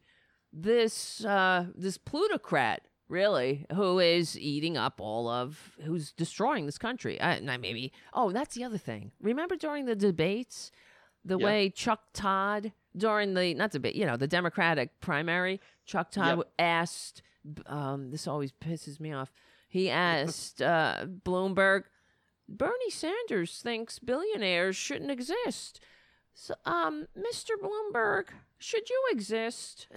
[0.52, 7.18] this uh, this plutocrat really who is eating up all of who's destroying this country
[7.20, 10.70] and I maybe oh that's the other thing remember during the debates
[11.24, 11.44] the Yeah.
[11.44, 16.46] way chuck todd during the not debate you know the democratic primary chuck todd Yep.
[16.58, 17.22] asked
[17.66, 19.32] um, this always pisses me off
[19.68, 21.84] he asked uh, bloomberg
[22.48, 25.80] bernie sanders thinks billionaires shouldn't exist
[26.40, 27.56] so, um, Mr.
[27.60, 28.26] Bloomberg,
[28.58, 29.88] should you exist?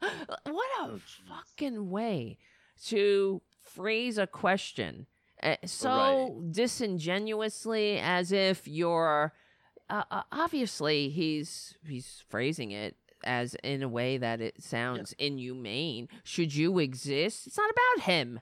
[0.44, 0.98] what a
[1.28, 2.38] fucking way
[2.86, 5.06] to phrase a question.
[5.42, 9.32] Uh, so disingenuously, as if you're.
[9.90, 16.08] Uh, uh, obviously, he's he's phrasing it as in a way that it sounds inhumane.
[16.24, 17.46] Should you exist?
[17.46, 18.40] It's not about him.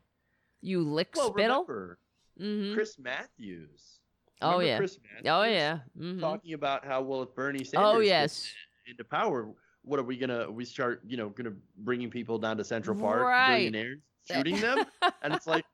[0.61, 1.65] You lick Well, spittle.
[1.66, 1.99] remember
[2.39, 4.01] hmm Chris Matthews.
[4.43, 4.77] Oh yeah.
[4.78, 5.78] Chris matthews Oh Matthews yeah.
[5.97, 8.53] hmm Talking about how well if Bernie Sanders Oh gets yes.
[8.89, 9.49] into power,
[9.86, 10.50] what are we gonna?
[10.50, 13.56] We start, you know, gonna bringing people down to Central Park, Right.
[13.56, 14.00] billionaires,
[14.30, 14.84] shooting them,
[15.22, 15.64] and it's like,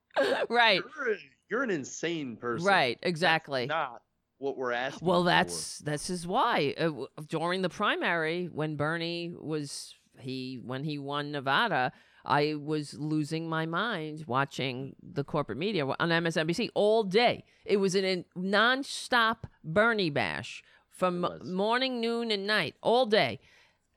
[0.48, 0.80] right.
[0.97, 1.16] you're,
[1.51, 2.66] you're an insane person.
[2.66, 2.98] Right.
[3.02, 3.66] That's Exactly.
[3.66, 4.02] not
[4.39, 5.06] what we're asking.
[5.09, 5.26] Well, for.
[5.30, 6.90] that's this is why uh,
[7.28, 11.90] during the primary when Bernie was he when he won Nevada,
[12.24, 17.44] I was losing my mind watching the corporate media on MSNBC all day.
[17.64, 23.40] It was in, nonstop Bernie bash from morning, noon, and night all day,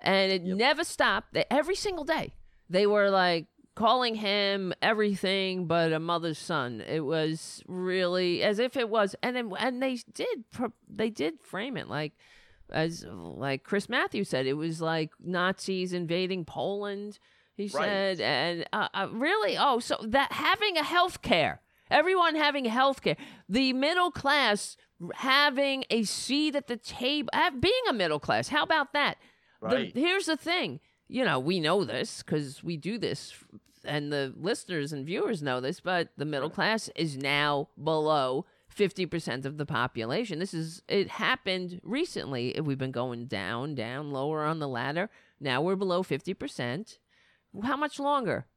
[0.06, 0.58] and it Yep.
[0.58, 1.34] never stopped.
[1.34, 2.34] They- Every single day,
[2.70, 6.82] they were like calling him everything but a mother's son.
[6.82, 10.46] It was really as if it was, and then, and they did
[10.88, 12.14] they did frame it like
[12.72, 17.20] as like Chris Matthews said, it was like Nazis invading Poland.
[17.58, 17.86] He Right.
[18.18, 21.62] said, and uh, uh, really, oh, so that having a health care,
[21.92, 23.16] Everyone having health care.
[23.48, 24.76] The middle class
[25.14, 28.48] having a seat at the table, have, being a middle class.
[28.48, 29.18] How about that?
[29.66, 29.94] Right.
[29.94, 30.80] The, here's the thing.
[31.08, 33.34] You know, we know this because we do this,
[33.84, 39.46] and the listeners and viewers know this, but the middle class is now below 50%
[39.46, 40.40] of the population.
[40.40, 42.60] This is, it happened recently.
[42.62, 45.10] We've been going down, down, lower on the ladder.
[45.40, 46.98] Now we're below 50%.
[47.64, 48.48] How much longer?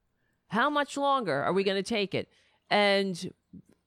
[0.48, 2.28] How much longer are we going to take it?
[2.70, 3.32] And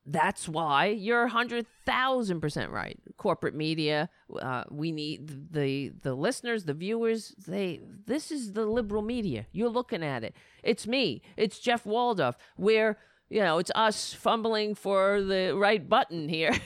[0.06, 2.98] that's why you're 100,000% right.
[3.18, 4.10] Corporate media,
[4.41, 9.45] uh, we need the the listeners, the viewers, they this is the liberal media.
[9.52, 10.36] You're looking at it.
[10.64, 11.22] It's me.
[11.38, 12.36] It's Jeff Waldorf.
[12.56, 12.98] Where,
[13.30, 16.52] you know, it's us fumbling for the right button here.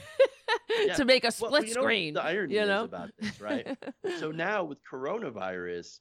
[0.86, 0.95] Yeah.
[0.95, 2.14] to make a Well, split you know screen.
[2.16, 2.84] The irony you is know?
[2.84, 3.78] about this, right?
[4.20, 5.99] so now with coronavirus,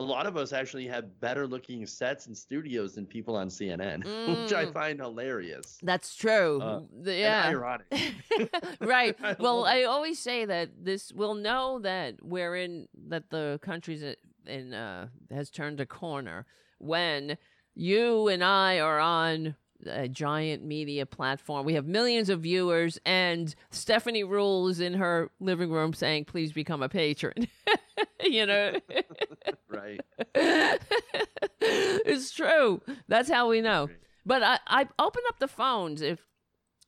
[0.00, 3.98] a lot of us actually have better looking sets and studios than people on CNN,
[4.30, 4.72] which I Mm.
[4.72, 5.78] find hilarious.
[5.82, 6.60] That's true.
[6.60, 7.48] Uh, yeah.
[7.48, 7.86] ironic.
[8.80, 9.14] right.
[9.22, 9.64] I Well.
[9.66, 14.02] I always say that this we'll know that we're in that the country's
[14.46, 16.46] in uh, has turned a corner
[16.78, 17.36] when
[17.74, 19.54] you and I are on
[19.86, 21.64] a giant media platform.
[21.64, 26.82] We have millions of viewers, and Stephanie Ruhle in her living room saying, "Please become
[26.82, 27.48] a patron."
[28.24, 28.72] you know.
[29.68, 30.00] right.
[31.60, 32.80] it's true.
[33.08, 33.88] That's how we know.
[34.24, 36.20] But I, I open up the phones if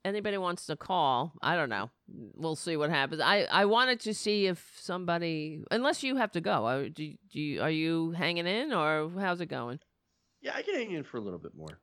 [0.05, 1.33] anybody wants to call.
[1.43, 1.91] I don't know.
[2.09, 3.21] We'll see what happens.
[3.21, 6.89] I, I wanted to see if somebody, unless you have to go.
[6.89, 9.81] Do, do you, are you hanging in or how's it going?
[10.41, 11.79] Yeah, I can hang in for a little bit more.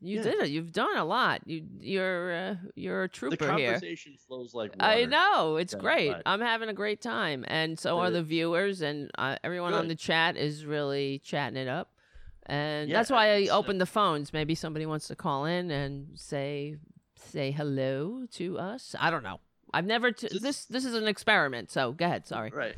[0.00, 0.22] You Yeah.
[0.22, 0.48] did it.
[0.50, 1.40] You've done a lot.
[1.46, 3.72] You you're uh, you're a The trooper here.
[3.72, 4.84] conversation flows like water.
[4.90, 6.12] I know it's Yeah, great.
[6.12, 9.88] but- I'm having a great time, and so are the viewers, and uh, everyone on
[9.88, 11.90] the chat is really chatting it up.
[12.46, 14.32] And Yeah, that's why I uh, opened the phones.
[14.32, 16.76] Maybe somebody wants to call in and say
[17.16, 18.94] say hello to us.
[18.98, 19.40] I don't know.
[19.74, 21.70] I've never t- Just- this this is an experiment.
[21.70, 22.26] So go ahead.
[22.26, 22.50] Sorry.
[22.54, 22.74] Right.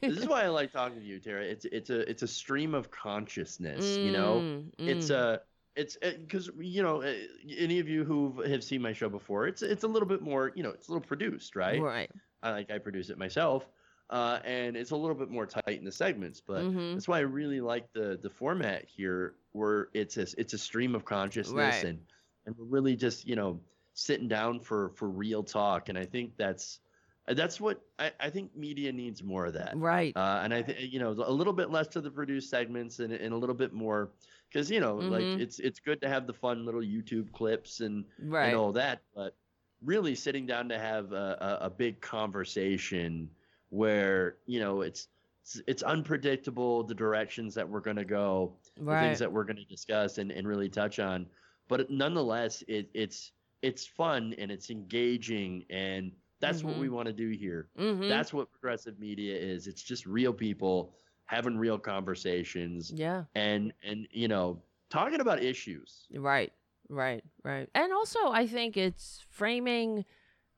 [0.00, 1.42] this is why I like talking to you, Tara.
[1.44, 3.96] It's it's a it's a stream of consciousness.
[3.96, 5.14] You know, Mm, it's mm.
[5.16, 5.40] a
[5.76, 7.14] it's because you know uh,
[7.56, 10.52] any of you who have seen my show before, it's it's a little bit more
[10.54, 11.80] you know it's a little produced, right?
[11.80, 12.10] right.
[12.42, 13.68] I like I produce it myself,
[14.10, 16.94] uh, and it's a little bit more tight in the segments, but Mhm.
[16.94, 20.94] that's why I really like the the format here, where it's a it's a stream
[20.94, 21.84] of consciousness Right.
[21.84, 22.00] and
[22.46, 23.60] and we're really just you know
[23.94, 26.80] sitting down for for real talk, and I think that's
[27.26, 29.78] that's what I, I think media needs more of that.
[29.78, 30.16] Right.
[30.16, 33.12] Uh, and I think you know a little bit less to the produced segments and,
[33.12, 34.12] and a little bit more
[34.52, 35.10] because you know Mhm.
[35.10, 38.48] like it's it's good to have the fun little YouTube clips and right.
[38.48, 39.36] and all that, but
[39.82, 43.28] really sitting down to have a, a, a big conversation
[43.70, 45.08] where you know it's
[45.42, 49.56] it's, it's unpredictable the directions that we're going to go, the things that we're going
[49.56, 51.26] to discuss and, and really touch on,
[51.68, 57.12] but nonetheless it it's it's fun and it's engaging and that's what we want to
[57.12, 57.68] do here.
[57.78, 58.08] Mhm.
[58.08, 59.68] That's what progressive media is.
[59.68, 60.96] It's just real people
[61.32, 63.24] having real conversations yeah.
[63.34, 66.06] and and you know talking about issues.
[66.14, 66.52] Right,
[66.88, 67.68] right, right.
[67.74, 70.04] And also, I think it's framing,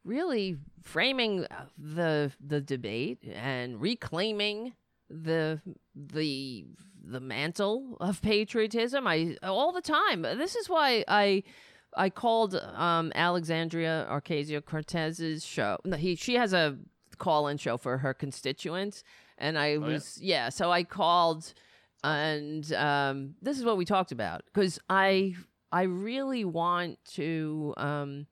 [0.05, 4.75] really framing uh, the the debate and reclaiming
[5.09, 5.61] the
[5.95, 6.67] the
[7.07, 9.07] the mantle of patriotism.
[9.07, 10.23] I all the time.
[10.23, 11.45] This is why I.
[11.97, 15.79] I called um, Alexandria Ocasio Cortez's show.
[15.97, 16.77] He she has a
[17.19, 19.05] call-in show for her constituents,
[19.39, 19.79] and I yeah?
[19.79, 20.49] was yeah.
[20.49, 21.53] So I called
[22.05, 25.35] and um, this is what we talked about because I
[25.73, 28.27] I really want to um,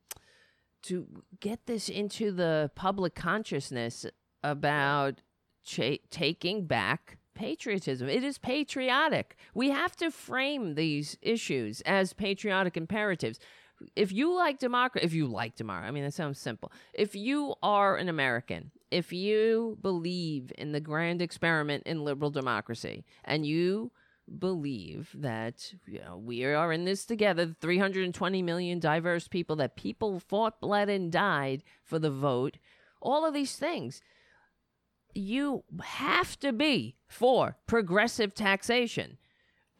[0.83, 1.07] to
[1.41, 4.05] get this into the public consciousness
[4.43, 5.23] about
[5.65, 8.09] cha- taking back patriotism.
[8.09, 9.37] It is patriotic.
[9.55, 13.39] We have to frame these issues as patriotic imperatives.
[13.97, 16.71] If you like democracy, if you like democracy, I mean, that sounds simple.
[16.93, 23.05] If you are an American, if you believe in the grand experiment in liberal democracy,
[23.25, 23.91] and you
[24.39, 30.21] believe that you know we are in this together 320 million diverse people that people
[30.21, 32.57] fought bled and died for the vote
[33.01, 34.01] all of these things
[35.13, 39.19] you have to be for progressive taxation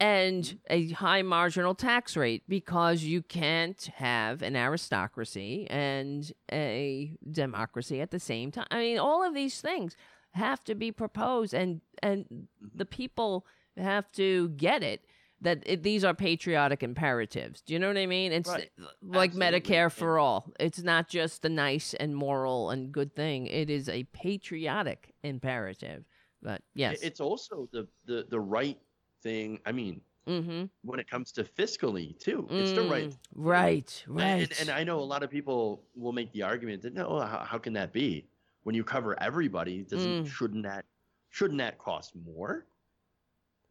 [0.03, 8.01] and a high marginal tax rate because you can't have an aristocracy and a democracy
[8.01, 8.67] at the same time.
[8.69, 9.95] I mean, all of these things
[10.31, 13.45] have to be proposed, and and the people
[13.77, 15.05] have to get it
[15.39, 17.61] that it, these are patriotic imperatives.
[17.61, 18.33] Do you know what I mean?
[18.33, 18.69] It's Right.
[19.01, 19.61] like Absolutely.
[19.61, 20.51] Medicare for all.
[20.59, 23.47] It's not just a nice and moral and good thing.
[23.47, 26.03] It is a patriotic imperative.
[26.41, 28.77] But yes, It's also the the the right
[29.23, 29.59] thing.
[29.65, 30.67] I mean, Mm-hmm.
[30.85, 32.47] when it comes to fiscally too.
[32.49, 33.09] It's the right.
[33.09, 34.03] Mm, Right.
[34.07, 34.61] And, Right.
[34.61, 37.57] and I know a lot of people will make the argument that no, how, how
[37.57, 38.25] can that be?
[38.63, 40.27] When you cover everybody, doesn't Mm.
[40.27, 40.85] shouldn't that
[41.29, 42.65] shouldn't that cost more?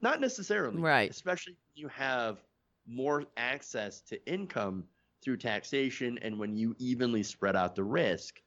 [0.02, 0.76] Not necessarily.
[0.78, 1.08] Right.
[1.10, 2.44] Especially when you have
[2.86, 4.84] more access to income
[5.22, 8.42] through taxation and when you evenly spread out the risk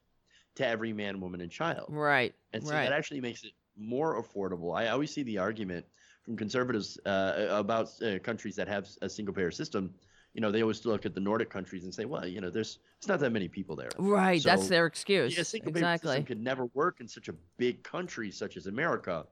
[0.55, 1.87] to every man, woman, and child.
[1.89, 2.35] right.
[2.53, 2.83] And so right.
[2.83, 4.77] that actually makes it more affordable.
[4.77, 5.85] I always see the argument
[6.25, 9.93] from conservatives uh, about uh, countries that have a single payer system.
[10.33, 12.79] You know, they always look at the Nordic countries and say, well, you know, there's
[12.97, 13.89] it's not that many people there.
[13.97, 14.43] Right.
[14.43, 15.37] That's their excuse.
[15.37, 16.09] Yeah, single payer exactly.
[16.09, 19.25] system could never work in such a big country such as America.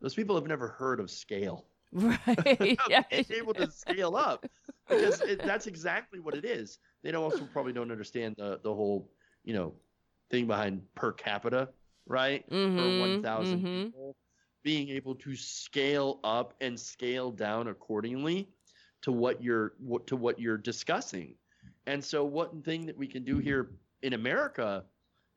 [0.00, 1.66] Those people have never heard of scale.
[1.94, 2.78] Right.
[2.88, 3.02] yeah.
[3.10, 4.46] Being able to scale up
[4.88, 6.78] because it, that's exactly what it is.
[7.02, 9.10] They don't also probably don't understand the the whole
[9.44, 9.74] you know
[10.30, 11.68] thing behind per capita,
[12.06, 12.48] right?
[12.48, 13.84] per Mhm, 1,000 mhm.
[13.84, 14.16] people,
[14.62, 18.48] being able to scale up and scale down accordingly
[19.02, 21.34] to what you're what, to what you're discussing.
[21.86, 23.70] And so, one thing that we can do here
[24.02, 24.84] in America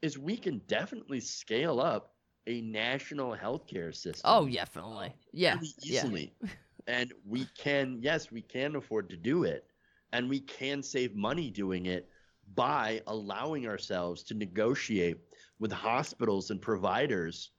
[0.02, 2.14] is we can definitely scale up
[2.48, 4.22] a national healthcare system.
[4.26, 5.14] Oh, definitely.
[5.34, 5.56] Yeah.
[5.56, 6.06] really Yeah.
[6.06, 6.34] easily.
[6.88, 9.66] and we can, yes, we can afford to do it.
[10.14, 12.10] And we can save money doing it
[12.54, 15.18] by allowing ourselves to negotiate
[15.60, 17.52] with hospitals and providers,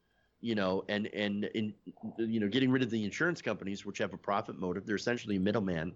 [0.47, 1.75] you know, and and in
[2.19, 4.87] you know, getting rid of the insurance companies which have a profit motive.
[4.87, 5.93] They're essentially a middleman,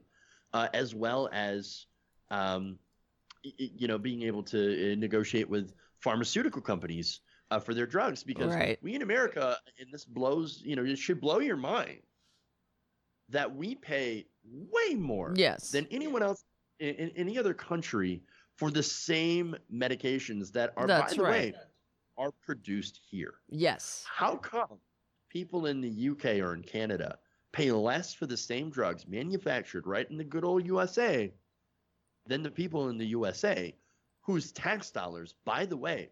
[0.52, 1.86] uh, as well as
[2.32, 2.76] um,
[3.44, 7.20] you know, being able to uh, negotiate with pharmaceutical companies
[7.52, 8.76] uh, for their drugs because Right.
[8.82, 12.00] we in America, and this blows, you know, it should blow your mind
[13.28, 15.70] that we pay way more Yes.
[15.70, 16.42] than anyone else
[16.80, 18.20] in, in any other country
[18.56, 21.54] for the same medications that are, That's by the right.
[21.54, 21.60] way,
[22.20, 23.34] are produced here.
[23.48, 24.04] yes.
[24.06, 24.78] How come
[25.30, 27.18] people in the UK or in Canada
[27.52, 31.32] pay less for the same drugs manufactured right in the good old USA
[32.26, 33.74] than the people in the USA
[34.20, 36.10] whose tax dollars, by the way,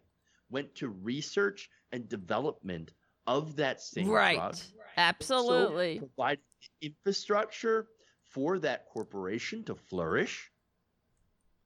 [0.51, 2.93] went to research and development
[3.27, 4.37] of that same Right.
[4.37, 4.57] drug?
[4.97, 5.99] Absolutely.
[5.99, 6.39] So provide
[6.81, 7.89] infrastructure
[8.23, 10.51] for that corporation to flourish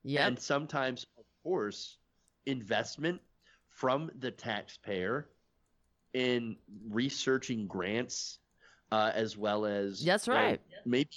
[0.02, 0.26] yep.
[0.26, 1.98] and sometimes, of course,
[2.46, 3.20] investment
[3.72, 5.28] from the taxpayer
[6.14, 6.56] in
[6.90, 8.38] researching grants,
[8.90, 10.60] uh, as well as That's you know, right.
[10.84, 11.10] maybe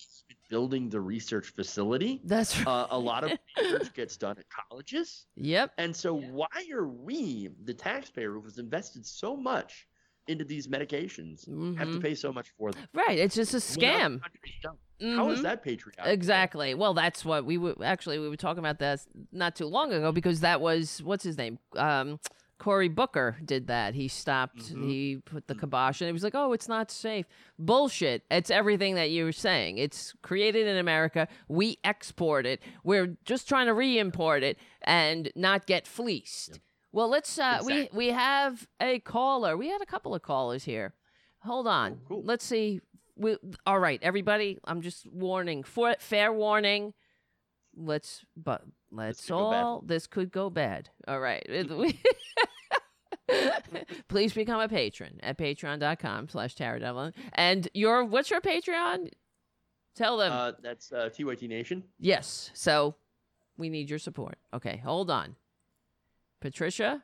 [0.50, 2.22] building the research facility.
[2.24, 2.68] That's right.
[2.68, 5.72] Uh, a lot of research gets done at colleges, yep.
[5.78, 9.88] and so why are we, the taxpayer, who has invested so much
[10.28, 12.02] into these medications, have to Mhm.
[12.02, 12.88] pay so much for them?
[12.94, 13.20] Right.
[13.20, 14.22] It's just a scam.
[14.22, 14.80] countries don't?
[15.18, 15.44] How is Mhm.
[15.44, 16.12] that patriotic?
[16.14, 16.74] Exactly.
[16.74, 20.14] Well, that's what we were actually we were talking about this not too long ago
[20.14, 21.60] because that was what's his name?
[21.76, 22.20] Um
[22.58, 23.94] Cory Booker did that.
[23.96, 24.74] He stopped.
[24.74, 24.88] Mhm.
[24.90, 27.26] He put the kibosh, and he was like, "Oh, it's not safe."
[27.60, 28.24] Bullshit.
[28.32, 29.78] It's everything that you were saying.
[29.78, 31.28] It's created in America.
[31.50, 32.62] We export it.
[32.84, 36.60] We're just trying to re-import it and not get fleeced.
[36.94, 37.38] Well, let's.
[37.38, 37.90] Uh, Exactly.
[37.92, 39.58] We we have a caller.
[39.58, 40.94] We had a couple of callers here.
[41.40, 42.00] Hold on.
[42.04, 42.24] Oh, cool.
[42.24, 42.80] Let's see.
[43.18, 44.60] We, all right, everybody.
[44.64, 45.64] I'm just warning.
[45.64, 46.94] For fair warning.
[47.78, 48.64] Let's but
[48.96, 49.64] let's could go bad.
[49.64, 49.84] all.
[49.86, 50.90] This could go bad.
[51.08, 51.46] All right.
[54.08, 57.14] Please become a patron at patreon.com slash Tara Devlin.
[57.34, 59.10] And your what's your Patreon?
[59.96, 60.32] Tell them.
[60.32, 61.84] Uh, that's uh, TYT Nation.
[62.00, 62.52] yes.
[62.54, 62.96] So
[63.58, 64.38] we need your support.
[64.54, 65.36] Okay, hold on.
[66.42, 67.04] Patricia?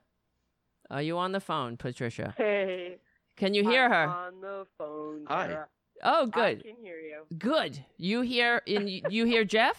[0.89, 2.33] Are you on the phone, Patricia?
[2.37, 2.97] Hey.
[3.37, 4.07] Can you hear I'm her?
[4.07, 5.25] On the phone.
[5.27, 5.47] Hi.
[5.47, 5.67] Tara.
[6.03, 6.63] Oh, I good.
[6.63, 7.23] can hear you.
[7.37, 7.83] Good.
[7.97, 9.77] You hear in you hear Jeff?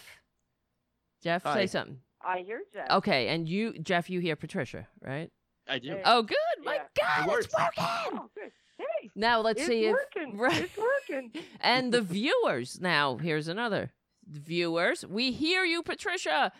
[1.23, 1.55] Jeff, Hi.
[1.55, 1.99] say something.
[2.25, 2.91] I hear Jeff.
[2.91, 5.31] Okay, and you Jeff, you hear Patricia, right?
[5.69, 5.91] I do.
[5.91, 6.03] Hey.
[6.05, 6.37] Oh, good.
[6.65, 7.85] My God, It it's working.
[8.13, 8.53] Oh, good.
[8.79, 9.11] Hey.
[9.15, 10.37] Now let's it's see if working.
[10.39, 10.61] right.
[10.63, 11.33] It's working.
[11.61, 12.81] and the viewers.
[12.81, 13.93] Now, here's another.
[14.29, 16.53] Viewers, we hear you, Patricia.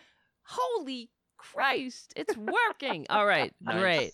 [0.45, 3.05] Holy Christ, it's working.
[3.09, 3.79] All right, Nice.
[3.79, 4.11] great.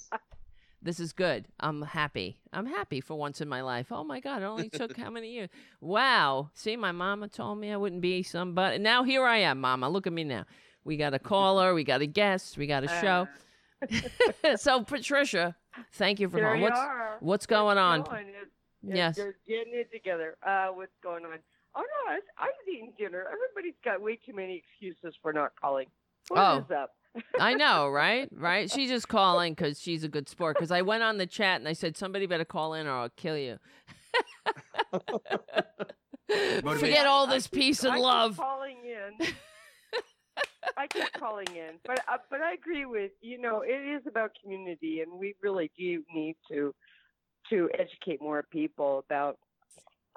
[0.82, 1.46] This is good.
[1.60, 2.38] I'm happy.
[2.54, 3.88] I'm happy for once in my life.
[3.92, 5.50] Oh my God, it only took how many years?
[5.82, 6.50] Wow.
[6.54, 8.78] See, my mama told me I wouldn't be somebody.
[8.78, 9.90] Now here I am, mama.
[9.90, 10.46] Look at me now.
[10.86, 13.28] We got a caller, we got a guest, we got a show.
[14.44, 15.56] Uh, so, Patricia,
[15.94, 16.62] thank you for calling.
[16.62, 17.18] What's, are.
[17.20, 18.04] what's going on?
[18.04, 18.30] Going.
[18.30, 18.36] It's-
[18.82, 19.18] it's Yes.
[19.18, 20.38] Just getting it together.
[20.42, 21.40] Uh, what's going on?
[21.76, 23.26] Oh no, I was, I was eating dinner.
[23.30, 25.88] Everybody's got way too many excuses for not calling.
[26.30, 26.58] What Oh.
[26.60, 26.92] is up?
[27.40, 28.30] I know, right?
[28.36, 28.70] Right?
[28.72, 30.56] She's just calling because she's a good sport.
[30.58, 33.10] Because I went on the chat and I said, somebody better call in or I'll
[33.10, 33.58] kill you.
[36.64, 38.38] Forget all this keep- peace I and keep love.
[38.38, 39.28] calling in.
[40.78, 44.32] I keep calling in, but uh, but I agree with you know it is about
[44.42, 46.74] community, and we really do need to
[47.50, 49.38] to educate more people about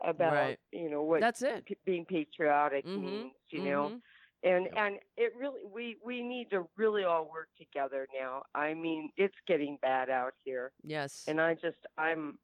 [0.05, 0.59] about Right.
[0.71, 1.65] you know what That's it.
[1.65, 3.33] p- being patriotic Mhm, means.
[3.51, 4.01] You know, Mhm.
[4.45, 8.43] And and it really we we need to really all work together now.
[8.55, 11.25] I mean, it's getting bad out here, Yes.
[11.29, 12.39] and I just I'm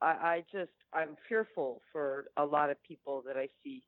[0.00, 3.82] I, I just I'm fearful for a lot of people that I see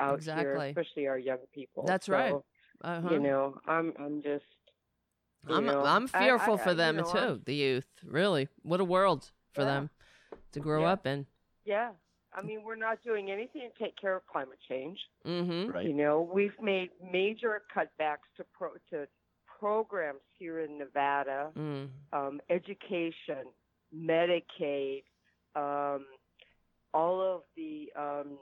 [0.00, 1.84] out here, especially our young people.
[1.84, 2.30] That's right.
[2.30, 2.44] So,
[2.82, 3.08] uh-huh.
[3.10, 4.44] You know, I'm I'm just
[5.48, 7.18] I'm know, I'm fearful I- for I- you them know, too.
[7.18, 8.48] I'm- The youth, really.
[8.62, 9.66] What a world for Yeah.
[9.66, 9.90] them
[10.52, 10.92] to grow Yeah.
[10.92, 11.26] up in.
[11.64, 11.90] Yeah.
[12.38, 14.98] I mean, we're not doing anything to take care of climate change.
[15.26, 15.72] Mm-hmm.
[15.72, 15.86] Right.
[15.86, 19.08] You know, we've made major cutbacks to pro to
[19.58, 21.88] programs here in Nevada, Mm.
[22.12, 23.44] um, education,
[23.94, 25.02] Medicaid,
[25.56, 26.06] um,
[26.94, 28.38] all of the um,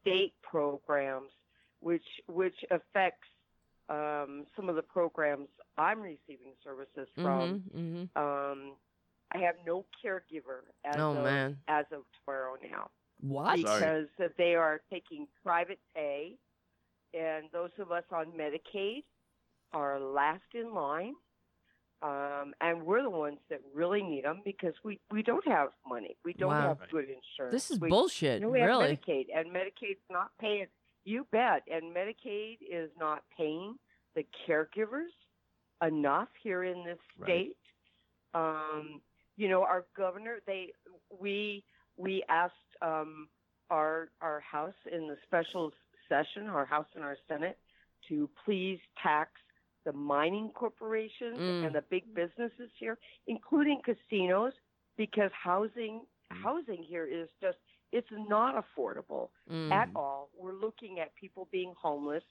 [0.00, 1.30] state programs,
[1.80, 3.28] which which affects
[3.88, 7.64] um, some of the programs I'm receiving services from.
[7.74, 7.78] Mm-hmm.
[7.78, 8.22] Mm-hmm.
[8.22, 8.72] Um,
[9.34, 11.56] I have no caregiver as Oh of man.
[11.68, 12.90] as of tomorrow now
[13.20, 13.58] What?
[13.60, 13.80] Sorry.
[13.80, 16.36] because that they are taking private pay,
[17.12, 19.02] and those of us on Medicaid
[19.72, 21.14] are last in line,
[22.02, 26.16] um, and we're the ones that really need them because we we don't have money,
[26.24, 26.68] we don't Wow.
[26.68, 26.90] have Right.
[26.90, 27.50] good insurance.
[27.52, 28.40] This is we, bullshit.
[28.40, 28.96] you know, we have really.
[28.96, 30.66] Medicaid, and Medicaid's not paying.
[31.04, 33.78] You bet, and Medicaid is not paying
[34.14, 35.12] the caregivers
[35.82, 37.26] enough here in this Right.
[37.28, 37.56] state.
[38.32, 39.02] Um,
[39.36, 40.72] you know, our governor, they
[41.20, 41.64] we
[41.96, 43.28] we asked um,
[43.70, 45.72] our our House in the special
[46.08, 47.58] session, our House and our Senate,
[48.08, 49.30] to please tax
[49.84, 51.66] the mining corporations Mm.
[51.66, 52.96] and the big businesses here,
[53.26, 54.52] including casinos,
[54.96, 57.58] because housing housing here is just
[57.92, 59.70] it's not affordable Mm.
[59.72, 60.30] at all.
[60.36, 62.24] We're looking at people being homeless.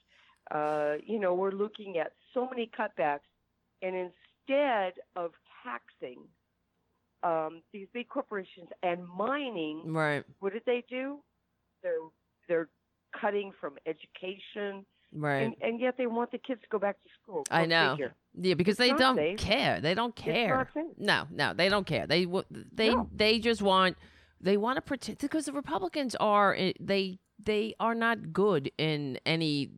[0.50, 3.28] Uh, you know, we're looking at so many cutbacks,
[3.82, 5.32] and instead of
[5.62, 6.20] taxing
[7.24, 10.24] um, these big corporations and mining, Right.
[10.40, 11.18] what did they do?
[11.82, 11.98] They're
[12.48, 12.68] they're
[13.20, 15.42] cutting from education, Right.
[15.42, 17.44] and, and yet they want the kids to go back to school.
[17.50, 17.92] I know.
[17.96, 18.14] figure.
[18.34, 19.38] yeah, because they don't safe.
[19.38, 19.80] care.
[19.80, 20.68] They don't care.
[20.98, 22.06] No, no, they don't care.
[22.06, 22.26] They
[22.72, 23.08] they No.
[23.14, 23.96] they just want
[24.40, 29.18] they want to protect because the Republicans are eh, they they are not good in
[29.24, 29.70] any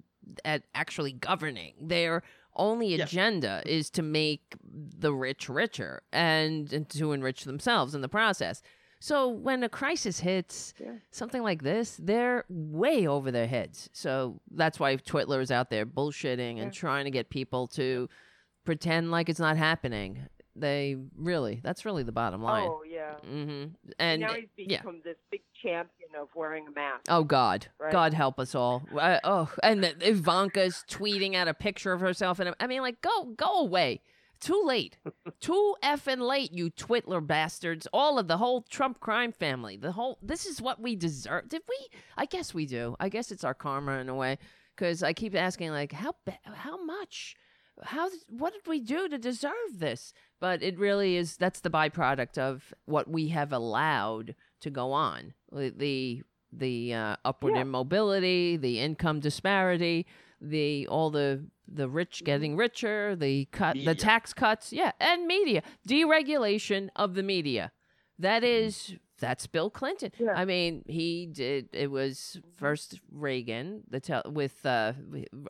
[0.44, 1.74] at actually governing.
[1.80, 2.22] Their
[2.56, 8.08] only agenda is to make the rich richer and, and to enrich themselves in the
[8.08, 8.62] process.
[8.98, 10.94] So when a crisis hits, Yeah.
[11.10, 13.90] something like this, they're way over their heads.
[13.92, 16.62] So that's why Twitler is out there bullshitting Yeah.
[16.64, 18.08] and trying to get people to
[18.64, 20.26] pretend like it's not happening.
[20.58, 22.68] They really, that's really the bottom line.
[22.68, 23.14] Oh yeah.
[23.16, 23.64] hmm
[23.98, 24.78] And now he's yeah.
[24.78, 27.02] become this big champion of wearing a mask.
[27.08, 27.92] Oh God, Right.
[27.92, 28.82] God help us all.
[28.98, 33.24] I, oh, and Ivanka's tweeting out a picture of herself, and I mean, like, go,
[33.36, 34.00] go away.
[34.40, 34.98] Too late.
[35.40, 37.86] Too effing late, you Twitler bastards.
[37.92, 39.76] All of the whole Trump crime family.
[39.78, 40.18] The whole.
[40.22, 41.48] This is what we deserve.
[41.48, 41.76] Did we?
[42.18, 42.96] I guess we do.
[43.00, 44.38] I guess it's our karma in a way.
[44.74, 46.14] Because I keep asking, like, how
[46.44, 47.34] how much?
[47.82, 48.10] How?
[48.28, 50.12] What did we do to deserve this?
[50.40, 51.36] But it really is.
[51.36, 55.34] That's the byproduct of what we have allowed to go on.
[55.52, 56.22] The
[56.52, 57.62] the, uh, upward Yeah.
[57.62, 60.06] immobility, the income disparity,
[60.40, 65.62] the all the the rich getting richer, the cut, the tax cuts, yeah, and media
[65.88, 67.72] deregulation of the media.
[68.18, 70.12] That is that's Bill Clinton.
[70.18, 70.32] Yeah.
[70.34, 71.68] I mean, he did.
[71.72, 74.92] It was first Reagan, the tel- with uh,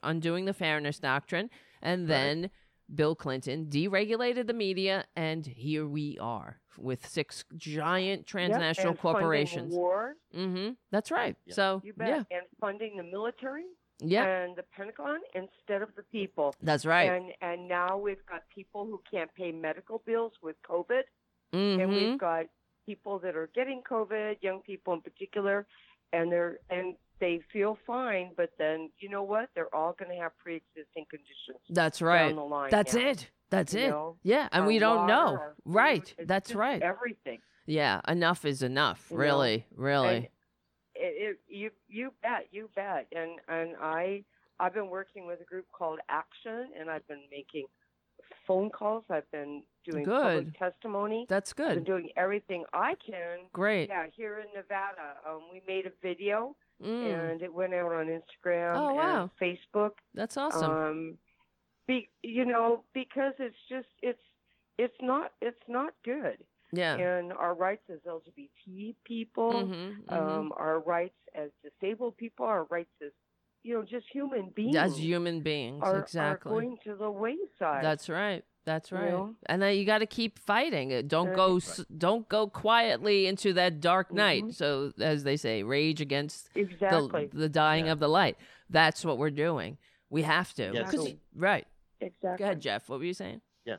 [0.03, 1.51] undoing the Fairness Doctrine,
[1.83, 2.51] and then
[2.95, 8.99] Bill Clinton deregulated the media, and here we are with six giant Yep, transnational and
[8.99, 9.75] funding corporations.
[9.75, 10.73] War, Mm-hmm.
[10.91, 11.37] That's right.
[11.47, 11.55] Yep.
[11.55, 13.65] So you bet, yeah, and funding the military
[14.01, 16.55] yeah, and the Pentagon instead of the people.
[16.63, 17.11] that's right.
[17.11, 21.03] And and now we've got people who can't pay medical bills with COVID,
[21.55, 21.81] mm-hmm.
[21.81, 22.47] and we've got
[22.85, 25.67] people that are getting COVID, young people in particular,
[26.13, 29.49] and they're and they feel fine, but then you know what?
[29.55, 32.29] They're all going to have pre-existing conditions That's right.
[32.29, 32.71] down the line.
[32.71, 33.31] That's now, it.
[33.51, 33.91] That's you it.
[33.91, 34.17] know?
[34.23, 35.39] Yeah, and Our we don't know.
[35.39, 36.15] food, Right.
[36.25, 36.83] That's right.
[36.83, 37.39] Everything.
[37.67, 39.07] Yeah, enough is enough.
[39.11, 40.17] You know, Really, really.
[40.17, 40.31] It,
[40.95, 43.07] it, you you bet, you bet.
[43.15, 44.25] And and I
[44.59, 47.67] I've been working with a group called Action, and I've been making
[48.47, 49.05] phone calls.
[49.11, 50.47] I've been doing Good.
[50.47, 51.27] public testimony.
[51.29, 51.85] That's I've been good.
[51.85, 53.41] doing everything I can.
[53.53, 53.89] Great.
[53.89, 58.07] Yeah, here in Nevada, um, we made a video Mm, and it went out on
[58.07, 59.31] Instagram Oh, wow.
[59.31, 59.93] and Facebook.
[60.15, 60.71] that's awesome.
[60.71, 61.19] Um,
[61.87, 64.21] be you know because it's just it's
[64.79, 66.39] it's not it's not good.
[66.73, 66.97] yeah.
[66.97, 72.91] And our rights as LGBT people, Mm-hmm, um, our rights as disabled people, our rights
[73.05, 73.13] as
[73.63, 76.51] you know just human beings As human beings, are, exactly.
[76.51, 77.83] are going to the wayside.
[77.85, 78.45] That's right.
[78.67, 79.11] That's You right.
[79.11, 79.35] know?
[79.47, 81.07] And then you got to keep fighting.
[81.07, 81.37] Don't Right.
[81.37, 84.43] go s don't go quietly into that dark night.
[84.45, 84.55] Mhm.
[84.55, 87.27] So as they say, rage against Exactly.
[87.29, 87.93] the the dying Yeah.
[87.93, 88.37] of the light.
[88.69, 89.79] That's what we're doing.
[90.11, 90.73] We have to.
[90.75, 90.91] Yes.
[90.91, 91.67] 'Cause- right.
[92.01, 92.39] exactly.
[92.39, 92.89] Go ahead, Jeff.
[92.89, 93.41] What were you saying?
[93.65, 93.77] Yeah.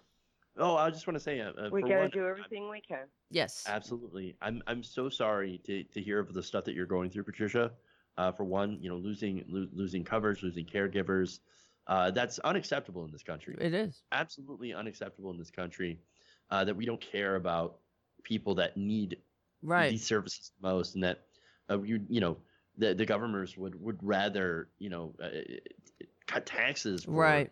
[0.56, 2.70] Oh, I just want to say, uh, uh, We got to one, do I'm- everything
[2.70, 3.08] we can.
[3.30, 3.66] Yes.
[3.68, 4.38] Absolutely.
[4.42, 7.74] I'm I'm so sorry to, to hear of the stuff that you're going through, Patricia.
[8.18, 11.42] Uh, for one, you know, losing lo- losing covers, losing caregivers,
[11.88, 13.56] uh, that's unacceptable in this country.
[13.60, 14.04] It is.
[14.12, 16.00] Absolutely unacceptable in this country.
[16.50, 17.78] Uh, that we don't care about
[18.24, 19.18] people that need
[19.64, 19.90] Right.
[19.90, 21.26] these services the most, and that
[21.70, 22.38] uh, you you know
[22.78, 25.30] the the governors would would rather you know uh,
[26.28, 27.52] cut taxes for Right.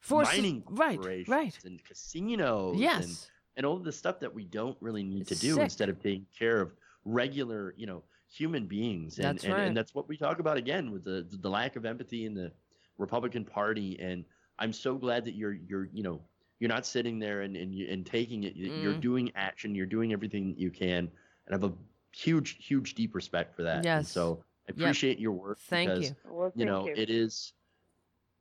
[0.00, 0.96] For s- mining right.
[0.96, 1.64] corporations Right.
[1.64, 3.30] and casinos and Yes.
[3.56, 5.62] and all of the stuff that we don't really need to do sick.
[5.64, 6.72] instead of taking care of
[7.04, 9.18] regular, you know, human beings.
[9.18, 9.62] And, That's and, right.
[9.66, 12.52] and that's what we talk about again with the the lack of empathy in the
[12.98, 13.98] Republican Party.
[14.00, 14.24] And
[14.58, 16.20] I'm so glad that you're you're you know
[16.58, 18.54] you're not sitting there and and, you, and taking it.
[18.56, 19.00] You're Mm.
[19.00, 19.74] doing action.
[19.74, 21.10] You're doing everything that you can.
[21.46, 21.72] And I have a
[22.14, 23.76] huge, huge, deep respect for that.
[23.76, 24.10] And Yes.
[24.10, 24.76] so I Yep.
[24.78, 25.58] appreciate your work.
[25.60, 26.16] Thank because, you.
[26.24, 26.94] Well, thank You thank know, you.
[26.96, 27.52] it is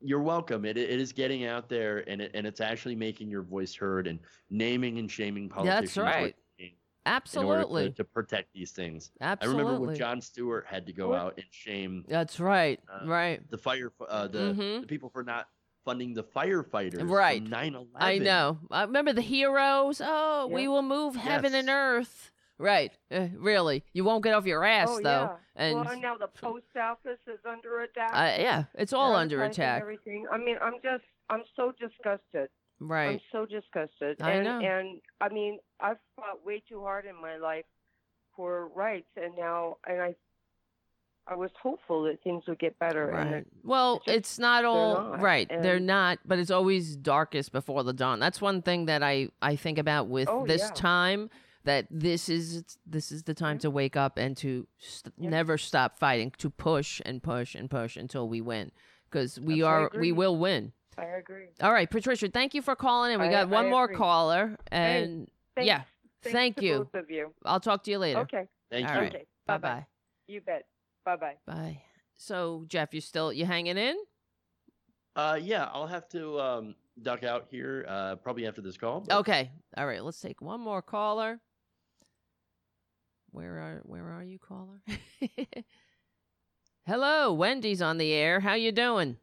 [0.02, 0.66] you're welcome.
[0.66, 4.08] It, it is getting out there and it, and it's actually making your voice heard
[4.08, 4.20] and
[4.50, 5.98] naming and shaming politicians.
[5.98, 6.16] like right.
[6.16, 6.36] me In order
[7.06, 7.90] Absolutely.
[7.90, 9.12] to, to protect these things.
[9.22, 9.62] Absolutely.
[9.62, 11.20] I remember when Jon Stewart had to go What?
[11.20, 12.80] out and shame That's right.
[12.92, 13.48] uh, right.
[13.50, 14.82] the fire, uh, the, Mhm.
[14.82, 15.48] the people for not
[15.84, 17.08] funding the firefighters.
[17.10, 17.42] Right.
[17.44, 17.88] From 9/11.
[17.96, 18.60] I know.
[18.72, 20.02] I remember the heroes.
[20.04, 22.32] Oh, we will move heaven and earth.
[22.58, 22.92] Right.
[23.12, 23.84] Uh, really.
[23.94, 25.10] You won't get off your ass oh, though.
[25.10, 25.38] yeah.
[25.58, 28.12] And well, and now the post office is under attack.
[28.14, 29.82] uh, yeah, it's all under attack.
[29.82, 30.26] Everything.
[30.32, 32.50] I mean, I'm just, I'm so disgusted.
[32.82, 34.22] I'm so disgusted.
[34.22, 34.60] I and, know.
[34.60, 37.66] And I mean, I've fought way too hard in my life
[38.36, 40.16] for rights, and now, and I,
[41.28, 43.10] I was hopeful that things would get better.
[43.12, 43.42] And Right.
[43.42, 45.48] it, Well, it's just- it's not all not, right.
[45.50, 48.20] They're not, but it's always darkest before the dawn.
[48.20, 50.72] That's one thing that I I think about with Oh, this yeah.
[50.76, 51.30] time
[51.64, 55.30] that this is this is the time to wake up and to st- Yeah.
[55.32, 58.72] never stop fighting, to push and push and push until we win
[59.10, 60.74] because we That's- are we will win.
[60.98, 61.48] I agree.
[61.62, 63.20] All right, Patricia, thank you for calling in.
[63.20, 63.98] We I- got one I more agree.
[63.98, 65.82] caller and Thanks, yeah,
[66.24, 66.90] thanks thank you.
[66.92, 67.34] both of you.
[67.44, 68.20] I'll talk to you later.
[68.22, 68.48] Okay.
[68.72, 69.02] Thank All you.
[69.02, 69.16] right.
[69.16, 69.26] Okay.
[69.48, 69.86] Bye-bye.
[70.28, 70.66] You bet.
[71.06, 71.36] Bye bye.
[71.46, 71.82] Bye.
[72.18, 73.96] So, Jeff, you still you hanging in?
[75.16, 79.02] Uh, yeah, I'll have to um, duck out here uh, probably after this call.
[79.02, 79.52] but- Okay.
[79.78, 80.04] All right.
[80.04, 81.40] Let's take one more caller.
[83.32, 84.82] Where are Where are you, caller?
[86.86, 88.40] Hello, Wendy's on the air.
[88.40, 89.18] How you doing?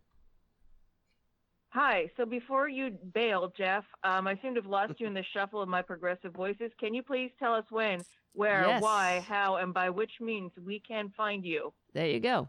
[1.72, 2.10] Hi.
[2.18, 5.62] So before you bail, Jeff, um, I seem to have lost you in the shuffle
[5.62, 6.70] of my progressive voices.
[6.78, 8.02] Can you please tell us when,
[8.34, 8.82] where, Yes.
[8.82, 11.72] why, how, and by which means we can find you?
[11.94, 12.48] There you go.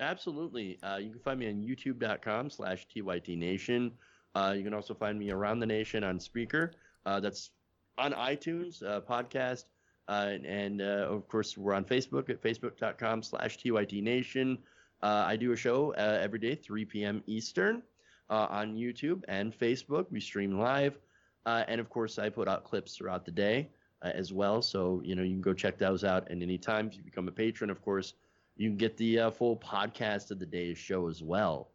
[0.00, 0.78] Absolutely.
[0.82, 3.92] Uh, you can find me on youtube.com slash tytnation.
[4.34, 6.72] Uh, you can also find me around the nation on Spreaker.
[7.06, 7.50] Uh, that's
[7.96, 9.64] on iTunes, uh, podcast.
[10.08, 14.58] Uh, and and uh, of course, we're on Facebook at facebook.com slash tytnation.
[15.02, 17.22] Uh, I do a show uh, every day, 3 p.m.
[17.26, 17.82] Eastern,
[18.30, 20.06] uh, on YouTube and Facebook.
[20.10, 20.98] We stream live.
[21.46, 23.70] Uh, and of course, I put out clips throughout the day
[24.02, 24.60] uh, as well.
[24.60, 26.30] So, you know, you can go check those out.
[26.30, 28.14] And anytime if you become a patron, of course,
[28.56, 31.70] you can get the uh, full podcast of the day's show as well.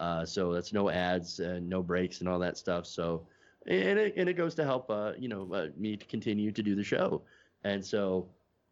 [0.00, 2.86] Uh, so that's no ads, no breaks, and all that stuff.
[2.86, 3.26] So,
[3.66, 6.62] and it, and it goes to help, uh, you know, uh, me to continue to
[6.62, 7.22] do the show.
[7.64, 8.28] And so,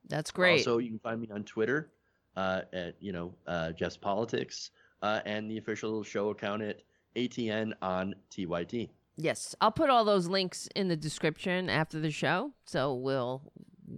[0.08, 0.60] That's great.
[0.60, 1.90] also, you can find me on Twitter
[2.36, 4.70] uh, at you know uh, Jeff's Politics
[5.02, 6.82] uh, and the official show account at
[7.16, 8.90] ATN on TYT.
[9.16, 13.42] yes, I'll put all those links in the description after the show, so we'll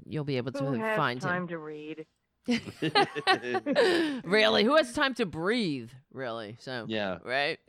[0.07, 2.07] you'll be able to Who has find time to read?
[4.24, 4.65] really?
[4.65, 5.90] Who has time to breathe?
[6.12, 6.57] Really?
[6.61, 7.19] So yeah.
[7.24, 7.59] right?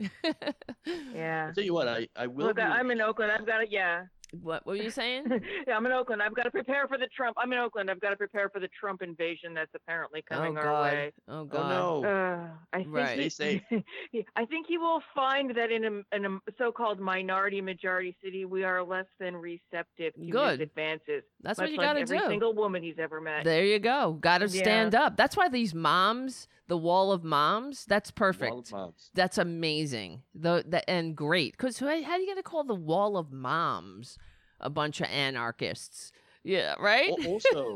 [1.14, 1.46] Yeah.
[1.48, 2.46] I'll tell you what, I, I will.
[2.46, 3.30] Look, be- I'm in Oakland.
[3.30, 4.04] I've got to, yeah.
[4.32, 5.24] What What were you saying?
[5.66, 6.22] yeah, I'm in Oakland.
[6.22, 7.36] I've got to prepare for the Trump.
[7.38, 7.90] I'm in Oakland.
[7.90, 11.12] I've got to prepare for the Trump invasion that's apparently coming oh our way.
[11.28, 11.72] Oh God!
[11.72, 12.08] oh no.
[12.08, 13.18] Uh, I think Right.
[13.18, 14.24] he- Stay safe.
[14.36, 18.64] I think he will find that in a, in a so-called minority majority city, we
[18.64, 20.60] are less than receptive to Good.
[20.60, 21.22] his advances.
[21.42, 22.24] That's what you like got to every do.
[22.28, 23.44] single woman he's ever met.
[23.44, 24.12] There you go.
[24.20, 24.62] Got to Yeah.
[24.62, 25.16] stand up.
[25.16, 28.54] That's why these moms, the wall of moms, that's Wall perfect.
[28.54, 29.10] of moms.
[29.12, 30.22] That's amazing.
[30.36, 31.56] The, the and great.
[31.56, 34.16] Because how, how do you gonna call the wall of moms
[34.60, 36.12] a bunch of anarchists?
[36.44, 37.10] Yeah, right.
[37.26, 37.74] Also,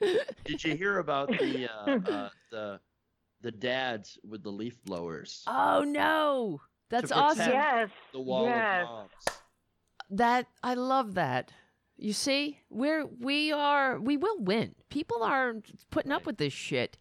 [0.44, 2.80] did you hear about the uh, uh, the
[3.40, 5.42] the dads with the leaf blowers?
[5.48, 7.50] oh no, that's awesome.
[7.50, 7.90] yes.
[8.12, 8.84] the wall yes.
[8.84, 9.10] of moms.
[10.10, 11.50] That I love that.
[11.96, 14.76] You see, we're we are we will win.
[14.88, 15.54] People are
[15.90, 16.96] putting up with this shit.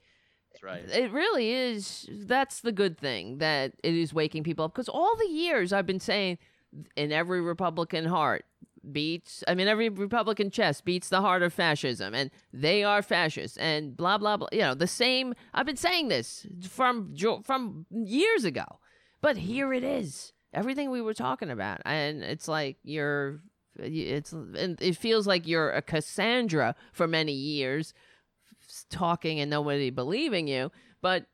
[0.65, 0.83] Right.
[0.89, 2.09] It really is.
[2.11, 4.73] That's the good thing that it is waking people up.
[4.73, 6.39] Because all the years I've been saying
[6.95, 8.45] in every Republican heart
[8.91, 13.57] beats I mean every Republican chest beats the heart of fascism and they are fascists
[13.57, 18.45] and blah blah blah you know the same I've been saying this from from years
[18.45, 18.65] ago
[19.21, 23.41] but here it is everything we were talking about and it's like you're
[23.79, 27.93] it's and it feels like you're a Cassandra for many years
[28.89, 30.71] talking and nobody believing you
[31.01, 31.25] but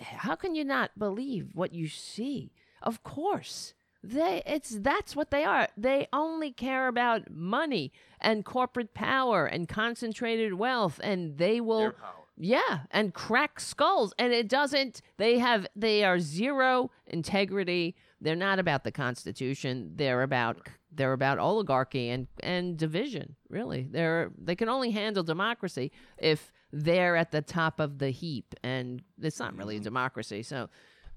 [0.00, 2.52] how can you not believe what you see
[2.82, 8.94] of course they it's that's what they are they only care about money and corporate
[8.94, 11.92] power and concentrated wealth and they will
[12.40, 14.14] yeah, and crack skulls.
[14.18, 17.96] And it doesn't, they have, they are zero integrity.
[18.20, 19.92] They're not about the Constitution.
[19.96, 20.68] They're about,
[20.98, 23.86] they're about oligarchy and, and division, really.
[23.90, 28.54] They're, they can only handle democracy if they're at the top of the heap.
[28.62, 30.42] And it's not really a democracy.
[30.42, 30.68] So,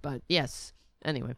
[0.02, 0.72] but yes,
[1.04, 1.36] anyway.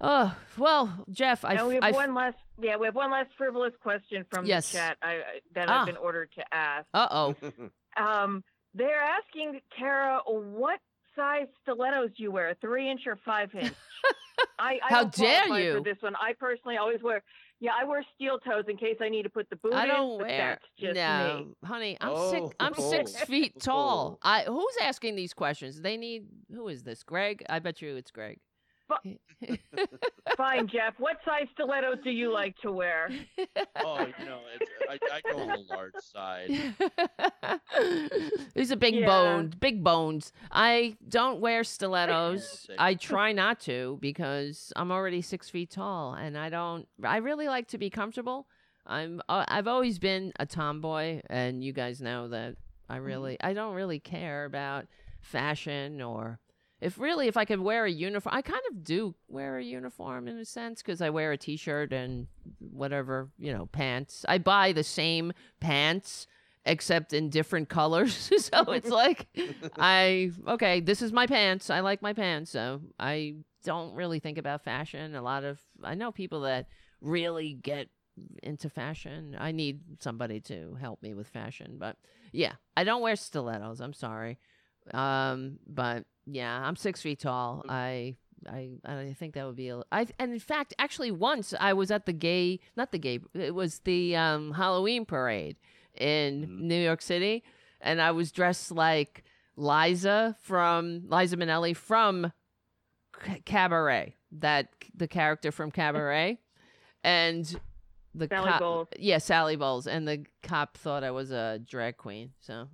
[0.00, 2.36] Oh, well, Jeff, I, Now we have I, one last.
[2.60, 4.70] Yeah, we have one last frivolous question from Yes.
[4.72, 5.22] the chat I, I-
[5.54, 5.80] that Ah.
[5.80, 6.86] I've been ordered to ask.
[6.92, 7.34] uh oh.
[7.96, 8.44] Um,
[8.74, 10.80] they're asking Tara what
[11.16, 13.72] size stilettos you wear, three inch or five inch.
[14.58, 15.78] I, I How dare you.
[15.78, 17.22] For this one, I personally always wear.
[17.58, 20.18] Yeah, I wear steel toes in case I need to put the boot I don't
[20.18, 20.58] but wear.
[20.60, 21.54] That's just no, me.
[21.64, 22.56] honey, oh, I'm Oh, six.
[22.60, 24.18] I'm six oh, feet tall.
[24.22, 24.28] oh.
[24.28, 25.80] I who's asking these questions?
[25.80, 26.26] They need.
[26.52, 27.02] Who is this?
[27.02, 27.44] Greg?
[27.48, 28.38] I bet you it's Greg.
[30.36, 30.94] Fine, Jeff.
[30.98, 33.08] What size stilettos do you like to wear?
[33.84, 36.50] oh, you know, it's, I, I go on the large side.
[38.54, 39.06] He's a big Yeah.
[39.06, 40.32] boned, big bones.
[40.50, 42.68] I don't wear stilettos.
[42.78, 46.86] I try not to because I'm already six feet tall, and I don't.
[47.02, 48.46] I really like to be comfortable.
[48.86, 49.20] I'm.
[49.28, 52.56] Uh, I've always been a tomboy, and you guys know that.
[52.88, 53.36] I really.
[53.40, 54.86] I don't really care about
[55.20, 56.38] fashion or.
[56.80, 60.28] If really, if I could wear a uniform, I kind of do wear a uniform
[60.28, 62.26] in a sense because I wear a t-shirt and
[62.58, 64.24] whatever you know pants.
[64.28, 66.26] I buy the same pants
[66.66, 68.30] except in different colors.
[68.38, 69.26] so it's like
[69.78, 71.70] I okay, this is my pants.
[71.70, 72.50] I like my pants.
[72.50, 75.14] So I don't really think about fashion.
[75.14, 76.66] A lot of I know people that
[77.00, 77.88] really get
[78.42, 79.36] into fashion.
[79.38, 81.96] I need somebody to help me with fashion, but
[82.32, 83.80] yeah, I don't wear stilettos.
[83.80, 84.38] I'm sorry.
[84.94, 87.64] Um, but yeah, I'm 6 feet tall.
[87.68, 88.16] I
[88.48, 91.90] I I think that would be a I and in fact actually once I was
[91.90, 95.56] at the gay not the gay it was the um Halloween parade
[95.94, 96.60] in Mhm.
[96.60, 97.42] New York City
[97.80, 99.24] and I was dressed like
[99.56, 102.32] Liza from Liza Minnelli from
[103.24, 106.38] C- Cabaret that the character from Cabaret
[107.02, 107.58] and
[108.18, 108.88] the Sally cop, Bowles.
[108.98, 112.68] yeah Sally Bowles and the cop thought I was a drag queen so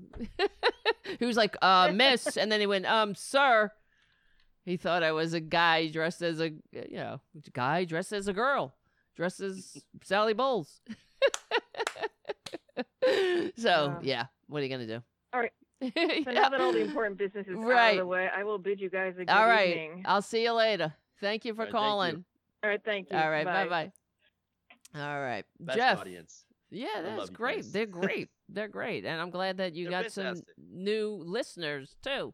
[1.19, 3.71] he was like uh miss and then he went um sir
[4.65, 7.21] he thought I was a guy dressed as a you know
[7.53, 8.75] guy dressed as a girl
[9.17, 10.81] dressed as Sally Bowles
[13.57, 13.99] so Yeah.
[14.03, 15.03] yeah what are you gonna do
[15.33, 15.53] All right.
[15.81, 16.31] So Yeah.
[16.33, 18.89] now that all the important business is out of the way, I will bid you
[18.89, 20.03] guys a good all right evening.
[20.07, 21.79] I'll see you later thank you for All right, thank you.
[21.79, 22.25] calling
[22.63, 23.17] All right, thank you.
[23.19, 23.65] all right Bye.
[23.65, 23.93] bye bye
[24.95, 26.45] all right Best Jeff audience.
[26.71, 27.71] Yeah, that's great.
[27.73, 28.29] They're great.
[28.49, 30.41] They're great, and I'm glad that you They're got some
[30.73, 32.33] new listeners too.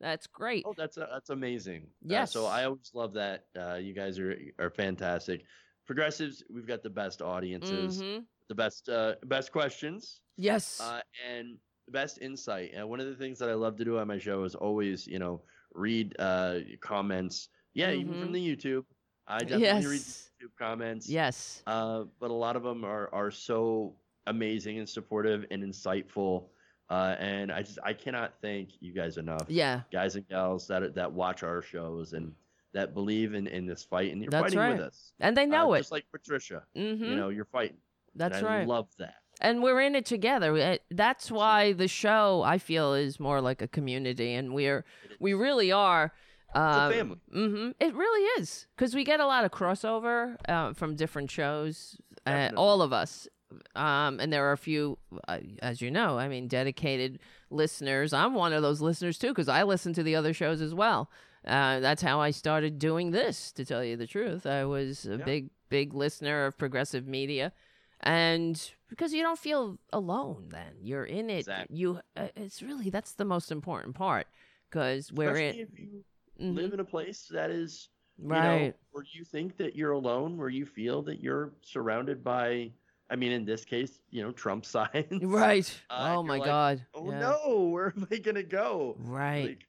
[0.00, 0.64] That's great.
[0.66, 1.82] Oh, that's uh, that's amazing.
[1.84, 2.32] Uh, Yes.
[2.32, 3.44] so I always love that.
[3.58, 5.42] Uh, you guys are are fantastic.
[5.86, 8.24] Progressives, we've got the best audiences, Mhm.
[8.48, 10.80] the best uh, best questions, Yes.
[10.80, 12.70] uh, and the best insight.
[12.74, 15.06] And one of the things that I love to do on my show is always,
[15.08, 15.42] you know,
[15.74, 17.48] read uh, comments.
[17.74, 18.20] Yeah, even Mhm.
[18.20, 18.84] from the YouTube.
[19.30, 20.30] I definitely read yes.
[20.42, 21.08] YouTube comments.
[21.08, 21.62] Yes.
[21.66, 23.94] Uh, but a lot of them are are so
[24.26, 26.44] amazing and supportive and insightful.
[26.88, 29.82] Uh, and I just I cannot thank you guys enough Yeah.
[29.92, 32.32] guys and gals that that watch our shows and
[32.72, 34.72] that believe in in this fight and you're That's fighting right.
[34.76, 35.12] with us.
[35.20, 35.78] And they Uh, know it.
[35.80, 37.04] Just like Patricia, mm-hmm.
[37.04, 37.78] you know, you're fighting.
[38.16, 38.66] That's right.
[38.66, 39.14] love that.
[39.40, 40.78] and we're in it together.
[40.90, 44.84] That's why the show I feel is more like a community, and we're
[45.20, 46.12] we really are.
[46.54, 47.16] Um, family.
[47.32, 51.96] hmm It really is because we get a lot of crossover uh, from different shows.
[52.26, 53.28] Uh, all of us,
[53.74, 54.98] um, and there are a few,
[55.28, 56.18] uh, as you know.
[56.18, 57.18] I mean, dedicated
[57.50, 58.12] listeners.
[58.12, 61.10] I'm one of those listeners too because I listen to the other shows as well.
[61.46, 63.52] Uh, that's how I started doing this.
[63.52, 65.24] To tell you the truth, I was a Yeah.
[65.24, 67.52] big, big listener of progressive media,
[68.00, 71.40] and because you don't feel alone, then you're in it.
[71.40, 71.76] Exactly.
[71.78, 74.26] You, uh, it's really that's the most important part
[74.68, 76.04] because we're Especially in.
[76.40, 76.56] You Mhm.
[76.56, 77.88] live in a place that is
[78.18, 78.42] you right.
[78.42, 82.72] know, where you think that you're alone, where you feel that you're surrounded by
[83.08, 85.24] I mean in this case, you know, Trump signs.
[85.24, 85.82] Right.
[85.90, 86.86] Uh, oh my like, God.
[86.94, 87.18] Oh Yeah.
[87.20, 88.96] no, where am I gonna go?
[88.98, 89.48] Right.
[89.50, 89.66] Like,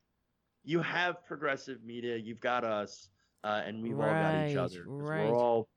[0.63, 3.09] you have progressive media, you've got us,
[3.43, 4.83] uh, and we've all got each Right, other.
[4.85, 5.31] right.
[5.31, 5.69] We're all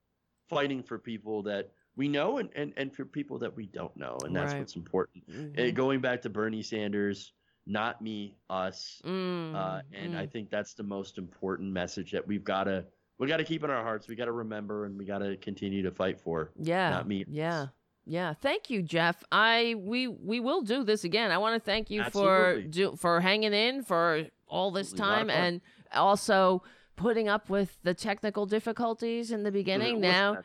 [0.51, 4.19] fighting for people that we know and, and, and for people that we don't know.
[4.25, 4.59] And that's Right.
[4.61, 5.27] what's important.
[5.31, 5.59] Mhm.
[5.69, 7.33] Uh, going back to Bernie Sanders,
[7.67, 9.01] not me, us.
[9.05, 10.31] Mm, Uh, and I mm.
[10.31, 12.85] think that's the most important message that we've got to
[13.19, 14.09] we got to keep in our hearts.
[14.09, 16.51] We got to remember and we got to continue to fight for.
[16.61, 17.25] yeah, not me.
[17.29, 17.67] Yeah.
[18.07, 19.25] Yeah, thank you, Jeff.
[19.33, 21.31] I we we will do this again.
[21.31, 22.71] I want to thank you for Absolutely.
[22.71, 25.17] do, for hanging in for all this Absolutely.
[25.17, 25.61] Time and
[25.93, 26.63] also
[26.97, 30.01] putting up with the technical difficulties in the beginning.
[30.01, 30.39] Now.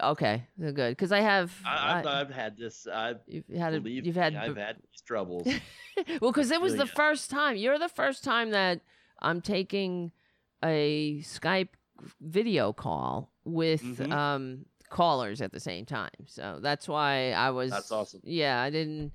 [0.00, 2.86] Okay, good because I have I, I've had this.
[2.86, 5.46] I've you've had a, you've me, had I've had these troubles.
[6.20, 6.94] well, because it was really the have.
[6.94, 7.56] first time.
[7.56, 8.80] You're the first time that
[9.20, 10.12] I'm taking
[10.64, 11.70] a Skype
[12.20, 14.12] video call with Mhm.
[14.12, 16.10] um, callers at the same time.
[16.26, 17.70] So that's why I was.
[17.70, 18.20] That's awesome.
[18.24, 19.12] Yeah, I didn't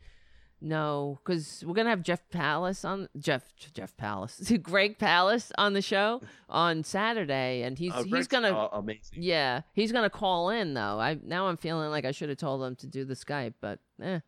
[0.61, 5.81] know because we're gonna have Jeff Palast on Jeff Jeff Palast, Greg Palast on the
[5.81, 8.51] show on Saturday, and he's Oh, he's Greg's, gonna.
[8.57, 9.19] uh, amazing.
[9.21, 10.99] Yeah, he's gonna call in though.
[10.99, 13.79] I now I'm feeling like I should have told him to do the Skype, but
[14.01, 14.19] eh,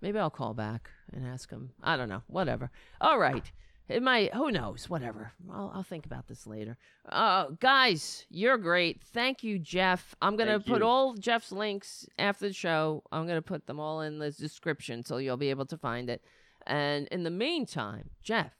[0.00, 1.70] maybe I'll call back and ask him.
[1.82, 2.22] I don't know.
[2.28, 2.70] Whatever.
[3.00, 3.50] All right.
[3.88, 4.32] It might.
[4.34, 4.88] Who knows?
[4.88, 5.32] Whatever.
[5.52, 6.78] I'll, I'll think about this later.
[7.08, 9.02] Uh, guys, you're great.
[9.02, 10.14] Thank you, Jeff.
[10.22, 10.86] I'm gonna Thank put you.
[10.86, 13.02] all Jeff's links after the show.
[13.12, 16.22] I'm gonna put them all in the description so you'll be able to find it.
[16.66, 18.52] And in the meantime, Jeff,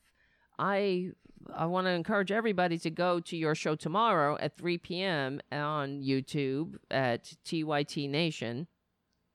[0.59, 1.13] I
[1.55, 5.41] I want to encourage everybody to go to your show tomorrow at 3 p.m.
[5.53, 8.67] on YouTube at TYT Nation,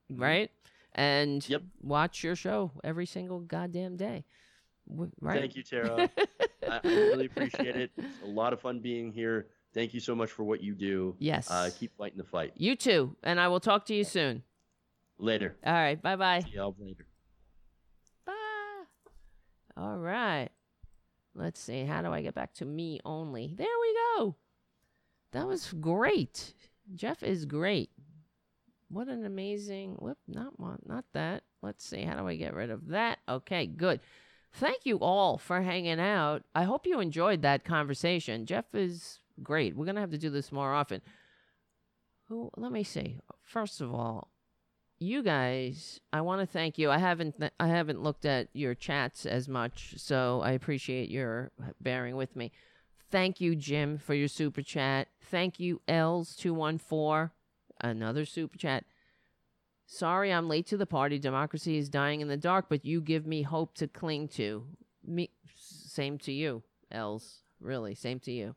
[0.10, 0.52] right?
[0.94, 1.52] And Mm-hmm.
[1.52, 1.62] Yep.
[1.82, 4.26] watch your show every single goddamn day.
[5.22, 5.40] Right?
[5.40, 6.10] Thank you, Tara.
[6.70, 7.92] I, I really appreciate it.
[7.98, 9.48] It's a lot of fun being here.
[9.74, 11.16] Thank you so much for what you do.
[11.20, 11.50] Yes.
[11.50, 12.54] Uh, keep fighting the fight.
[12.56, 13.16] you too.
[13.24, 14.44] And I will talk to you soon.
[15.20, 15.56] Later.
[15.66, 16.02] All right.
[16.02, 16.40] Bye bye.
[16.40, 17.06] See y'all later.
[18.26, 18.34] Bye.
[19.78, 20.50] All right.
[21.36, 21.84] Let's see.
[21.86, 23.54] How do I get back to me only?
[23.56, 24.36] There we go.
[25.32, 26.54] That was great.
[26.96, 27.92] Jeff is great.
[28.90, 29.96] What an amazing.
[30.00, 31.44] Whoop, not one, not that.
[31.62, 32.02] Let's see.
[32.02, 33.20] How do I get rid of that?
[33.30, 34.00] Okay, good.
[34.52, 36.44] Thank you all for hanging out.
[36.56, 38.46] I hope you enjoyed that conversation.
[38.46, 39.76] Jeff is great.
[39.76, 41.02] We're gonna have to do this more often.
[42.28, 42.50] Who?
[42.58, 43.20] Let me see.
[43.44, 44.30] First of all,
[45.00, 46.92] you guys, I want to thank you.
[46.92, 52.16] I haven't I haven't looked at your chats as much, so I appreciate your bearing
[52.16, 52.52] with me.
[53.10, 55.08] Thank you, Jim, for your super chat.
[55.22, 57.32] Thank you, Els two one four,
[57.82, 58.84] another super chat.
[59.92, 61.18] Sorry, I'm late to the party.
[61.18, 64.68] Democracy is dying in the dark, but you give me hope to cling to.
[65.04, 66.62] Me, same to you,
[66.92, 67.40] Els.
[67.60, 68.56] Really, same to you.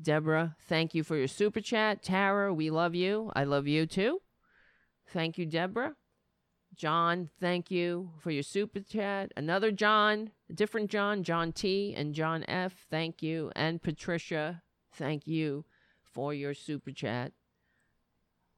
[0.00, 2.02] Deborah, thank you for your super chat.
[2.02, 3.32] Tara, we love you.
[3.34, 4.20] I love you too.
[5.08, 5.94] Thank you, Deborah.
[6.74, 9.32] John, thank you for your super chat.
[9.34, 13.50] Another John, different John, John T and John F, thank you.
[13.56, 14.60] And Patricia,
[14.92, 15.64] thank you
[16.02, 17.32] for your super chat.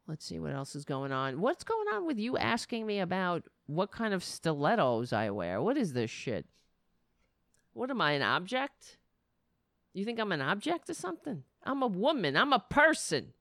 [0.08, 1.38] Let's see what else is going on.
[1.38, 5.60] What's going on with you asking me about what kind of stilettos I wear?
[5.60, 6.46] What is this shit?
[7.74, 8.96] What am I, an object?
[9.92, 11.44] You think I'm an object or something?
[11.62, 12.38] I'm a woman.
[12.38, 13.34] I'm a person.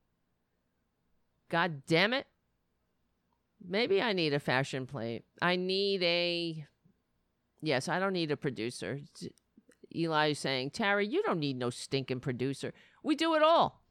[1.50, 2.28] God damn it.
[3.66, 5.24] Maybe I need a fashion plate.
[5.42, 6.66] I need a.
[7.62, 9.00] Yes, I don't need a producer.
[9.96, 12.74] Eli is saying, Tara, you don't need no stinking producer.
[13.04, 13.82] We do it all.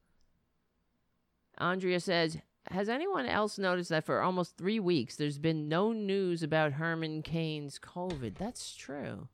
[1.58, 2.36] Andrea says,
[2.70, 7.22] Has anyone else noticed that for almost three weeks there's been no news about Herman
[7.22, 8.36] Cain's COVID?
[8.36, 9.28] That's true.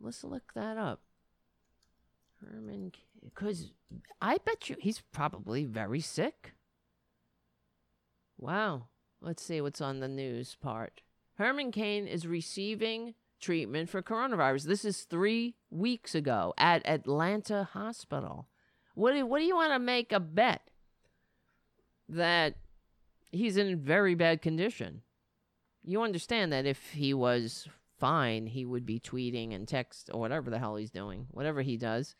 [0.00, 1.00] Let's look that up.
[2.40, 2.92] Herman,
[3.24, 3.72] because
[4.22, 6.54] I bet you he's probably very sick.
[8.38, 8.86] Wow.
[9.20, 11.00] Let's see what's on the news part.
[11.34, 14.64] Herman Cain is receiving treatment for coronavirus.
[14.64, 18.46] This is three weeks ago at Atlanta Hospital.
[18.94, 20.67] What do, what do you want to make a bet?
[22.08, 22.56] That
[23.30, 25.02] he's in very bad condition.
[25.84, 27.68] You understand that if he was
[27.98, 31.76] fine, he would be tweeting and text or whatever the hell he's doing, whatever he
[31.76, 32.14] does.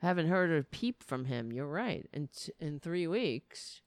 [0.00, 1.52] Haven't heard a peep from him.
[1.52, 2.06] You're right.
[2.12, 3.80] In t- in three weeks,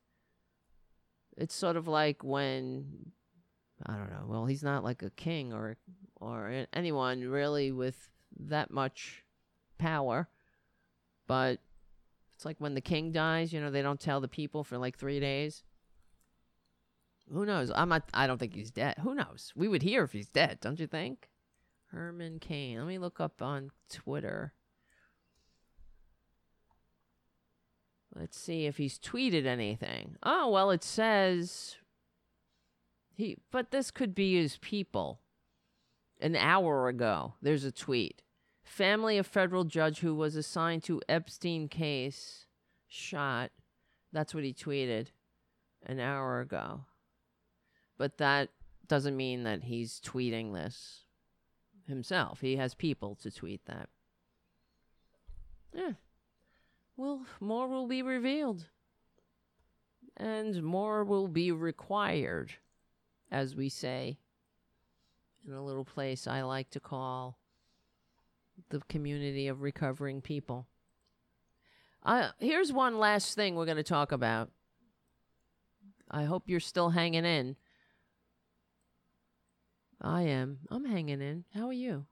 [1.35, 3.11] it's sort of like when
[3.85, 4.25] I don't know.
[4.27, 5.77] Well, he's not like a king or
[6.15, 8.09] or anyone really with
[8.39, 9.23] that much
[9.77, 10.27] power,
[11.27, 11.59] but
[12.37, 13.51] it's like when the king dies.
[13.51, 15.63] You know, they don't tell the people for like three days.
[17.33, 17.71] Who knows?
[17.73, 18.03] I'm not.
[18.13, 18.99] I don't think he's dead.
[19.01, 19.51] Who knows?
[19.55, 21.29] We would hear if he's dead, don't you think?
[21.87, 22.77] Herman Cain.
[22.77, 24.53] Let me look up on Twitter.
[28.15, 30.15] Let's see if he's tweeted anything.
[30.21, 31.77] Oh, well, it says
[33.15, 35.21] he but this could be his people.
[36.21, 38.21] An hour ago, there's a tweet.
[38.67, 42.45] Family of federal judge who was assigned to Epstein case
[42.87, 43.51] shot
[44.11, 45.07] That's what he tweeted
[45.85, 46.81] an hour ago.
[47.97, 48.49] But that
[48.87, 51.05] doesn't mean that he's tweeting this
[51.87, 52.41] himself.
[52.41, 53.89] He has people to tweet that.
[55.73, 55.93] Yeah.
[56.95, 58.65] Well, more will be revealed.
[60.15, 62.53] And more will be required,
[63.31, 64.17] as we say
[65.45, 67.37] in a little place I like to call
[68.69, 70.67] the community of recovering people.
[72.03, 74.49] Uh, here's one last thing we're going to talk about.
[76.09, 77.55] I hope you're still hanging in.
[80.01, 80.59] I am.
[80.69, 81.43] I'm hanging in.
[81.53, 82.05] How are you?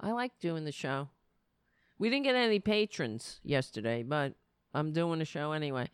[0.00, 1.08] I like doing the show.
[1.98, 4.34] We didn't get any patrons yesterday, but
[4.74, 5.88] I'm doing the show anyway.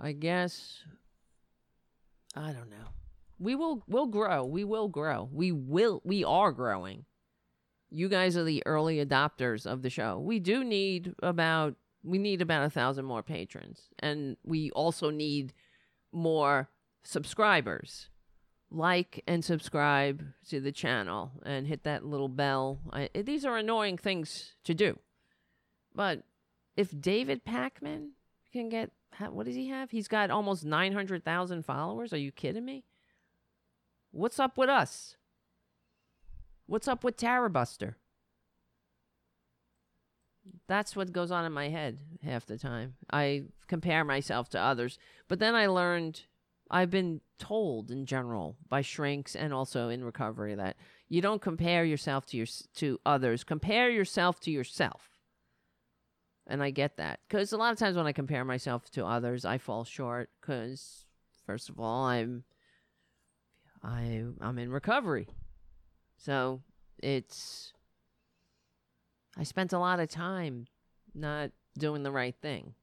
[0.00, 0.84] I guess
[2.36, 2.92] I don't know.
[3.40, 4.44] We will we'll grow.
[4.44, 5.28] We will grow.
[5.32, 7.04] We will we are growing.
[7.90, 10.18] You guys are the early adopters of the show.
[10.18, 13.88] We do need about we need about a thousand more patrons.
[13.98, 15.52] And we also need
[16.12, 16.70] more
[17.02, 18.08] subscribers
[18.70, 22.80] like and subscribe to the channel and hit that little bell.
[22.92, 24.98] I, eh, these are annoying things to do.
[25.94, 26.22] But
[26.76, 28.10] if David Pakman
[28.52, 28.90] can get,
[29.30, 29.90] what does he have?
[29.90, 32.12] He's got almost 900,000 followers.
[32.12, 32.84] Are you kidding me?
[34.10, 35.16] What's up with us?
[36.68, 37.96] What's up with Tara Buster?
[40.66, 42.96] That's what goes on in my head half the time.
[43.10, 44.98] I compare myself to others.
[45.28, 46.26] But then I learned
[46.70, 50.76] I've been told in general by shrinks and also in recovery that
[51.08, 53.44] you don't compare yourself to your to others.
[53.44, 55.08] Compare yourself to yourself.
[56.46, 59.46] And I get that because a lot of times when I compare myself to others,
[59.46, 60.28] I fall short.
[60.38, 61.06] Because
[61.46, 62.44] first of all, I'm
[63.82, 65.28] I I'm in recovery,
[66.18, 66.60] so
[67.02, 67.72] it's
[69.38, 70.66] I spent a lot of time
[71.14, 72.74] not doing the right thing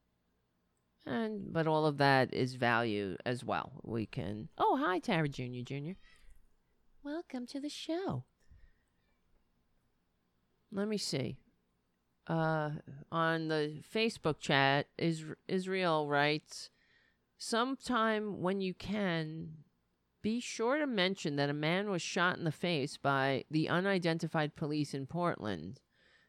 [1.05, 3.81] and but all of that is value as well.
[3.83, 4.49] We can.
[4.57, 5.95] Oh, hi, Tara Junior Junior.
[7.03, 8.23] Welcome to the show.
[10.71, 11.37] Let me see.
[12.27, 12.71] Uh,
[13.11, 16.71] on the Facebook chat, is Israel writes,
[17.37, 19.49] sometime when you can,
[20.25, 24.55] be sure to mention that a man was shot in the face by the unidentified
[24.55, 25.81] police in Portland,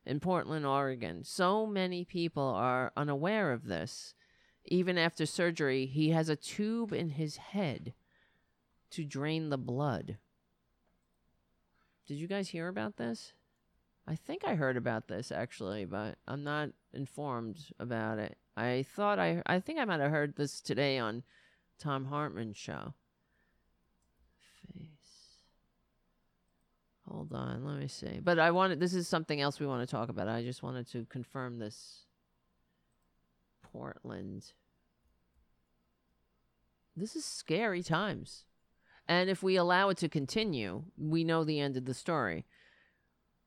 [0.05, 1.25] in Portland, Oregon.
[1.25, 4.15] So many people are unaware of this
[4.67, 7.95] even after surgery, he has a tube in his head
[8.91, 10.19] to drain the blood.
[12.07, 13.33] Did you guys hear about this?
[14.07, 18.37] I think I heard about this actually, but I'm not informed about it.
[18.57, 21.23] I thought I I think I might have heard this today on
[21.79, 22.95] Thom Hartmann's show.
[27.09, 28.21] Hold on, let me see.
[28.23, 30.29] But I wanted this is something else we want to talk about.
[30.29, 32.07] I just wanted to confirm this
[33.63, 34.53] Portland.
[36.97, 38.45] This is scary times.
[39.09, 42.45] And if we allow it to continue, we know the end of the story.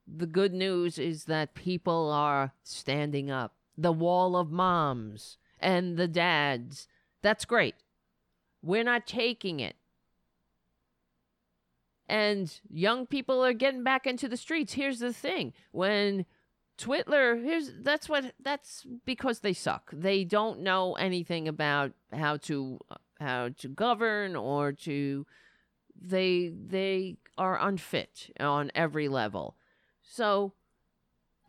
[0.07, 3.55] The good news is that people are standing up.
[3.77, 6.87] The wall of moms and the dads.
[7.21, 7.75] That's great.
[8.61, 9.75] We're not taking it.
[12.09, 14.73] And young people are getting back into the streets.
[14.73, 16.25] Here's the thing when
[16.79, 19.91] Twitler, here's that's what that's because they suck.
[19.93, 25.27] They don't know anything about how to uh, how to govern or to
[26.01, 29.55] they they are unfit on every level.
[30.01, 30.53] So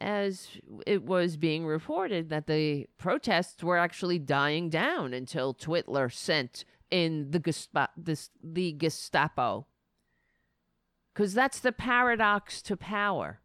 [0.01, 0.49] as
[0.87, 7.31] it was being reported that the protests were actually dying down until Twitler sent in
[7.31, 7.93] the Gestapo,
[8.43, 9.67] the Gestapo.
[11.15, 13.41] Cuz that's the paradox to power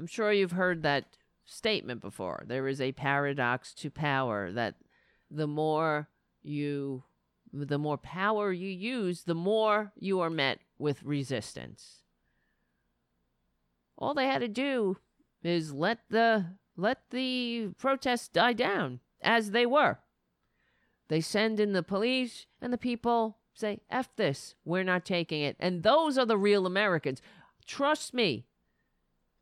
[0.00, 2.44] I'm sure you've heard that statement before.
[2.46, 4.76] There is a paradox to power that
[5.30, 6.08] the more
[6.42, 7.04] you
[7.52, 12.02] the more power you use, the more you are met with resistance.
[13.98, 14.98] All they had to do
[15.42, 19.98] is let the let the protests die down as they were.
[21.08, 25.56] They send in the police and the people say, F this, we're not taking it.
[25.58, 27.20] And those are the real Americans.
[27.66, 28.46] Trust me,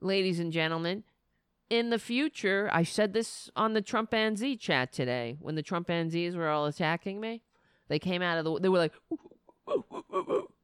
[0.01, 1.05] ladies and gentlemen,
[1.70, 5.62] in the future, I said this on the Trump and Z chat today when the
[5.62, 7.43] Trump and Z's were all attacking me.
[7.89, 8.94] They came out of the, they were like,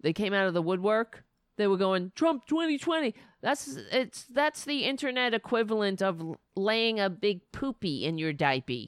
[0.01, 1.25] they came out of the woodwork.
[1.57, 3.15] They were going Trump 2020.
[3.41, 8.87] That's it's that's the internet equivalent of laying a big poopy in your diaper.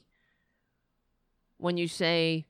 [1.58, 2.46] When you say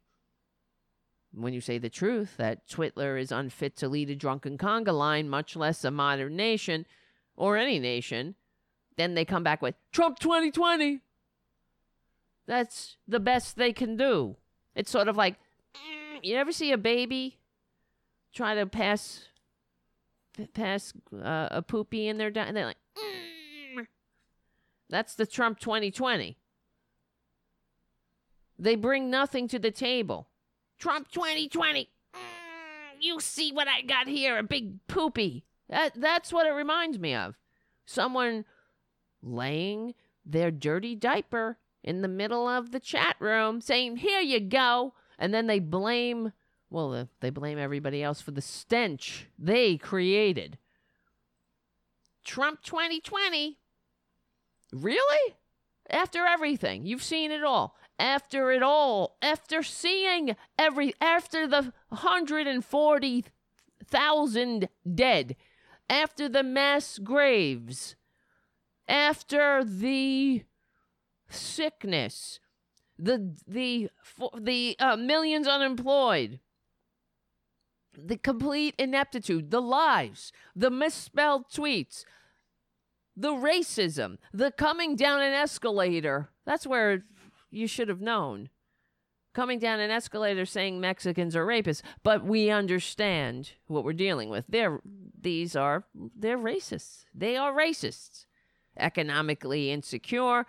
[1.37, 5.29] when you say the truth that Twitler is unfit to lead a drunken conga line,
[5.29, 6.87] much less a modern nation,
[7.37, 8.35] or any nation,
[8.97, 11.01] then they come back with Trump 2020.
[12.47, 14.37] That's the best they can do.
[14.75, 15.35] It's sort of like
[15.75, 17.39] mm, you ever see a baby
[18.33, 19.29] try to pass
[20.55, 23.87] pass uh, a poopy in their da- and they're like mm.
[24.89, 26.39] that's the Trump 2020.
[28.59, 30.29] They bring nothing to the table.
[30.79, 31.89] Trump 2020.
[32.15, 32.19] Mm,
[33.01, 35.45] you see what I got here, a big poopy.
[35.69, 37.37] That that's what it reminds me of.
[37.85, 38.45] Someone
[39.23, 39.95] laying
[40.25, 45.33] their dirty diaper in the middle of the chat room saying, "Here you go." And
[45.33, 46.33] then they blame
[46.71, 50.59] well, they blame everybody else for the stench they created.
[52.25, 53.59] Trump 2020.
[54.73, 55.35] Really?
[55.89, 57.77] After everything, you've seen it all.
[57.99, 65.37] After it all, after seeing every, after the 140,000 dead,
[65.89, 67.97] after the mass graves,
[68.89, 70.43] after the
[71.29, 72.41] sickness,
[72.99, 73.91] the the
[74.39, 76.41] the uh, millions unemployed,
[77.97, 82.05] the complete ineptitude, the lies, the misspelled tweets,
[83.17, 86.31] the racism, the coming down an escalator.
[86.45, 87.05] That's where
[87.57, 88.51] you should have known.
[89.35, 94.45] Coming down an escalator saying Mexicans are rapists, but we understand what we're dealing with.
[94.49, 94.81] They're
[95.21, 97.05] these are they're racists.
[97.15, 98.25] They are racists.
[98.79, 100.47] Economically insecure,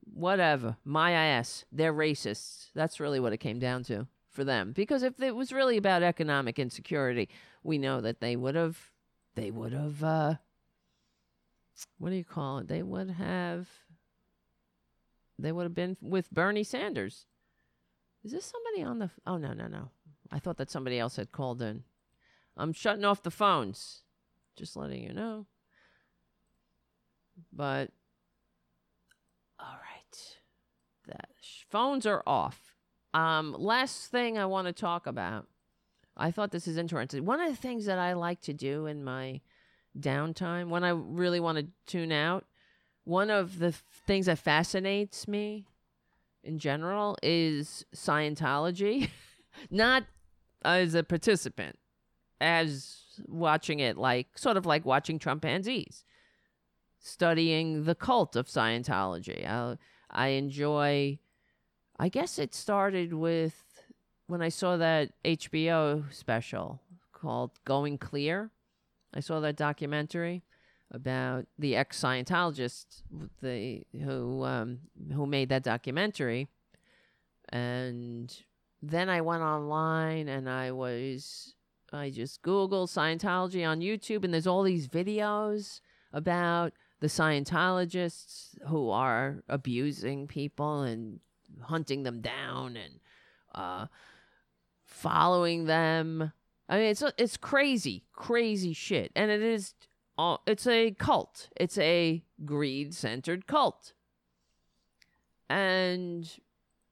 [0.00, 0.76] whatever.
[0.84, 1.64] My ass.
[1.72, 2.70] They're racists.
[2.74, 4.72] That's really what it came down to for them.
[4.72, 7.28] Because if it was really about economic insecurity,
[7.62, 8.90] we know that they would have,
[9.34, 10.34] they would have, uh,
[11.98, 12.68] what do you call it?
[12.68, 13.68] They would have,
[15.38, 17.26] they would have been with Bernie Sanders.
[18.24, 19.10] Is this somebody on the?
[19.26, 19.90] Oh no no no!
[20.30, 21.84] I thought that somebody else had called in.
[22.56, 24.02] I'm shutting off the phones.
[24.56, 25.46] Just letting you know.
[27.52, 27.90] But
[29.58, 30.36] all right,
[31.06, 31.18] the
[31.68, 32.74] phones are off.
[33.12, 35.46] Um, last thing I want to talk about.
[36.16, 37.24] I thought this is interesting.
[37.24, 39.40] One of the things that I like to do in my
[39.98, 42.44] downtime, when I really want to tune out,
[43.04, 45.66] one of the things that fascinates me
[46.42, 49.10] in general is Scientology.
[49.70, 50.04] Not
[50.64, 51.78] as a participant,
[52.40, 56.04] as watching it like sort of like watching chimpanzees,
[56.98, 59.46] studying the cult of Scientology.
[59.46, 59.76] I,
[60.10, 61.18] I enjoy
[61.98, 63.62] I guess it started with
[64.26, 66.80] when I saw that HBO special
[67.12, 68.50] called Going Clear.
[69.12, 70.42] I saw that documentary
[70.94, 73.02] about the ex Scientologist
[73.42, 74.78] the who um,
[75.12, 76.48] who made that documentary,
[77.50, 78.34] and
[78.80, 81.54] then I went online and I was
[81.92, 85.80] I just Googled Scientology on YouTube, and there's all these videos
[86.12, 91.20] about the Scientologists who are abusing people and
[91.62, 93.00] hunting them down and
[93.54, 93.86] uh,
[94.84, 96.32] following them.
[96.68, 99.74] I mean, it's it's crazy, crazy shit, and it is.
[100.18, 101.48] It's a cult.
[101.56, 103.94] It's a greed centered cult.
[105.48, 106.30] And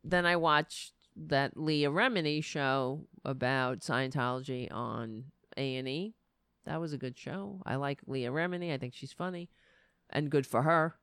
[0.04, 5.24] then I watched that Leah Remini show about Scientology on
[5.56, 6.14] A and E.
[6.64, 7.60] That was a good show.
[7.66, 8.72] I like Leah Remini.
[8.72, 9.50] I think she's funny,
[10.10, 10.94] and good for her.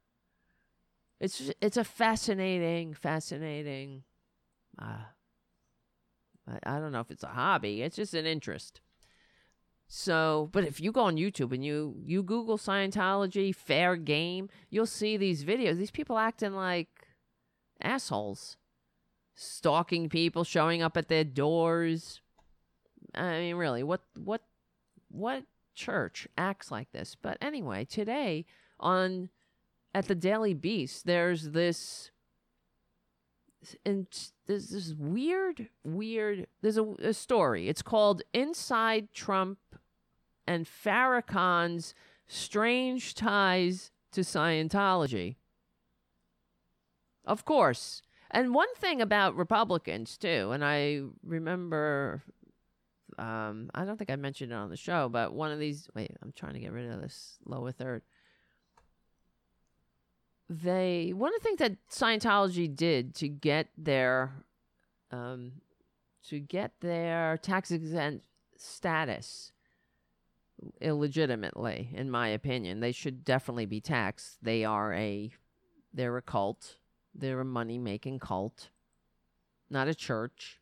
[1.20, 4.04] It's it's a fascinating, fascinating.
[4.82, 5.04] Uh,
[6.48, 7.82] I, I don't know if it's a hobby.
[7.82, 8.80] It's just an interest.
[9.92, 14.86] So, but if you go on YouTube and you you Google Scientology fair game, you'll
[14.86, 15.78] see these videos.
[15.78, 17.08] These people acting like
[17.82, 18.56] assholes,
[19.34, 22.22] stalking people, showing up at their doors.
[23.16, 24.44] I mean, really, what what
[25.10, 27.16] what church acts like this?
[27.20, 28.46] But anyway, today
[28.80, 29.30] on
[29.96, 32.12] at the Daily Beast, there's this
[33.84, 34.06] and
[34.46, 36.46] there's this weird, weird.
[36.62, 37.68] There's a, a story.
[37.68, 39.58] It's called "Inside Trump
[40.50, 41.94] and Farrakhan's
[42.28, 45.36] Strange Ties to Scientology."
[47.26, 48.02] Of course,
[48.32, 52.24] and one thing about Republicans too, and I remember,
[53.18, 55.88] um, I don't think I mentioned it on the show, but one of these.
[55.96, 58.02] Wait, I'm trying to get rid of this lower third
[60.50, 64.34] they one of the things that Scientology did to get their
[65.12, 65.54] um,
[66.28, 68.26] to get their tax exempt
[68.58, 69.52] status
[70.82, 72.80] illegitimately, in my opinion.
[72.80, 74.38] They should definitely be taxed.
[74.42, 75.32] They are a
[75.94, 76.76] they're a cult.
[77.14, 78.70] They're a money making cult,
[79.70, 80.60] not a church.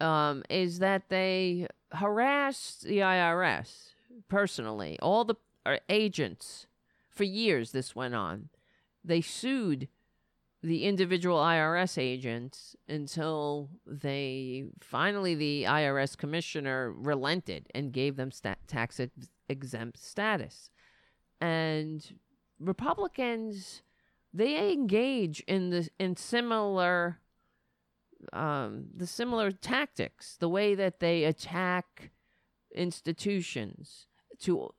[0.00, 3.88] Um, is that they harassed the IRS
[4.28, 5.34] personally, all the
[5.66, 6.66] uh, agents
[7.10, 7.72] for years.
[7.72, 8.50] This went on
[9.08, 9.88] they sued
[10.62, 18.66] the individual IRS agents until they finally the IRS commissioner relented and gave them stat-
[18.66, 20.70] tax ex- exempt status.
[21.40, 22.18] And
[22.58, 23.82] Republicans
[24.34, 27.18] they engage in the in similar
[28.32, 32.10] um, the similar tactics, the way that they attack
[32.74, 34.06] institutions
[34.40, 34.70] to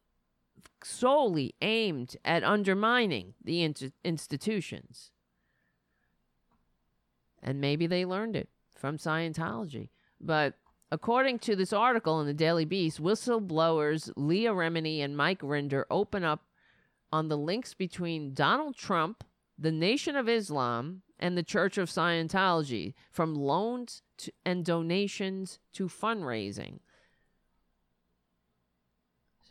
[0.84, 5.12] solely aimed at undermining the in- institutions.
[7.42, 9.90] And maybe they learned it from Scientology.
[10.20, 10.56] But
[10.92, 16.24] according to this article in the Daily Beast, whistleblowers Leah Remini and Mike Rinder open
[16.24, 16.46] up
[17.12, 19.24] on the links between Donald Trump,
[19.58, 25.88] the Nation of Islam, and the Church of Scientology, from loans to, and donations to
[25.88, 26.80] fundraising.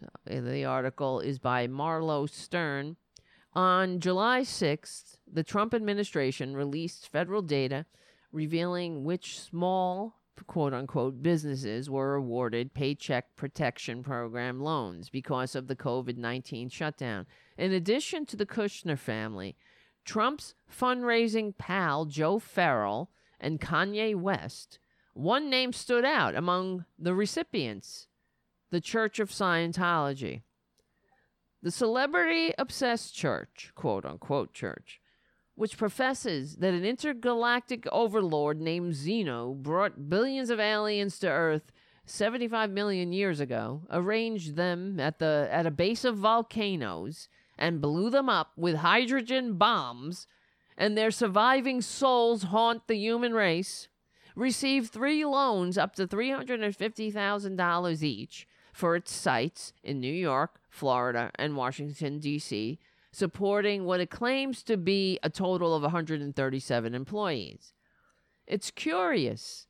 [0.01, 2.97] So the article is by Marlow Stern.
[3.55, 7.87] On July 6th, the Trump administration released federal data
[8.31, 15.77] revealing which small quote unquote businesses were awarded Paycheck Protection Program loans because of the
[15.77, 17.27] COVID 19 shutdown.
[17.57, 19.57] In addition to the Kushner family,
[20.05, 23.11] Trump's fundraising pal Joe Farrell
[23.41, 24.79] and Kanye West,
[25.15, 28.07] one name stood out among the recipients
[28.71, 30.43] the Church of Scientology.
[31.61, 35.01] The celebrity obsessed church, quote unquote church,
[35.57, 41.73] which professes that an intergalactic overlord named Xenu brought billions of aliens to Earth
[42.07, 47.29] 75 million years ago, arranged them at the at a base of volcanoes
[47.59, 50.29] and blew them up with hydrogen bombs,
[50.77, 53.89] and their surviving souls haunt the human race,
[54.37, 61.57] received three loans up to $350,000 each for its sites in New York, Florida, and
[61.57, 62.79] Washington, D.C.,
[63.13, 67.73] supporting what it claims to be a total of 137 employees.
[68.47, 69.67] It's curious.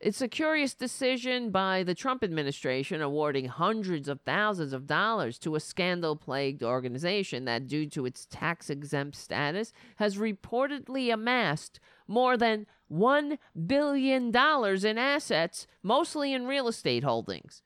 [0.00, 5.54] It's a curious decision by the Trump administration awarding hundreds of thousands of dollars to
[5.54, 12.36] a scandal plagued organization that, due to its tax exempt status, has reportedly amassed more
[12.36, 17.62] than $1 billion in assets, mostly in real estate holdings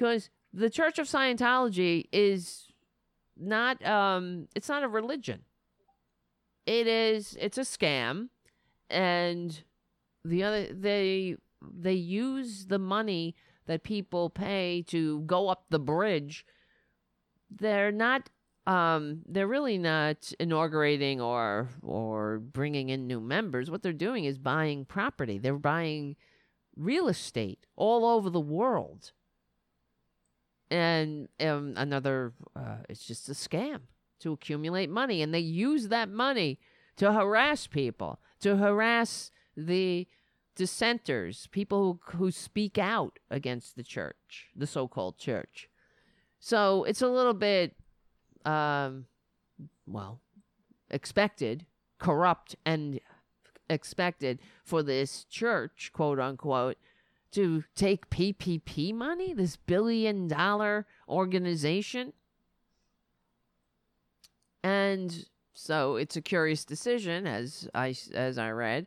[0.00, 2.66] because the Church of Scientology is
[3.36, 5.42] not um it's not a religion.
[6.66, 8.28] It is it's a scam
[8.88, 9.62] and
[10.24, 13.34] the other they they use the money
[13.66, 16.44] that people pay to go up the bridge.
[17.50, 18.28] They're not
[18.66, 23.70] um they're really not inaugurating or or bringing in new members.
[23.70, 25.38] What they're doing is buying property.
[25.38, 26.16] They're buying
[26.76, 29.12] real estate all over the world
[30.70, 33.80] and um, another uh, it's just a scam
[34.20, 36.58] to accumulate money and they use that money
[36.96, 40.06] to harass people to harass the
[40.54, 45.68] dissenters people who, who speak out against the church the so-called church.
[46.38, 47.74] So it's a little bit
[48.44, 49.06] um,
[49.86, 50.20] well
[50.90, 51.66] expected
[51.98, 53.00] corrupt and
[53.68, 56.76] expected for this church quote unquote
[57.32, 62.12] to take PPP money, this billion dollar organization.
[64.62, 68.86] And so it's a curious decision, as I as I read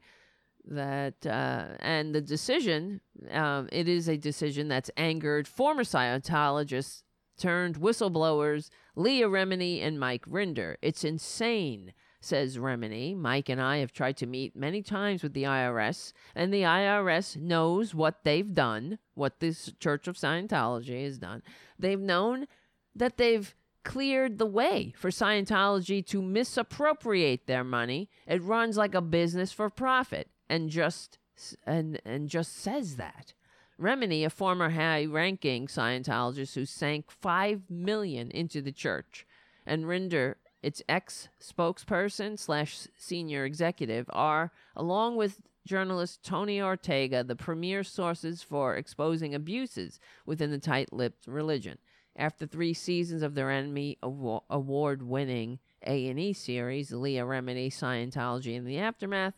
[0.65, 3.01] that, uh, and the decision,
[3.31, 7.03] um, it is a decision that's angered former Scientologists
[7.37, 10.75] turned whistleblowers Leah Remini and Mike Rinder.
[10.81, 11.93] It's insane
[12.23, 13.15] says Remini.
[13.15, 17.35] Mike and I have tried to meet many times with the IRS, and the IRS
[17.35, 21.43] knows what they've done, what this Church of Scientology has done.
[21.77, 22.47] They've known
[22.95, 28.09] that they've cleared the way for Scientology to misappropriate their money.
[28.27, 31.19] It runs like a business for profit and just
[31.65, 33.33] and and just says that.
[33.81, 39.25] Remini, a former high-ranking Scientologist who sank 5 million into the church,
[39.65, 47.35] and Rinder its ex spokesperson slash senior executive are, along with journalist Tony Ortega, the
[47.35, 51.77] premier sources for exposing abuses within the tight lipped religion.
[52.15, 58.77] After three seasons of their Emmy award winning A&E series, Leah Remini, Scientology in the
[58.77, 59.33] Aftermath,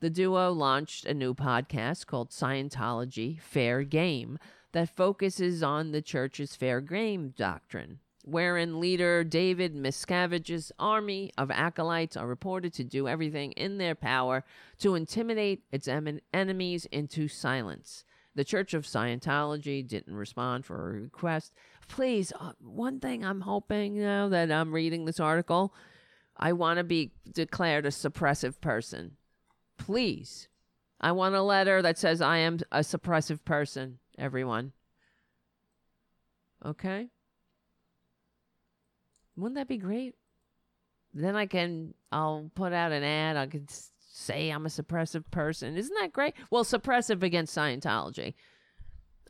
[0.00, 4.38] the duo launched a new podcast called Scientology Fair Game
[4.72, 12.16] that focuses on the church's fair game doctrine wherein leader David Miscavige's army of acolytes
[12.16, 14.44] are reported to do everything in their power
[14.78, 18.04] to intimidate its em- enemies into silence.
[18.34, 21.52] The Church of Scientology didn't respond for a request.
[21.88, 25.74] Please, uh, one thing I'm hoping now that I'm reading this article,
[26.36, 29.16] I want to be declared a suppressive person.
[29.76, 30.48] Please.
[31.00, 34.72] I want a letter that says I am a suppressive person, everyone.
[36.64, 37.08] Okay?
[39.38, 40.14] Wouldn't that be great?
[41.14, 43.36] Then I can, I'll put out an ad.
[43.36, 45.76] I could say I'm a suppressive person.
[45.76, 46.34] Isn't that great?
[46.50, 48.34] Well, suppressive against Scientology.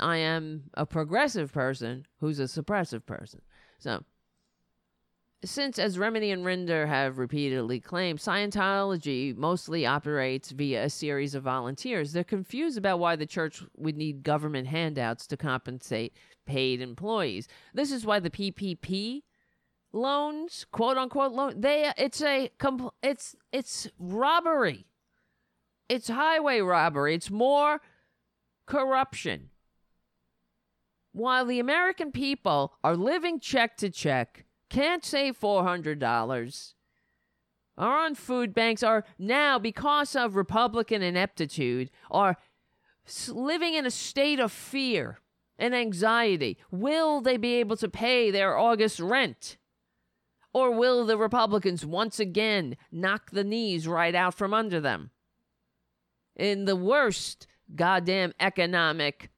[0.00, 3.42] I am a progressive person who's a suppressive person.
[3.78, 4.04] So,
[5.44, 11.44] since, as Remini and Rinder have repeatedly claimed, Scientology mostly operates via a series of
[11.44, 17.46] volunteers, they're confused about why the church would need government handouts to compensate paid employees.
[17.72, 19.22] This is why the PPP
[19.92, 24.86] loans, quote unquote loan, they it's a compl- it's it's robbery.
[25.88, 27.14] It's highway robbery.
[27.14, 27.80] It's more
[28.66, 29.50] corruption.
[31.12, 36.74] While the American people are living check to check, can't save $400,
[37.78, 42.36] are on food banks, are now, because of Republican ineptitude, are
[43.28, 45.18] living in a state of fear
[45.58, 46.58] and anxiety.
[46.70, 49.56] Will they be able to pay their August rent?
[50.52, 55.10] Or will the Republicans once again knock the knees right out from under them?
[56.34, 59.30] In the worst goddamn economic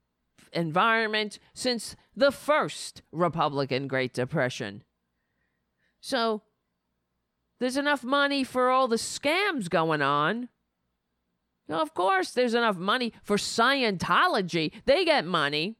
[0.53, 4.83] environment since the first Republican Great Depression.
[6.01, 6.43] So
[7.59, 10.49] there's enough money for all the scams going on.
[11.69, 14.73] Now, of course, there's enough money for Scientology.
[14.87, 15.77] They get money.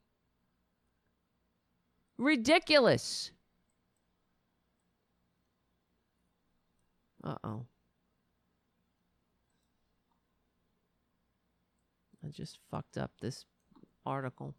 [2.17, 3.33] Ridiculous.
[7.23, 7.67] Uh oh.
[12.25, 13.45] I just fucked up this
[14.05, 14.55] article.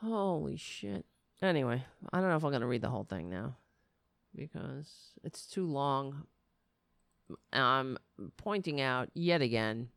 [0.00, 1.04] Holy shit.
[1.40, 3.56] Anyway, I don't know if I'm going to read the whole thing now
[4.34, 4.88] because
[5.22, 6.24] it's too long.
[7.52, 7.98] I'm
[8.36, 9.88] pointing out yet again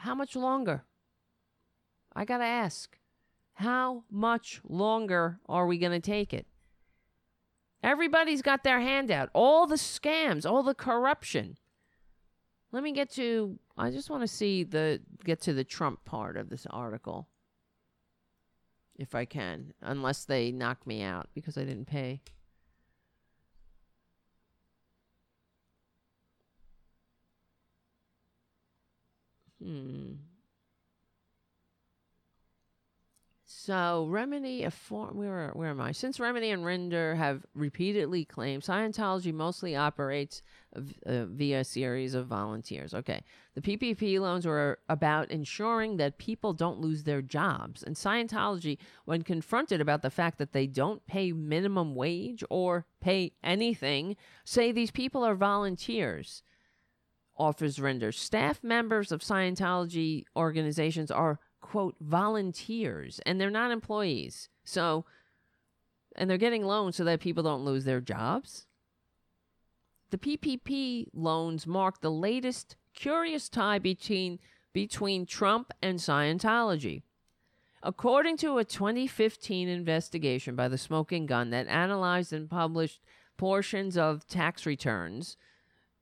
[0.00, 0.84] how much longer?
[2.14, 2.96] I got to ask.
[3.60, 6.46] How much longer are we going to take it?
[7.82, 9.28] Everybody's got their hand out.
[9.34, 11.58] All the scams, all the corruption.
[12.72, 16.38] Let me get to I just want to see the get to the Trump part
[16.38, 17.28] of this article.
[18.96, 22.22] If I can, unless they knock me out because I didn't pay.
[29.62, 30.29] Hmm.
[33.70, 35.92] So Remini, a form where where am I?
[35.92, 40.42] Since Remini and Rinder have repeatedly claimed Scientology mostly operates
[40.74, 42.94] uh, via a series of volunteers.
[42.94, 43.22] Okay,
[43.54, 49.22] the PPP loans were about ensuring that people don't lose their jobs, and Scientology, when
[49.22, 54.90] confronted about the fact that they don't pay minimum wage or pay anything, say these
[54.90, 56.42] people are volunteers.
[57.36, 64.48] Offers Rinder Staff members of Scientology organizations are quote volunteers and they're not employees.
[64.64, 65.04] So
[66.16, 68.66] and they're getting loans so that people don't lose their jobs.
[70.10, 74.38] The PPP loans mark the latest curious tie between
[74.72, 77.02] between Trump and Scientology.
[77.82, 83.00] According to a 2015 investigation by the Smoking Gun that analyzed and published
[83.36, 85.36] portions of tax returns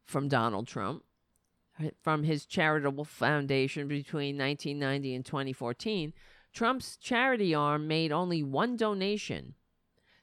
[0.04, 1.04] from Donald Trump,
[2.02, 6.12] from his charitable foundation between 1990 and 2014,
[6.52, 9.54] Trump's charity arm made only one donation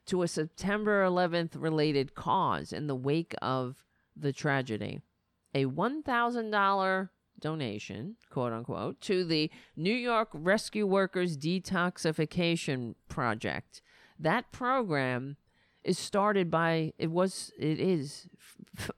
[0.06, 3.84] to a September 11th related cause in the wake of
[4.16, 5.00] the tragedy.
[5.54, 7.08] A $1,000
[7.40, 13.82] donation, quote unquote, to the New York Rescue Workers Detoxification Project.
[14.18, 15.36] That program
[15.84, 18.28] is started by, it was, it is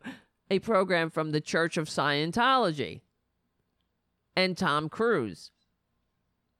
[0.51, 3.03] a program from the Church of Scientology
[4.37, 5.51] and Tom Cruise.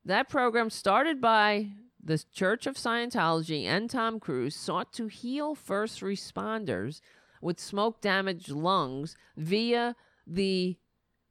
[0.05, 1.70] That program, started by
[2.02, 7.01] the Church of Scientology and Tom Cruise, sought to heal first responders
[7.40, 9.94] with smoke damaged lungs via
[10.27, 10.77] the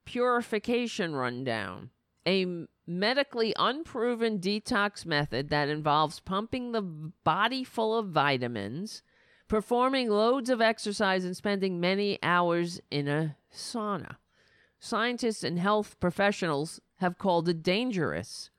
[0.06, 1.90] purification rundown,
[2.26, 9.04] a medically unproven detox method that involves pumping the body full of vitamins
[9.48, 14.18] performing loads of exercise and spending many hours in a sauna.
[14.80, 18.49] Scientists and health professionals have called it dangerous.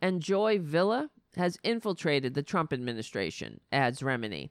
[0.00, 4.50] And Joy Villa has infiltrated the Trump administration, adds Remini,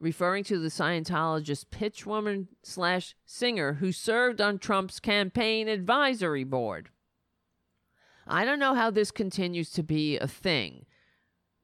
[0.00, 6.88] referring to the Scientologist pitchwoman slash singer who served on Trump's campaign advisory board.
[8.26, 10.86] I don't know how this continues to be a thing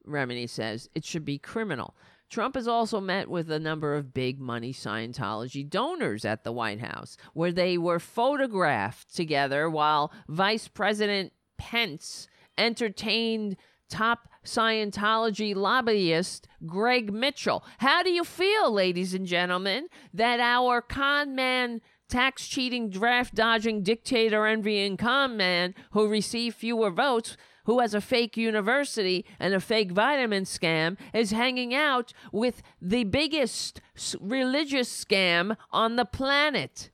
[0.07, 1.95] Remini says it should be criminal.
[2.31, 6.79] Trump has also met with a number of big money Scientology donors at the White
[6.79, 13.57] House, where they were photographed together while Vice President Pence entertained
[13.89, 17.65] top Scientology lobbyist Greg Mitchell.
[17.79, 23.83] How do you feel, ladies and gentlemen, that our con man, tax cheating, draft dodging,
[23.83, 27.35] dictator envying con man who received fewer votes?
[27.65, 33.03] Who has a fake university and a fake vitamin scam is hanging out with the
[33.03, 33.81] biggest
[34.19, 36.89] religious scam on the planet.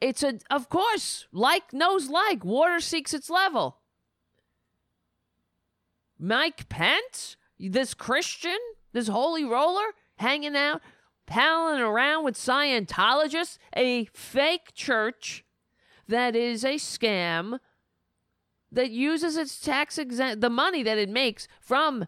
[0.00, 2.44] It's a, of course, like knows like.
[2.44, 3.78] Water seeks its level.
[6.18, 8.58] Mike Pence, this Christian,
[8.92, 10.82] this holy roller, hanging out,
[11.26, 15.44] palling around with Scientologists, a fake church
[16.08, 17.58] that is a scam
[18.72, 22.06] that uses its tax exempt the money that it makes from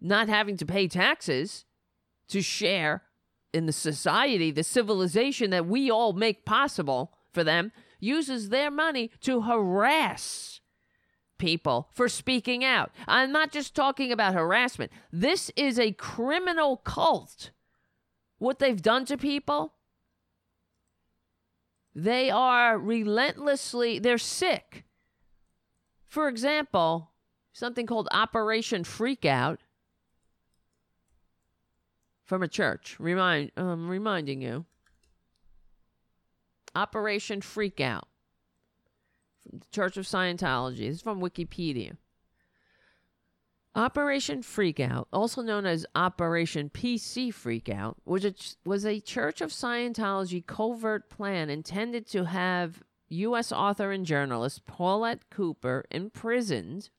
[0.00, 1.64] not having to pay taxes
[2.28, 3.02] to share
[3.52, 9.10] in the society, the civilization that we all make possible for them, uses their money
[9.20, 10.60] to harass
[11.38, 12.90] people for speaking out.
[13.06, 14.90] I'm not just talking about harassment.
[15.12, 17.50] This is a criminal cult.
[18.38, 19.74] What they've done to people,
[21.94, 24.84] they are relentlessly, they're sick.
[26.12, 27.10] For example,
[27.54, 29.60] something called Operation Freakout
[32.22, 32.96] from a church.
[33.00, 34.66] Remind, um, reminding you.
[36.74, 38.02] Operation Freakout
[39.42, 40.80] from the Church of Scientology.
[40.80, 41.96] This is from Wikipedia.
[43.74, 48.34] Operation Freakout, also known as Operation PC Freakout, was a,
[48.66, 52.82] was a Church of Scientology covert plan intended to have
[53.12, 53.52] U.S.
[53.52, 56.90] author and journalist Paulette Cooper imprisoned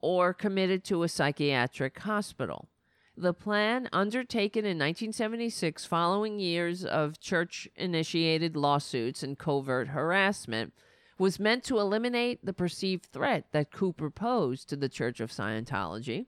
[0.00, 2.68] or committed to a psychiatric hospital.
[3.16, 10.72] The plan, undertaken in 1976 following years of church initiated lawsuits and covert harassment,
[11.18, 16.26] was meant to eliminate the perceived threat that Cooper posed to the Church of Scientology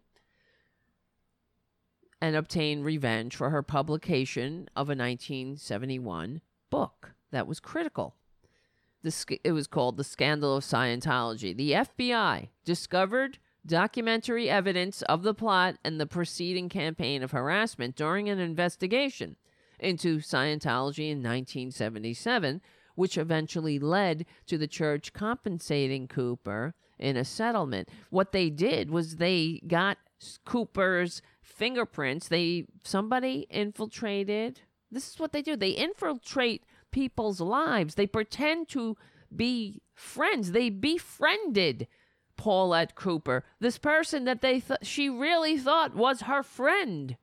[2.20, 8.14] and obtain revenge for her publication of a 1971 book that was critical.
[9.06, 11.56] The, it was called The Scandal of Scientology.
[11.56, 18.28] The FBI discovered documentary evidence of the plot and the preceding campaign of harassment during
[18.28, 19.36] an investigation
[19.78, 22.60] into Scientology in 1977
[22.96, 27.88] which eventually led to the church compensating Cooper in a settlement.
[28.10, 29.98] What they did was they got
[30.44, 32.28] Cooper's fingerprints.
[32.28, 34.62] They somebody infiltrated.
[34.90, 35.56] This is what they do.
[35.56, 36.64] They infiltrate
[36.96, 37.94] people's lives.
[37.94, 38.96] They pretend to
[39.34, 40.52] be friends.
[40.52, 41.88] They befriended
[42.38, 47.18] Paulette Cooper, this person that they th- she really thought was her friend.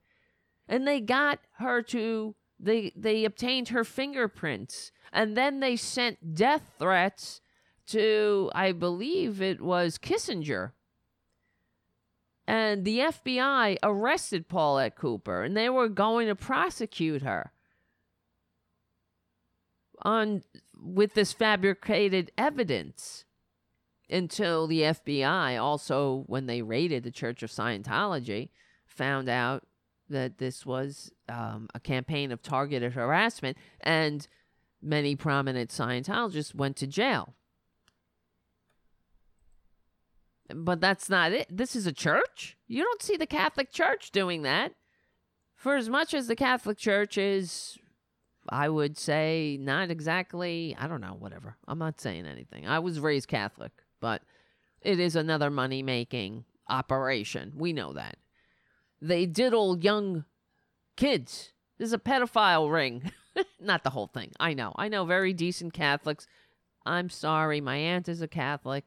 [0.67, 6.75] And they got her to they they obtained her fingerprints and then they sent death
[6.77, 7.41] threats
[7.87, 10.73] to, I believe it was Kissinger.
[12.45, 17.52] And the FBI arrested Paulette Cooper and they were going to prosecute her
[20.01, 20.43] on
[20.75, 23.25] with this fabricated evidence
[24.09, 28.49] until the FBI also when they raided the Church of Scientology
[28.85, 29.63] found out
[30.09, 34.27] that this was um, a campaign of targeted harassment and
[34.81, 37.33] many prominent Scientologists went to jail.
[40.53, 41.47] But that's not it.
[41.49, 42.57] This is a church.
[42.67, 44.73] You don't see the Catholic Church doing that.
[45.55, 47.77] For as much as the Catholic Church is,
[48.49, 51.55] I would say, not exactly, I don't know, whatever.
[51.67, 52.67] I'm not saying anything.
[52.67, 54.21] I was raised Catholic, but
[54.81, 57.53] it is another money making operation.
[57.55, 58.17] We know that.
[59.01, 60.25] They diddle young
[60.95, 61.51] kids.
[61.77, 63.11] This is a pedophile ring.
[63.59, 64.31] Not the whole thing.
[64.39, 64.73] I know.
[64.75, 66.27] I know very decent Catholics.
[66.85, 67.61] I'm sorry.
[67.61, 68.85] My aunt is a Catholic.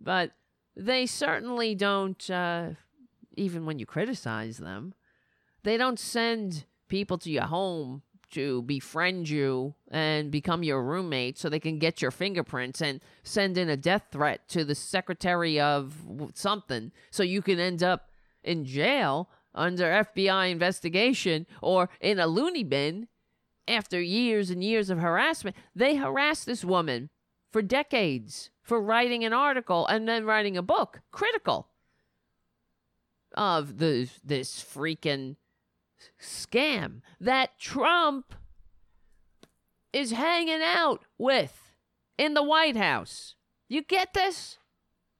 [0.00, 0.32] But
[0.76, 2.70] they certainly don't, uh,
[3.36, 4.94] even when you criticize them,
[5.62, 11.48] they don't send people to your home to befriend you and become your roommate so
[11.48, 15.94] they can get your fingerprints and send in a death threat to the secretary of
[16.34, 18.10] something so you can end up
[18.42, 23.08] in jail under FBI investigation or in a loony bin
[23.68, 25.56] after years and years of harassment.
[25.74, 27.10] They harassed this woman
[27.50, 31.68] for decades for writing an article and then writing a book critical
[33.36, 35.36] of the this freaking
[36.20, 38.34] scam that Trump
[39.92, 41.72] is hanging out with
[42.18, 43.34] in the White House.
[43.68, 44.58] You get this?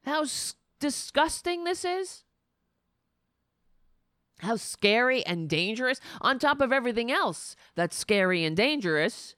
[0.04, 0.24] How
[0.80, 2.24] disgusting this is?
[4.40, 9.34] How scary and dangerous, on top of everything else that's scary and dangerous.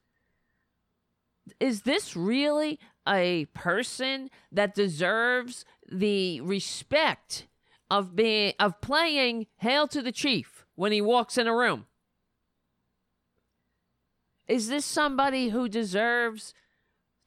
[1.60, 7.46] Is this really a person that deserves the respect
[7.90, 11.86] of being of playing hail to the chief when he walks in a room?
[14.46, 16.54] Is this somebody who deserves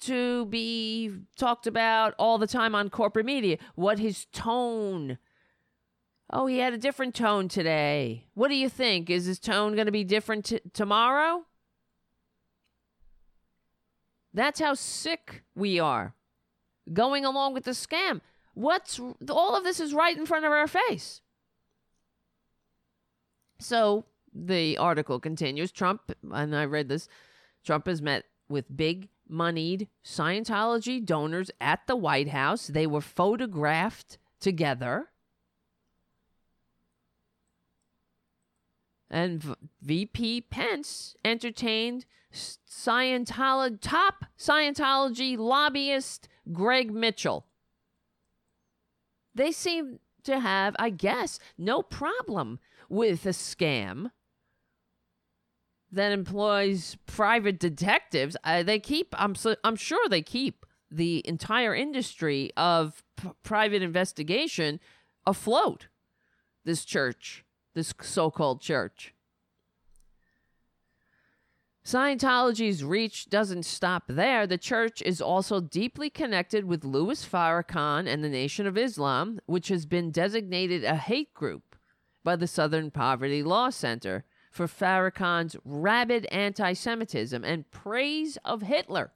[0.01, 3.57] to be talked about all the time on corporate media?
[3.75, 5.17] What his tone
[6.33, 8.23] Oh, he had a different tone today.
[8.35, 9.09] What do you think?
[9.09, 11.45] Is his tone going to be different t- tomorrow?
[14.33, 16.15] That's how sick we are.
[16.93, 18.21] Going along with the scam.
[18.53, 18.97] What's
[19.30, 21.20] all of this is right in front of our face.
[23.61, 27.07] So the article continues Trump, and I read this
[27.64, 32.67] Trump has met with big moneyed Scientology donors at the White House.
[32.67, 35.11] They were photographed together.
[39.11, 47.45] and v- VP Pence entertained Scientology top Scientology lobbyist Greg Mitchell.
[49.35, 52.59] They seem to have, I guess, no problem
[52.91, 54.11] with a scam
[55.91, 58.37] that employs private detectives.
[58.43, 63.81] Uh, they keep, I'm, so, I'm sure they keep the entire industry of p- private
[63.81, 64.79] investigation
[65.25, 65.87] afloat.
[66.65, 69.13] This church this so called church.
[71.83, 74.45] Scientology's reach doesn't stop there.
[74.45, 79.69] The church is also deeply connected with Louis Farrakhan and the Nation of Islam, which
[79.69, 81.70] has been designated a hate group
[82.24, 89.14] by the Southern Poverty Law Center for Farrakhan's rabid anti Semitism and praise of Hitler.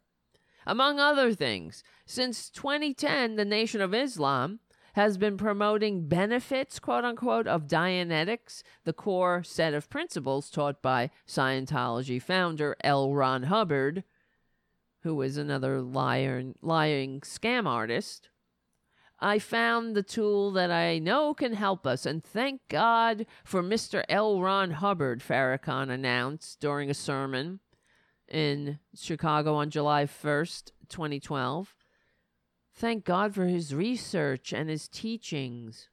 [0.66, 4.60] Among other things, since 2010, the Nation of Islam
[4.94, 11.12] has been promoting benefits, quote unquote, of Dianetics, the core set of principles taught by
[11.28, 13.14] Scientology founder L.
[13.14, 14.06] Ron Hubbard,
[15.02, 18.30] who is another liar, lying scam artist.
[19.20, 24.04] I found the tool that I know can help us, and thank God for Mr.
[24.10, 24.42] L.
[24.42, 27.60] Ron Hubbard, Farrakhan announced during a sermon
[28.28, 31.76] in Chicago on July 1st, 2012.
[32.74, 35.88] Thank God for his research and his teachings.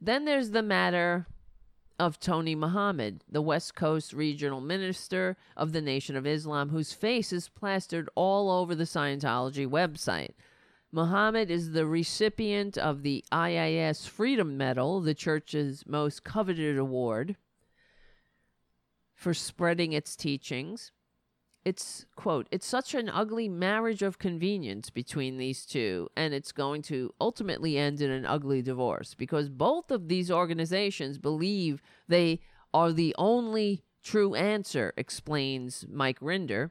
[0.00, 1.26] Then there's the matter
[1.98, 7.32] of Tony Muhammad, the West Coast regional minister of the Nation of Islam, whose face
[7.32, 10.32] is plastered all over the Scientology website.
[10.94, 17.34] Muhammad is the recipient of the IAS Freedom Medal, the church's most coveted award,
[19.12, 20.92] for spreading its teachings.
[21.64, 26.82] It's quote it's such an ugly marriage of convenience between these two and it's going
[26.82, 32.40] to ultimately end in an ugly divorce because both of these organizations believe they
[32.72, 36.70] are the only true answer explains mike rinder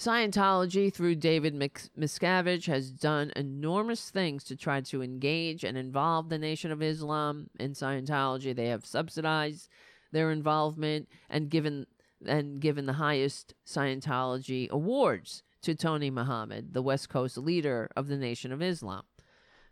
[0.00, 6.38] Scientology, through David Miscavige, has done enormous things to try to engage and involve the
[6.38, 8.56] Nation of Islam in Scientology.
[8.56, 9.68] They have subsidized
[10.10, 11.86] their involvement and given
[12.24, 18.16] and given the highest Scientology awards to Tony Muhammad, the West Coast leader of the
[18.16, 19.02] Nation of Islam.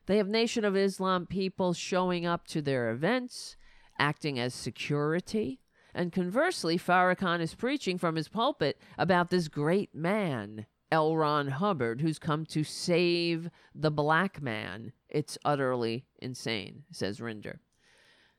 [0.05, 3.57] They have Nation of Islam people showing up to their events,
[3.99, 5.61] acting as security.
[5.99, 11.17] And conversely, Farrakhan is preaching from his pulpit about this great man, L.
[11.17, 14.93] Ron Hubbard, who's come to save the black man.
[15.09, 17.59] It's utterly insane, says Rinder.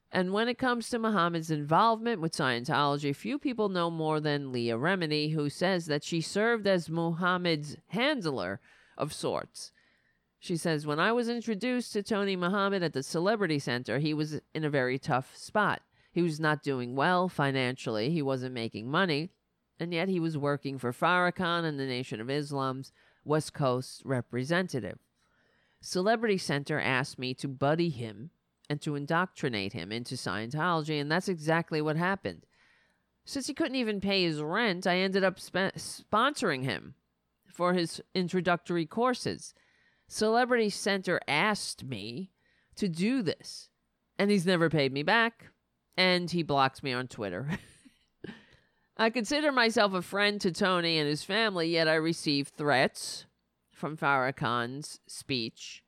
[0.10, 4.78] And when it comes to Muhammad's involvement with Scientology, few people know more than Leah
[4.78, 8.62] Remini, who says that she served as Muhammad's handler
[8.98, 9.74] of sorts.
[10.40, 14.40] She says, When I was introduced to Tony Muhammad at the Celebrity Center, he was
[14.56, 15.82] in a very tough spot.
[16.20, 19.32] He was not doing well financially, he wasn't making money,
[19.80, 22.92] and yet he was working for Farrakhan and the Nation of Islam's
[23.24, 25.00] West Coast representative.
[25.80, 28.32] Celebrity Center asked me to buddy him
[28.70, 32.46] and to indoctrinate him into Scientology, and that's exactly what happened.
[33.24, 36.96] Since he couldn't even pay his rent, I ended up sp- sponsoring him
[37.48, 39.54] for his introductory courses.
[40.10, 42.32] Celebrity Center asked me
[42.76, 43.70] to do this,
[44.18, 45.46] and he's never paid me back,
[45.98, 47.50] and he blocks me on Twitter.
[48.98, 53.26] I consider myself a friend to Tony and his family, yet I receive threats
[53.72, 55.84] from Farrakhan's speech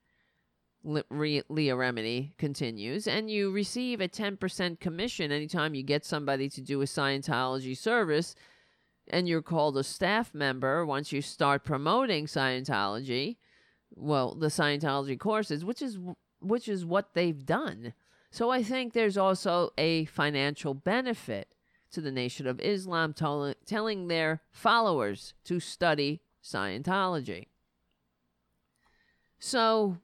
[0.84, 1.44] Leah
[1.76, 6.86] Remini continues, and you receive a 10% commission anytime you get somebody to do a
[6.86, 8.36] Scientology service,
[9.08, 13.38] and you're called a staff member once you start promoting Scientology.
[13.96, 16.00] well, the Scientology courses, which is
[16.40, 17.94] which is what they've done.
[18.32, 21.50] So I think there's also a financial benefit
[21.92, 27.48] to the Nation of Islam tell- telling their followers to study Scientology.
[29.38, 29.98] So,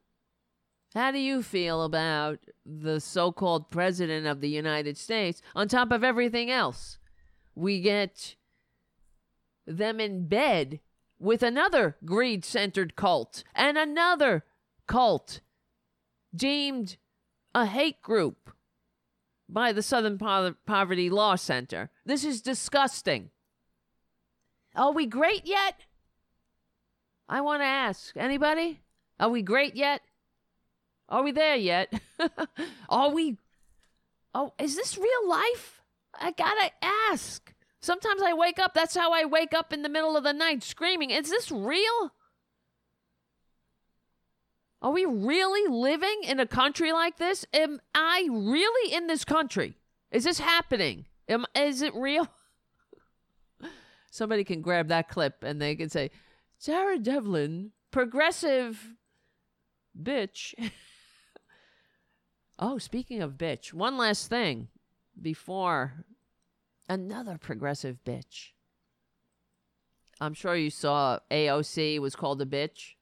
[0.93, 5.91] how do you feel about the so called President of the United States on top
[5.91, 6.97] of everything else?
[7.56, 8.35] We get
[9.65, 10.80] them in bed
[11.17, 14.43] with another greed centered cult and another
[14.85, 15.39] cult
[16.35, 16.97] deemed
[17.57, 18.51] a hate group
[19.49, 21.89] by the Southern po- Poverty Law Center.
[22.05, 23.31] This is disgusting.
[24.75, 25.73] Are we great yet?
[27.27, 28.81] I want to ask anybody?
[29.19, 30.01] Are we great yet?
[31.09, 31.91] Are we there yet?
[32.89, 33.37] Are we?
[34.35, 35.81] Oh, is this real life?
[36.13, 37.55] I gotta ask.
[37.79, 40.61] Sometimes I wake up, that's how I wake up in the middle of the night
[40.61, 41.09] screaming.
[41.09, 42.11] Is this real?
[44.81, 47.45] Are we really living in a country like this?
[47.53, 49.75] Am I really in this country?
[50.11, 51.06] Is this happening?
[51.27, 52.27] Am, is it real?
[54.11, 56.11] Somebody can grab that clip and they can say,
[56.59, 58.93] Sarah Devlin, progressive
[59.99, 60.53] bitch.
[62.59, 64.67] oh, speaking of bitch, one last thing
[65.19, 66.06] before
[66.88, 68.51] another progressive bitch.
[70.19, 72.93] I'm sure you saw AOC was called a bitch.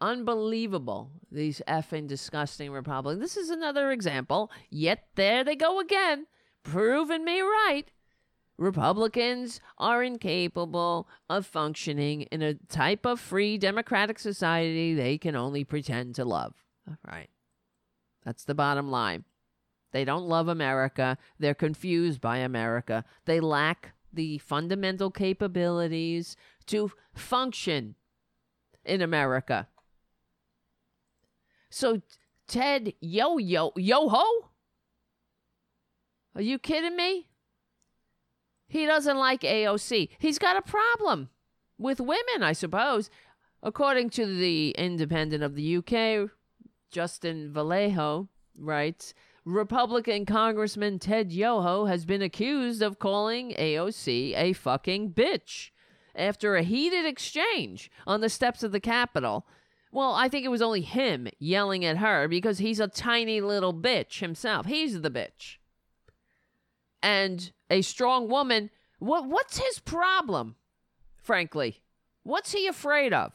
[0.00, 1.10] Unbelievable.
[1.30, 3.20] These effing disgusting Republicans.
[3.20, 4.50] This is another example.
[4.70, 6.26] Yet there they go again,
[6.62, 7.84] proving me right.
[8.58, 15.62] Republicans are incapable of functioning in a type of free democratic society they can only
[15.62, 16.54] pretend to love.
[17.06, 17.30] Right.
[18.24, 19.24] That's the bottom line.
[19.92, 21.16] They don't love America.
[21.38, 23.04] They're confused by America.
[23.24, 26.36] They lack the fundamental capabilities
[26.66, 27.94] to function
[28.84, 29.68] in America.
[31.70, 32.02] So,
[32.46, 34.48] Ted Yo Yo Yo Ho?
[36.34, 37.28] Are you kidding me?
[38.68, 40.10] He doesn't like AOC.
[40.18, 41.30] He's got a problem
[41.78, 43.10] with women, I suppose.
[43.62, 46.30] According to the Independent of the UK,
[46.90, 49.14] Justin Vallejo writes
[49.44, 55.70] Republican Congressman Ted Yoho has been accused of calling AOC a fucking bitch
[56.14, 59.46] after a heated exchange on the steps of the Capitol.
[59.90, 63.72] Well, I think it was only him yelling at her because he's a tiny little
[63.72, 64.66] bitch himself.
[64.66, 65.56] He's the bitch.
[67.02, 70.56] And a strong woman, what what's his problem?
[71.22, 71.82] Frankly,
[72.22, 73.32] what's he afraid of?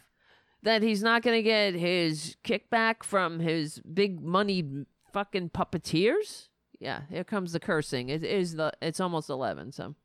[0.61, 6.47] That he's not going to get his kickback from his big money fucking puppeteers?
[6.79, 8.09] Yeah, here comes the cursing.
[8.09, 9.95] It is the it's almost 11, so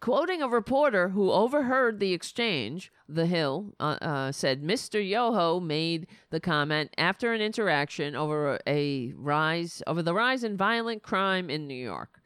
[0.00, 5.06] Quoting a reporter who overheard the exchange, The Hill uh, uh, said Mr.
[5.06, 11.02] Yoho made the comment after an interaction over a rise over the rise in violent
[11.02, 12.22] crime in New York.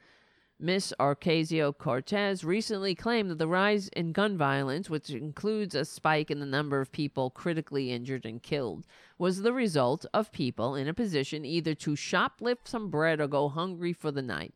[0.61, 6.31] Miss Ocasio Cortez recently claimed that the rise in gun violence, which includes a spike
[6.31, 8.87] in the number of people critically injured and killed,
[9.19, 13.49] was the result of people in a position either to shoplift some bread or go
[13.49, 14.55] hungry for the night.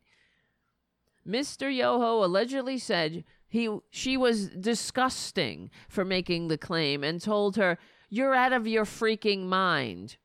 [1.27, 1.73] Mr.
[1.73, 7.77] Yoho allegedly said he she was disgusting for making the claim and told her,
[8.09, 10.17] "You're out of your freaking mind."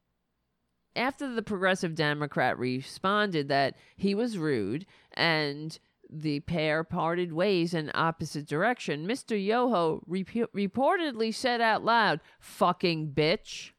[0.95, 5.79] After the progressive Democrat responded that he was rude and
[6.11, 9.43] the pair parted ways in opposite direction, Mr.
[9.43, 13.73] Yoho rep- reportedly said out loud, "Fucking bitch."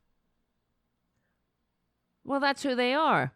[2.23, 3.33] Well, that's who they are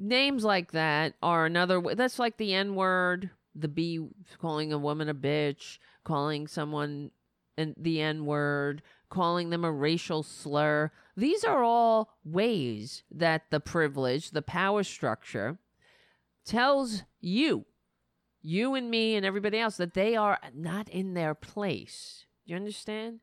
[0.00, 4.00] names like that are another that's like the n word the b
[4.40, 7.10] calling a woman a bitch calling someone
[7.58, 10.90] an, the n word calling them a racial slur.
[11.16, 15.58] These are all ways that the privilege the power structure
[16.46, 17.66] tells you
[18.40, 22.24] you and me and everybody else that they are not in their place.
[22.46, 23.20] You understand?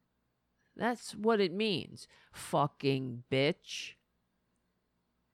[0.76, 2.08] That's what it means.
[2.32, 3.94] Fucking bitch.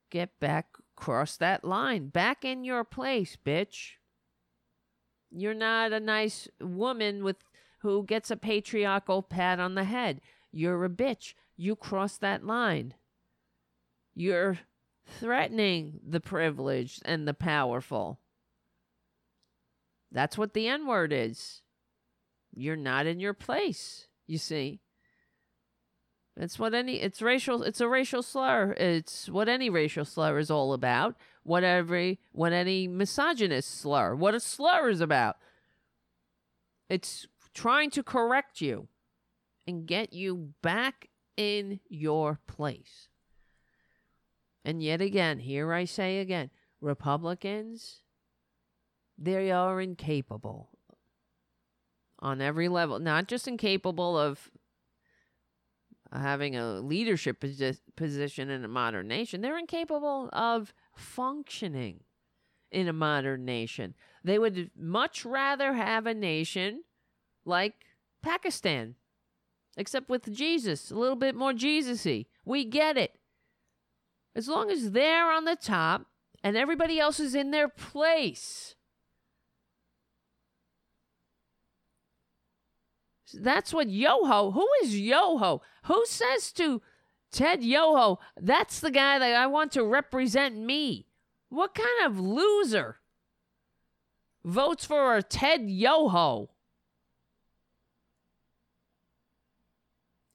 [0.10, 2.08] Get back cross that line.
[2.08, 3.94] Back in your place, bitch.
[5.32, 7.38] You're not a nice woman with
[7.80, 10.22] who gets a patriarchal pat on the head.
[10.52, 11.34] You're a bitch.
[11.58, 12.94] You cross that line.
[14.16, 14.60] You're
[15.06, 18.20] threatening the privileged and the powerful.
[20.12, 21.62] That's what the N word is.
[22.56, 24.83] You're not in your place, you see.
[26.36, 28.72] It's what any it's racial it's a racial slur.
[28.74, 31.16] It's what any racial slur is all about.
[31.44, 35.38] What every what any misogynist slur, what a slur is about.
[36.90, 38.88] It's trying to correct you
[39.68, 43.10] and get you back in your place.
[44.66, 46.50] And yet again, here I say again
[46.82, 48.02] Republicans,
[49.18, 50.70] they are incapable
[52.20, 54.50] on every level, not just incapable of
[56.14, 62.02] having a leadership posi- position in a modern nation, they're incapable of functioning
[62.72, 63.96] in a modern nation.
[64.24, 66.84] They would much rather have a nation
[67.46, 67.74] like
[68.22, 68.96] Pakistan,
[69.78, 72.26] except with Jesus, a little bit more Jesus-y.
[72.46, 73.18] We get it.
[74.36, 76.08] As long as they're on the top
[76.44, 78.76] and everybody else is in their place.
[83.34, 84.52] That's what Yoho.
[84.52, 85.62] Who is Yoho?
[85.84, 86.82] Who says to
[87.32, 91.08] Ted Yoho, that's the guy that I want to represent me?
[91.50, 92.98] What kind of loser
[94.46, 96.50] votes for a Ted Yoho?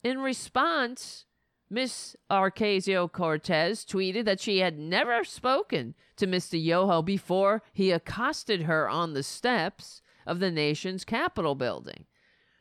[0.04, 1.24] In response,
[1.70, 6.62] Miss Ocasio Cortez tweeted that she had never spoken to Mr.
[6.62, 12.06] Yoho before he accosted her on the steps of the nation's Capitol building.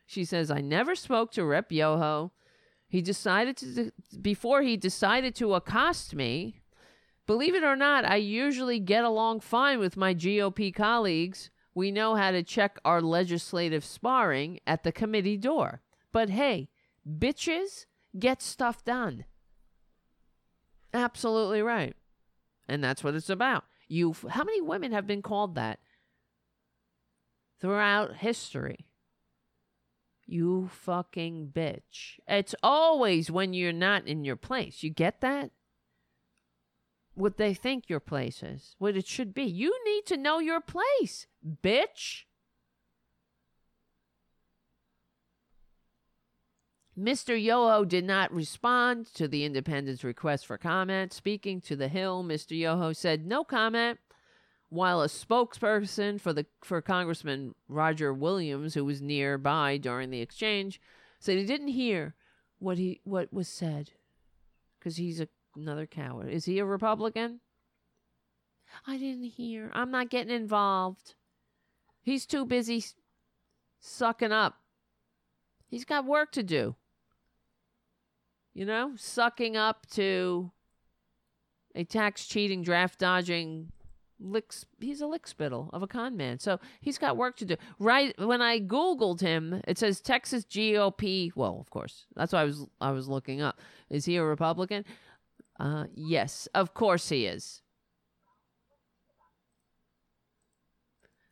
[0.06, 2.32] She says, I never spoke to Rep Yoho.
[2.88, 3.91] He decided to,
[4.22, 6.61] before he decided to accost me.
[7.25, 11.49] Believe it or not, I usually get along fine with my GOP colleagues.
[11.75, 15.82] We know how to check our legislative sparring at the committee door.
[16.14, 16.69] But hey,
[17.07, 17.85] bitches
[18.17, 19.25] get stuff done.
[20.93, 21.95] Absolutely right.
[22.67, 23.66] And that's what it's about.
[23.88, 25.80] You how many women have been called that
[27.59, 28.86] throughout history?
[30.27, 32.19] You fucking bitch.
[32.27, 34.83] It's always when you're not in your place.
[34.83, 35.51] You get that?
[37.15, 39.43] What they think your place is, what it should be.
[39.43, 41.27] You need to know your place,
[41.64, 42.25] bitch.
[46.99, 47.41] Mr.
[47.41, 51.14] Yoho did not respond to the independent's request for comment.
[51.14, 52.57] Speaking to The Hill, Mr.
[52.57, 53.99] Yoho said no comment,
[54.69, 60.81] while a spokesperson for the for Congressman Roger Williams, who was nearby during the exchange,
[61.19, 62.15] said he didn't hear
[62.59, 63.91] what he what was said
[64.79, 66.29] because he's a, another coward.
[66.29, 67.39] Is he a Republican?
[68.85, 69.71] I didn't hear.
[69.73, 71.15] I'm not getting involved.
[72.01, 72.83] He's too busy
[73.79, 74.57] sucking up.
[75.67, 76.75] He's got work to do
[78.57, 80.51] you know, sucking up to
[81.75, 83.71] a tax cheating, draft dodging
[84.19, 86.39] licks he's a lickspittle of a con man.
[86.39, 87.55] So he's got work to do.
[87.79, 92.05] Right when I Googled him, it says Texas GOP well, of course.
[92.15, 93.59] That's why I was I was looking up.
[93.89, 94.85] Is he a Republican?
[95.59, 97.61] Uh yes, of course he is.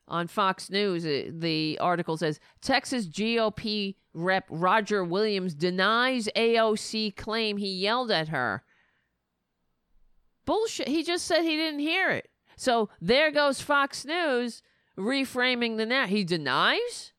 [0.07, 7.69] On Fox News, the article says Texas GOP Rep Roger Williams denies AOC claim he
[7.69, 8.63] yelled at her.
[10.45, 10.87] Bullshit.
[10.87, 12.29] He just said he didn't hear it.
[12.55, 14.61] So there goes Fox News
[14.97, 16.09] reframing the net.
[16.09, 17.11] He denies?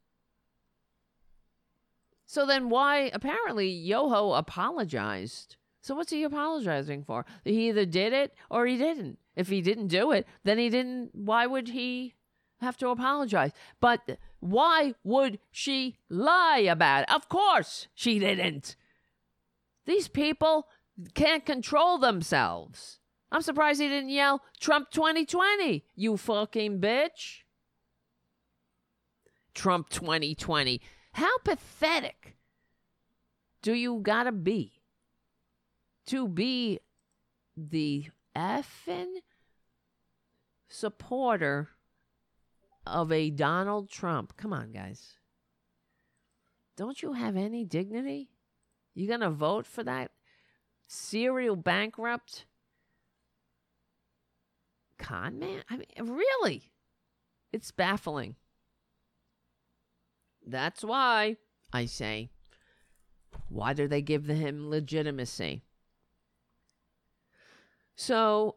[2.26, 5.56] So then why apparently Yoho apologized.
[5.80, 7.24] So what's he apologizing for?
[7.44, 9.18] He either did it or he didn't.
[9.36, 12.14] If he didn't do it, then he didn't why would he
[12.60, 13.52] have to apologize?
[13.80, 17.14] But why would she lie about it?
[17.14, 18.76] Of course she didn't.
[19.84, 20.66] These people
[21.14, 22.95] can't control themselves.
[23.30, 27.40] I'm surprised he didn't yell, Trump 2020, you fucking bitch.
[29.54, 30.80] Trump 2020.
[31.12, 32.36] How pathetic
[33.62, 34.82] do you gotta be
[36.06, 36.78] to be
[37.56, 38.06] the
[38.36, 39.14] effing
[40.68, 41.70] supporter
[42.86, 44.36] of a Donald Trump.
[44.36, 45.14] Come on, guys.
[46.76, 48.30] Don't you have any dignity?
[48.94, 50.10] You to vote for that
[50.86, 52.46] serial bankrupt
[54.98, 55.62] con man?
[55.68, 56.70] I mean, really?
[57.52, 58.36] It's baffling.
[60.46, 61.36] That's why
[61.72, 62.30] I say,
[63.48, 65.62] why do they give him legitimacy?
[67.96, 68.56] So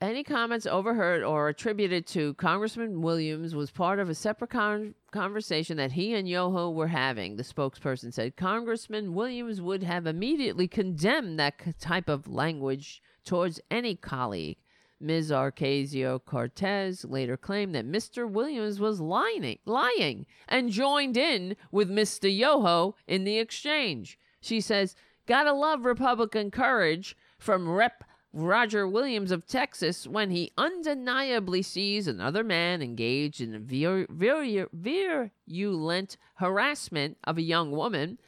[0.00, 5.76] any comments overheard or attributed to Congressman Williams was part of a separate con- conversation
[5.78, 8.36] that he and Yoho were having, the spokesperson said.
[8.36, 14.58] Congressman Williams would have immediately condemned that type of language towards any colleague.
[15.00, 15.30] Ms.
[15.30, 18.28] Ocasio Cortez later claimed that Mr.
[18.28, 22.34] Williams was lying, lying and joined in with Mr.
[22.34, 24.18] Yoho in the exchange.
[24.40, 24.96] She says,
[25.26, 28.02] Gotta love Republican courage from Rep
[28.32, 36.16] Roger Williams of Texas when he undeniably sees another man engaged in vir- vir- virulent
[36.34, 38.18] harassment of a young woman.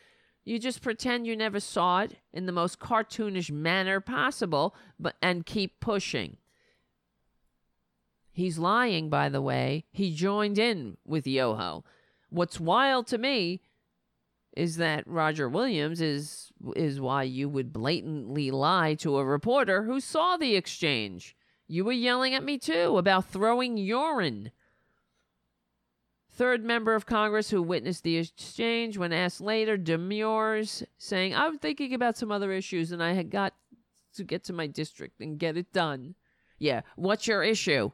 [0.45, 5.45] You just pretend you never saw it in the most cartoonish manner possible, but and
[5.45, 6.39] keep pushing.
[8.41, 9.85] He's lying, by the way.
[9.93, 11.85] He joined in with Yoho.
[12.31, 13.60] What's wild to me
[14.57, 20.01] is that Roger Williams is is why you would blatantly lie to a reporter who
[20.01, 21.36] saw the exchange.
[21.69, 24.52] You were yelling at me too about throwing urine.
[26.33, 31.59] Third member of Congress who witnessed the exchange, when asked later, demurs, saying, I was
[31.59, 33.52] thinking about some other issues and I had got
[34.15, 36.15] to get to my district and get it done.
[36.59, 37.91] Yeah, what's your issue?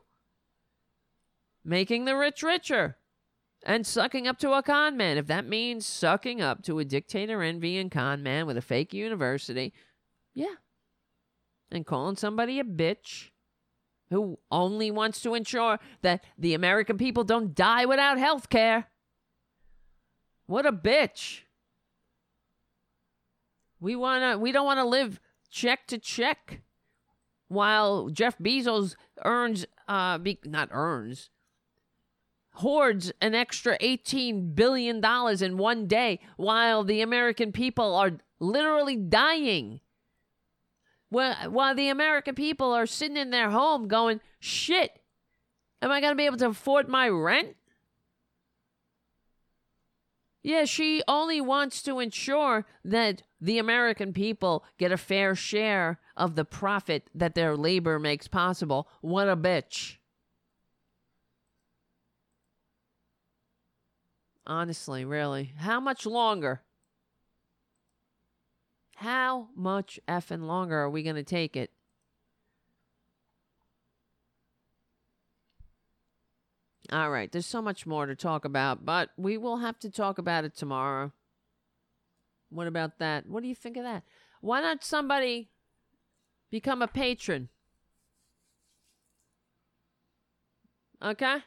[1.69, 2.97] Making the rich richer
[3.65, 5.19] and sucking up to a con man.
[5.19, 9.75] If that means sucking up to a dictator envying con man with a fake university,
[10.33, 10.55] yeah.
[11.73, 13.31] And calling somebody a bitch
[14.11, 18.87] who only wants to ensure that the American people don't die without health care.
[20.47, 21.41] What a bitch.
[23.81, 25.19] We wanna we don't want to live
[25.51, 26.63] check to check
[27.49, 31.31] while Jeff Bezos earns uh be, not earns
[32.57, 38.97] hoards an extra 18 billion dollars in one day while the American people are literally
[38.97, 39.81] dying.
[41.09, 45.01] While the American people are sitting in their home going, shit,
[45.81, 47.57] am I going to be able to afford my rent?
[50.43, 56.37] Yeah, she only wants to ensure that the American people get a fair share of
[56.37, 58.89] the profit that their labor makes possible.
[59.01, 59.96] What a bitch.
[64.47, 65.53] Honestly, really.
[65.59, 66.63] How much longer?
[68.97, 71.71] How much effing longer are we going to take it?
[76.93, 80.19] All right, there's so much more to talk about, but we will have to talk
[80.19, 81.13] about it tomorrow.
[82.49, 83.27] What about that?
[83.27, 84.05] What do you think of that?
[84.41, 85.49] Why not somebody
[86.51, 87.49] become a patron?
[91.03, 91.39] Okay?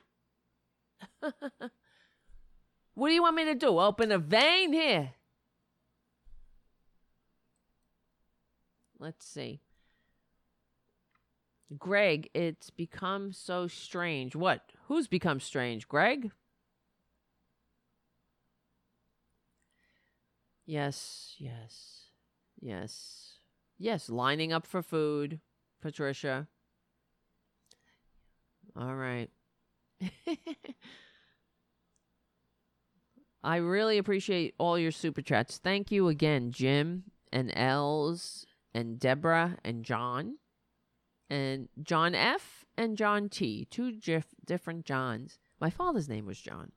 [2.99, 3.79] What do you want me to do?
[3.79, 5.11] Open a vein here?
[8.99, 9.61] Let's see.
[11.77, 14.35] Greg, it's become so strange.
[14.35, 14.73] What?
[14.89, 15.87] Who's become strange?
[15.87, 16.31] Greg?
[20.65, 22.09] Yes, yes,
[22.59, 23.37] yes,
[23.77, 24.09] yes.
[24.09, 25.39] Lining up for food,
[25.81, 26.49] Patricia.
[28.75, 29.29] All right.
[33.43, 35.57] I really appreciate all your super chats.
[35.57, 40.37] Thank you again, Jim and Els and Deborah and John
[41.29, 43.65] and John F and John T.
[43.69, 45.39] Two dif- different Johns.
[45.59, 46.71] My father's name was John.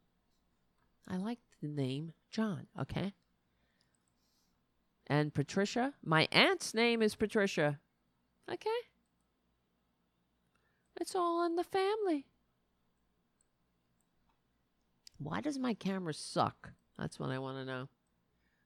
[1.09, 3.15] I like the name John, okay?
[5.07, 5.95] And Patricia.
[6.05, 7.81] My aunt's name is Patricia.
[8.51, 8.71] Okay?
[11.01, 12.27] It's all in the family.
[15.23, 16.73] Why does my camera suck?
[16.99, 17.89] That's what I want to know.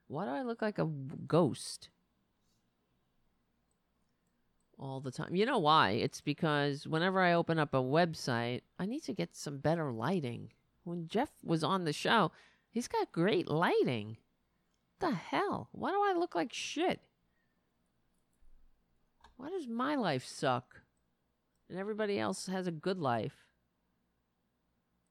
[0.09, 1.91] Why do I look like a ghost?
[4.79, 5.35] All the time.
[5.35, 5.91] You know why?
[5.93, 10.53] It's because whenever I open up a website, I need to get some better lighting.
[10.85, 12.31] When Jeff was on the show,
[12.71, 14.19] he's got great lighting.
[14.99, 15.69] What the hell?
[15.73, 17.01] Why do I look like shit?
[19.37, 20.83] Why does my life suck?
[21.69, 23.46] And everybody else has a good life.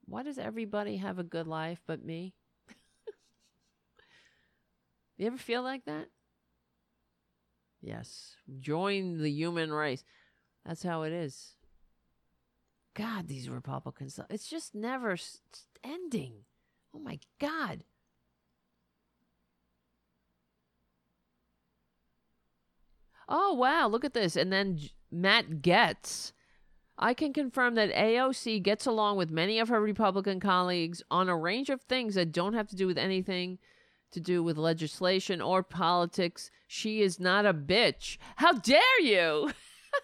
[0.07, 2.33] Why does everybody have a good life but me?
[5.17, 6.07] you ever feel like that?
[7.81, 8.35] Yes.
[8.59, 10.03] Join the human race.
[10.65, 11.55] That's how it is.
[12.95, 15.17] God, these Republicans, it's just never
[15.83, 16.45] ending.
[16.93, 17.83] Oh my God.
[23.27, 23.87] Oh, wow.
[23.87, 24.35] Look at this.
[24.35, 24.79] And then
[25.11, 26.31] Matt Gaetz
[26.97, 31.35] I can confirm that AOC gets along with many of her Republican colleagues on a
[31.35, 33.59] range of things that don't have to do with anything
[34.11, 36.51] to do with legislation or politics.
[36.67, 38.17] She is not a bitch.
[38.37, 39.51] How dare you?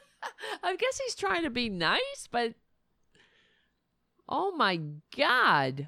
[0.63, 2.55] I guess he's trying to be nice, but
[4.27, 4.81] oh my
[5.15, 5.87] God.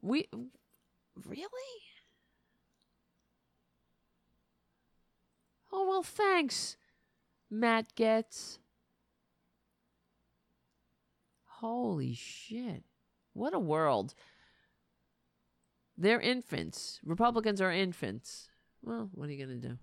[0.00, 0.28] We
[1.26, 1.48] really?
[5.72, 6.76] Oh, well, thanks,
[7.50, 8.58] Matt Gaetz.
[11.62, 12.82] Holy shit.
[13.34, 14.14] What a world.
[15.96, 16.98] They're infants.
[17.04, 18.50] Republicans are infants.
[18.82, 19.78] Well, what are you going to do?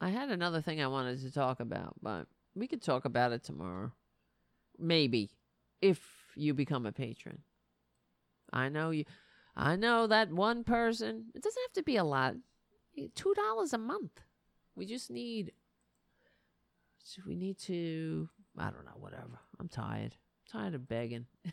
[0.00, 3.42] I had another thing I wanted to talk about, but we could talk about it
[3.42, 3.90] tomorrow.
[4.78, 5.30] Maybe
[5.82, 6.00] if
[6.36, 7.40] you become a patron.
[8.52, 9.06] I know you
[9.56, 11.32] I know that one person.
[11.34, 12.36] It doesn't have to be a lot.
[13.16, 14.20] Two dollars a month.
[14.76, 15.50] We just need.
[17.26, 18.28] We need to.
[18.58, 18.92] I don't know.
[18.98, 19.40] Whatever.
[19.60, 20.14] I'm tired.
[20.54, 21.26] I'm tired of begging.
[21.44, 21.52] I'm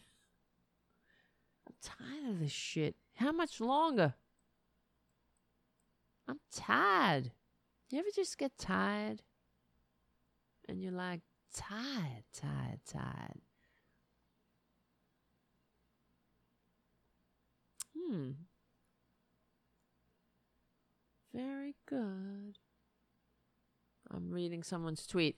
[1.82, 2.96] tired of this shit.
[3.16, 4.16] How much longer?
[6.28, 7.32] I'm tired.
[7.90, 9.22] You ever just get tired?
[10.68, 11.22] And you're like,
[11.54, 13.42] tired, tired, tired.
[17.96, 18.32] Hmm.
[21.34, 22.58] Very good.
[24.12, 25.38] I'm reading someone's tweet.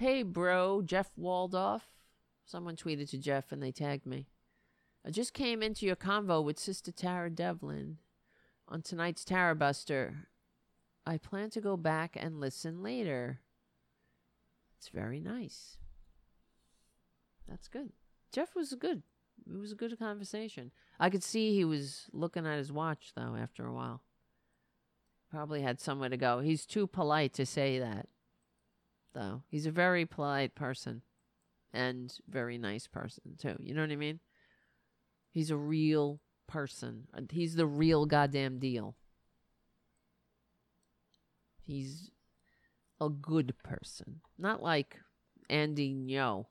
[0.00, 1.82] Hey, bro, Jeff Waldorf.
[2.46, 4.28] Someone tweeted to Jeff and they tagged me.
[5.06, 7.98] I just came into your convo with Sister Tara Devlin
[8.66, 10.28] on tonight's Tara Buster.
[11.04, 13.40] I plan to go back and listen later.
[14.78, 15.76] It's very nice.
[17.46, 17.92] That's good.
[18.32, 19.02] Jeff was good.
[19.46, 20.70] It was a good conversation.
[20.98, 24.00] I could see he was looking at his watch though after a while.
[25.30, 26.40] Probably had somewhere to go.
[26.40, 28.08] He's too polite to say that.
[29.12, 29.42] Though.
[29.48, 31.02] He's a very polite person
[31.72, 33.56] and very nice person too.
[33.58, 34.20] You know what I mean?
[35.30, 37.06] He's a real person.
[37.30, 38.96] He's the real goddamn deal.
[41.62, 42.10] He's
[43.00, 44.20] a good person.
[44.38, 44.96] Not like
[45.48, 46.46] Andy Ngo.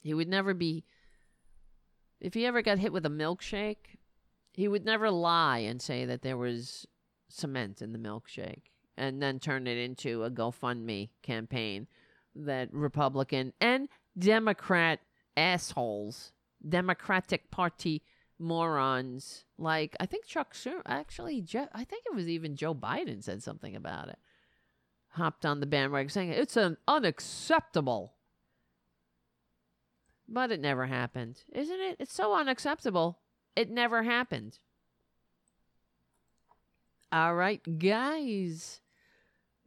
[0.00, 0.84] He would never be
[2.20, 3.96] if he ever got hit with a milkshake,
[4.52, 6.86] he would never lie and say that there was
[7.28, 8.69] cement in the milkshake
[9.00, 11.88] and then turn it into a GoFundMe campaign
[12.34, 15.00] that Republican and Democrat
[15.36, 16.32] assholes,
[16.66, 18.02] Democratic Party
[18.38, 23.22] morons, like I think Chuck Schumer, actually, Jeff, I think it was even Joe Biden
[23.22, 24.18] said something about it,
[25.08, 28.14] hopped on the bandwagon saying it's an unacceptable
[30.30, 31.42] but it never happened.
[31.52, 31.96] Isn't it?
[31.98, 33.18] It's so unacceptable.
[33.56, 34.58] It never happened.
[37.12, 38.80] All right, guys.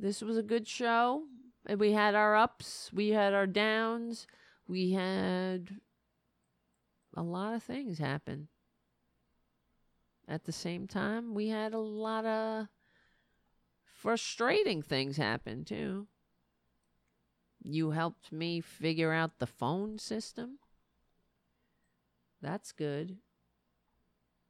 [0.04, 1.24] This was a good show.
[1.66, 4.28] And we had our ups, we had our downs,
[4.68, 5.80] we had
[7.16, 8.50] a lot of things happen.
[10.28, 12.68] At the same time, we had a lot of
[13.86, 16.08] frustrating things happen too.
[17.64, 20.60] You helped me figure out the phone system.
[22.42, 23.20] That's good.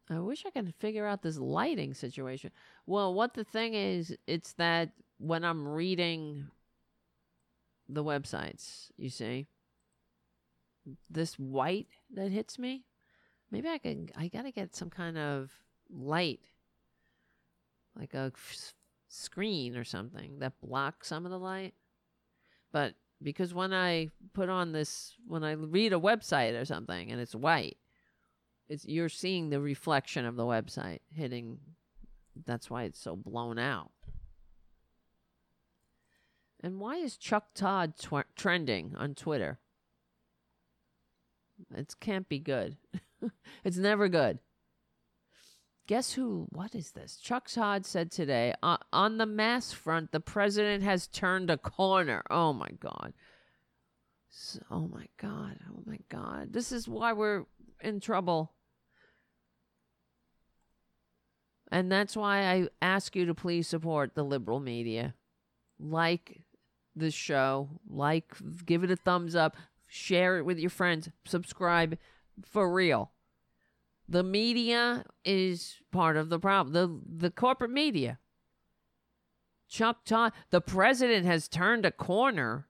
[0.10, 2.50] I wish I could figure out this lighting situation.
[2.88, 4.90] Well, what the thing is, it's that
[5.24, 6.48] when I'm reading
[7.88, 9.48] the websites, you see,
[11.10, 12.84] this white that hits me,
[13.50, 15.50] maybe I can, I gotta get some kind of
[15.90, 16.42] light,
[17.98, 18.74] like a f-
[19.08, 21.74] screen or something that blocks some of the light.
[22.74, 27.22] But because when I put on this, when I read a website or something and
[27.22, 27.78] it's white,
[28.68, 31.60] it's you're seeing the reflection of the website hitting.
[32.46, 33.92] That's why it's so blown out.
[36.64, 39.60] And why is Chuck Todd tw- trending on Twitter?
[41.76, 42.78] It can't be good.
[43.66, 44.40] it's never good.
[45.88, 46.48] Guess who?
[46.50, 47.18] What is this?
[47.18, 52.24] Chuck Todd said today uh, on the mass front, the president has turned a corner.
[52.30, 53.14] Oh my God.
[54.30, 55.58] So, oh my God.
[55.70, 56.54] Oh my God.
[56.54, 57.44] This is why we're
[57.82, 58.54] in trouble.
[61.70, 65.16] And that's why I ask you to please support the liberal media.
[65.80, 66.40] Like
[66.96, 68.34] the show, like,
[68.66, 69.58] give it a thumbs up,
[69.88, 71.98] share it with your friends, subscribe
[72.44, 73.12] for real.
[74.08, 76.74] The media is part of the problem.
[76.74, 78.20] The the corporate media.
[79.70, 82.68] Chuck Todd, the president has turned a corner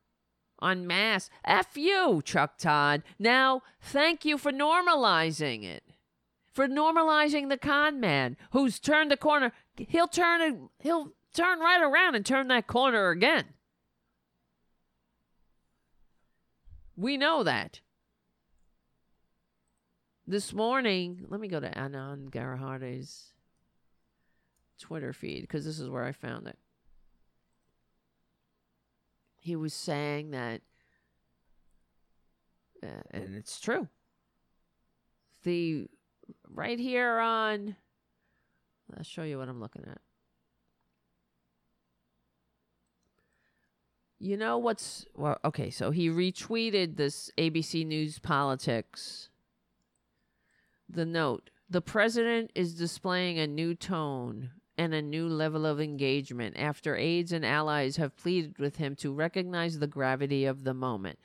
[0.59, 1.29] on mass.
[1.43, 3.03] F you, Chuck Todd.
[3.19, 5.83] Now, thank you for normalizing it.
[6.53, 9.51] For normalizing the con man who's turned a corner.
[9.75, 13.45] He'll turn he'll turn right around and turn that corner again.
[16.95, 17.79] We know that.
[20.25, 23.33] This morning, let me go to Anand Giridharadas's
[24.79, 26.57] Twitter feed because this is where I found it.
[29.39, 30.61] He was saying that,
[32.81, 33.89] uh, and it's true.
[35.43, 35.87] The
[36.49, 37.75] right here on,
[38.95, 39.99] I'll show you what I'm looking at.
[44.23, 45.37] You know what's well?
[45.43, 49.27] Okay, so he retweeted this ABC News Politics
[50.87, 56.55] the note the president is displaying a new tone and a new level of engagement
[56.57, 61.19] after aides and allies have pleaded with him to recognize the gravity of the moment.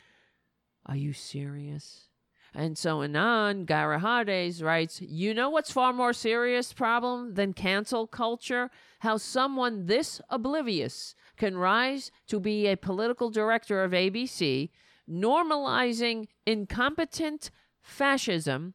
[0.85, 2.08] Are you serious?
[2.55, 8.71] And so Anand Giridharadas writes, You know what's far more serious problem than cancel culture?
[9.01, 14.71] How someone this oblivious can rise to be a political director of ABC,
[15.09, 17.51] normalizing incompetent
[17.83, 18.75] fascism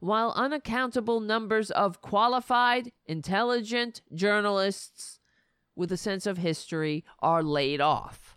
[0.00, 5.18] while unaccountable numbers of qualified, intelligent journalists
[5.74, 8.33] with a sense of history are laid off.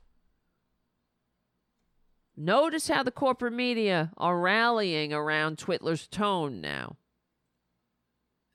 [2.37, 6.97] Notice how the corporate media are rallying around Twitler's tone now.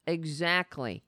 [0.06, 1.02] Exactly.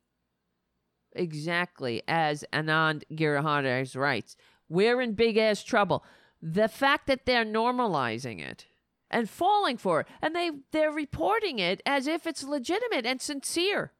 [1.12, 4.36] Exactly as Anand Giridharadas writes.
[4.68, 6.04] We're in big ass trouble.
[6.42, 8.66] The fact that they're normalizing it
[9.08, 10.08] and falling for it.
[10.20, 13.92] And they they're reporting it as if it's legitimate and sincere.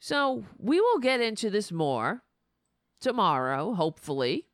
[0.00, 2.24] So we will get into this more
[3.00, 4.46] tomorrow, hopefully.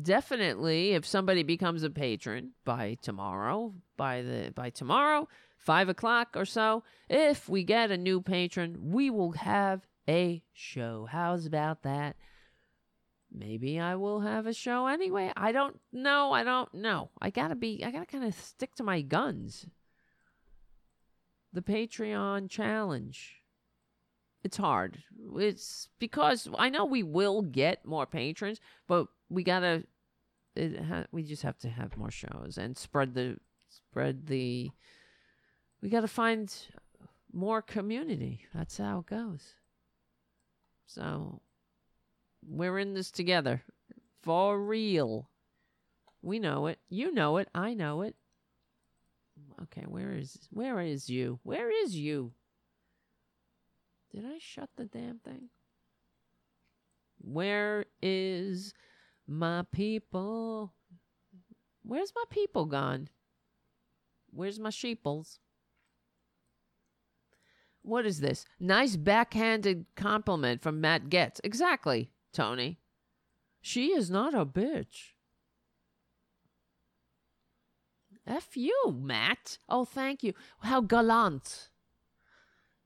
[0.00, 6.46] Definitely, if somebody becomes a patron by tomorrow, by the by tomorrow, five o'clock or
[6.46, 11.06] so, if we get a new patron, we will have a show.
[11.10, 12.16] How's about that?
[13.34, 15.32] maybe I will have a show anyway.
[15.36, 16.32] I don't know.
[16.32, 17.10] I don't know.
[17.20, 19.66] I gotta be, I gotta kind of stick to my guns.
[21.52, 23.41] The Patreon challenge.
[24.44, 25.02] It's hard.
[25.36, 29.84] It's because I know we will get more patrons, but we gotta,
[30.56, 33.36] ha- we just have to have more shows and spread the,
[33.68, 34.70] spread the,
[35.80, 36.52] we gotta find
[37.32, 38.44] more community.
[38.54, 39.54] That's how it goes.
[40.86, 41.40] So
[42.46, 43.62] we're in this together.
[44.22, 45.30] For real.
[46.20, 46.78] We know it.
[46.88, 47.48] You know it.
[47.54, 48.14] I know it.
[49.62, 51.40] Okay, where is where is you?
[51.42, 52.32] Where is you?
[54.14, 55.48] Did I shut the damn thing?
[57.18, 58.74] Where is
[59.26, 60.74] my people?
[61.82, 63.08] Where's my people gone?
[64.30, 65.38] Where's my sheeples?
[67.82, 68.44] What is this?
[68.60, 71.40] Nice backhanded compliment from Matt Gaetz.
[71.42, 72.10] Exactly.
[72.32, 72.78] Tony.
[73.60, 75.12] She is not a bitch.
[78.26, 79.58] F you, Matt.
[79.68, 80.32] Oh, thank you.
[80.60, 81.70] How gallant.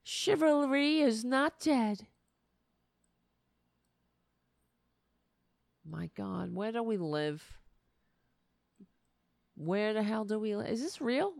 [0.09, 2.07] Chivalry is not dead.
[5.83, 7.57] My God, where do we live?
[9.57, 10.67] Where the hell do we live?
[10.67, 11.33] Is this real?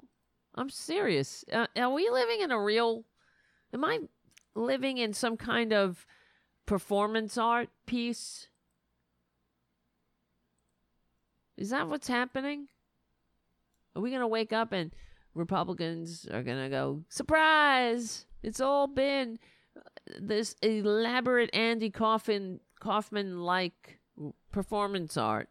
[0.54, 1.46] I'm serious.
[1.50, 3.06] Uh, are we living in a real.
[3.74, 4.00] Am I
[4.54, 6.06] living in some kind of
[6.66, 8.50] performance art piece?
[11.56, 12.68] Is that what's happening?
[13.96, 14.94] Are we going to wake up and
[15.34, 18.27] Republicans are going to go, surprise!
[18.44, 19.40] It's all been
[19.76, 19.82] uh,
[20.20, 24.00] this elaborate Andy Kaufman Kaufman like
[24.52, 25.50] performance art.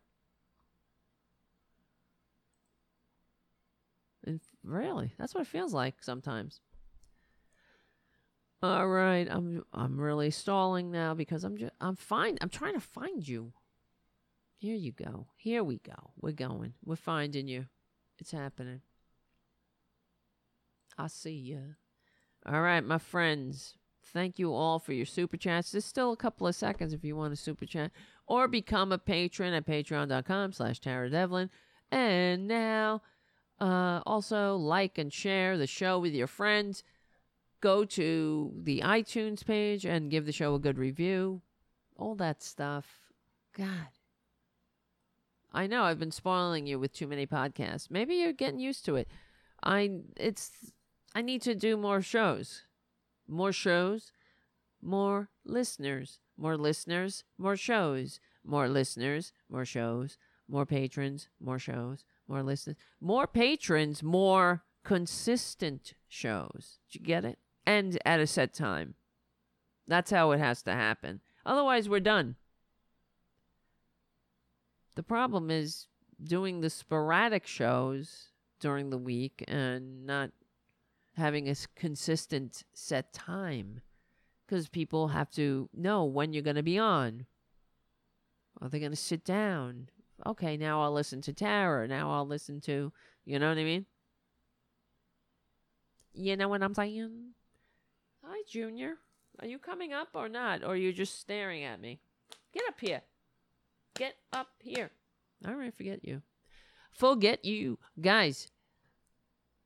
[4.25, 6.61] And really, that's what it feels like sometimes.
[8.63, 12.39] All right, I'm I'm really stalling now because I'm just I'm fine.
[12.41, 13.53] I'm trying to find you.
[14.57, 15.29] Here you go.
[15.37, 16.13] Here we go.
[16.21, 16.75] We're going.
[16.85, 17.67] We're finding you.
[18.19, 18.81] It's happening.
[20.97, 21.75] I see you.
[22.49, 23.75] All right, my friends.
[24.13, 25.73] Thank you all for your super chats.
[25.73, 27.91] There's still a couple of seconds if you want a super chat
[28.27, 31.51] or become a patron at patreon.com slash Tara Devlin.
[31.91, 33.03] And now,
[33.61, 36.83] uh, also like and share the show with your friends
[37.61, 41.43] go to the iTunes page and give the show a good review.
[41.97, 42.87] All that stuff.
[43.57, 43.89] God.
[45.53, 47.91] I know I've been spoiling you with too many podcasts.
[47.91, 49.09] Maybe you're getting used to it.
[49.63, 50.53] I it's
[51.17, 52.63] I need to do more shows.
[53.27, 54.13] More shows,
[54.83, 56.21] more listeners.
[56.37, 58.21] More listeners, more shows.
[58.45, 60.19] More listeners, more shows.
[60.49, 62.05] More patrons, more shows.
[62.29, 66.79] More listeners, more patrons, more consistent shows.
[66.91, 67.39] Did you get it?
[67.67, 68.95] and at a set time.
[69.89, 71.21] That's how it has to happen.
[71.45, 72.37] Otherwise, we're done.
[74.95, 75.89] The problem is
[76.23, 78.29] doing the sporadic shows
[78.61, 80.31] during the week and not
[81.17, 83.81] having a consistent set time
[84.47, 87.27] because people have to know when you're going to be on.
[88.61, 89.89] Are they going to sit down?
[90.27, 91.89] Okay, now I'll listen to Tara.
[91.89, 92.93] Now I'll listen to,
[93.25, 93.87] you know what I mean?
[96.15, 97.11] You know what I'm saying?
[98.25, 98.95] Hi, Junior.
[99.41, 100.63] Are you coming up or not?
[100.63, 102.01] Or are you just staring at me?
[102.53, 103.03] Get up here.
[103.95, 104.91] Get up here.
[105.47, 106.23] All right, forget you.
[106.91, 107.79] Forget you.
[108.01, 108.49] Guys,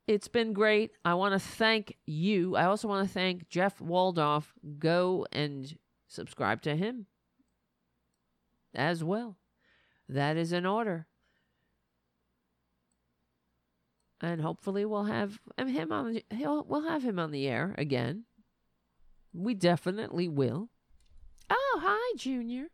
[0.07, 0.91] It's been great.
[1.05, 2.57] I want to thank you.
[2.57, 4.53] I also want to thank Jeff Waldorf.
[4.79, 5.77] Go and
[6.09, 7.07] subscribe to him
[8.75, 9.37] as well.
[10.09, 11.07] That is in order.
[14.21, 18.25] And hopefully we'll have him on he'll, we'll have him on the air again.
[19.33, 20.69] We definitely will.
[21.49, 22.67] Oh, hi, Junior.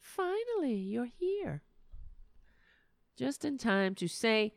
[0.00, 1.62] Finally, you're here.
[3.16, 4.54] Just in time to say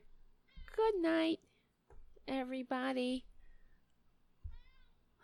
[0.85, 1.39] good night,
[2.27, 3.25] everybody.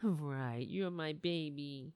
[0.04, 1.94] Right, you're my baby.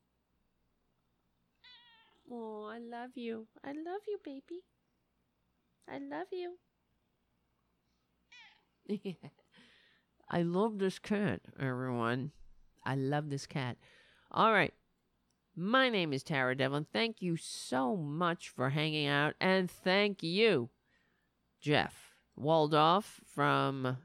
[2.32, 3.48] Oh, I love you.
[3.64, 4.62] I love you, baby.
[5.90, 6.58] I love you.
[10.30, 12.32] I love this cat, everyone.
[12.86, 13.78] I love this cat.
[14.32, 14.74] All right.
[15.56, 16.86] My name is Tara Devlin.
[16.92, 19.34] Thank you so much for hanging out.
[19.40, 20.70] And thank you,
[21.62, 22.05] Jeff
[22.36, 23.98] Waldorf from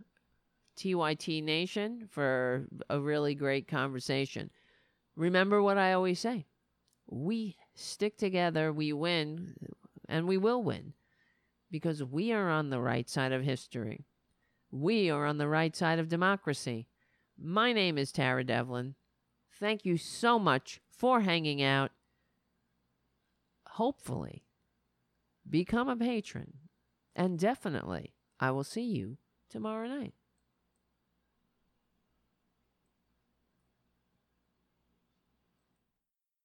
[0.76, 4.50] TYT Nation, for a really great conversation.
[5.16, 6.46] Remember what I always say
[7.10, 9.54] we stick together, we win,
[10.08, 10.94] and we will win
[11.70, 14.06] because we are on the right side of history.
[14.70, 16.86] We are on the right side of democracy.
[17.36, 18.94] My name is Tara Devlin.
[19.58, 21.90] Thank you so much for hanging out.
[23.66, 24.44] Hopefully,
[25.48, 26.52] become a patron.
[27.16, 29.18] And definitely, I will see you
[29.50, 30.14] tomorrow night.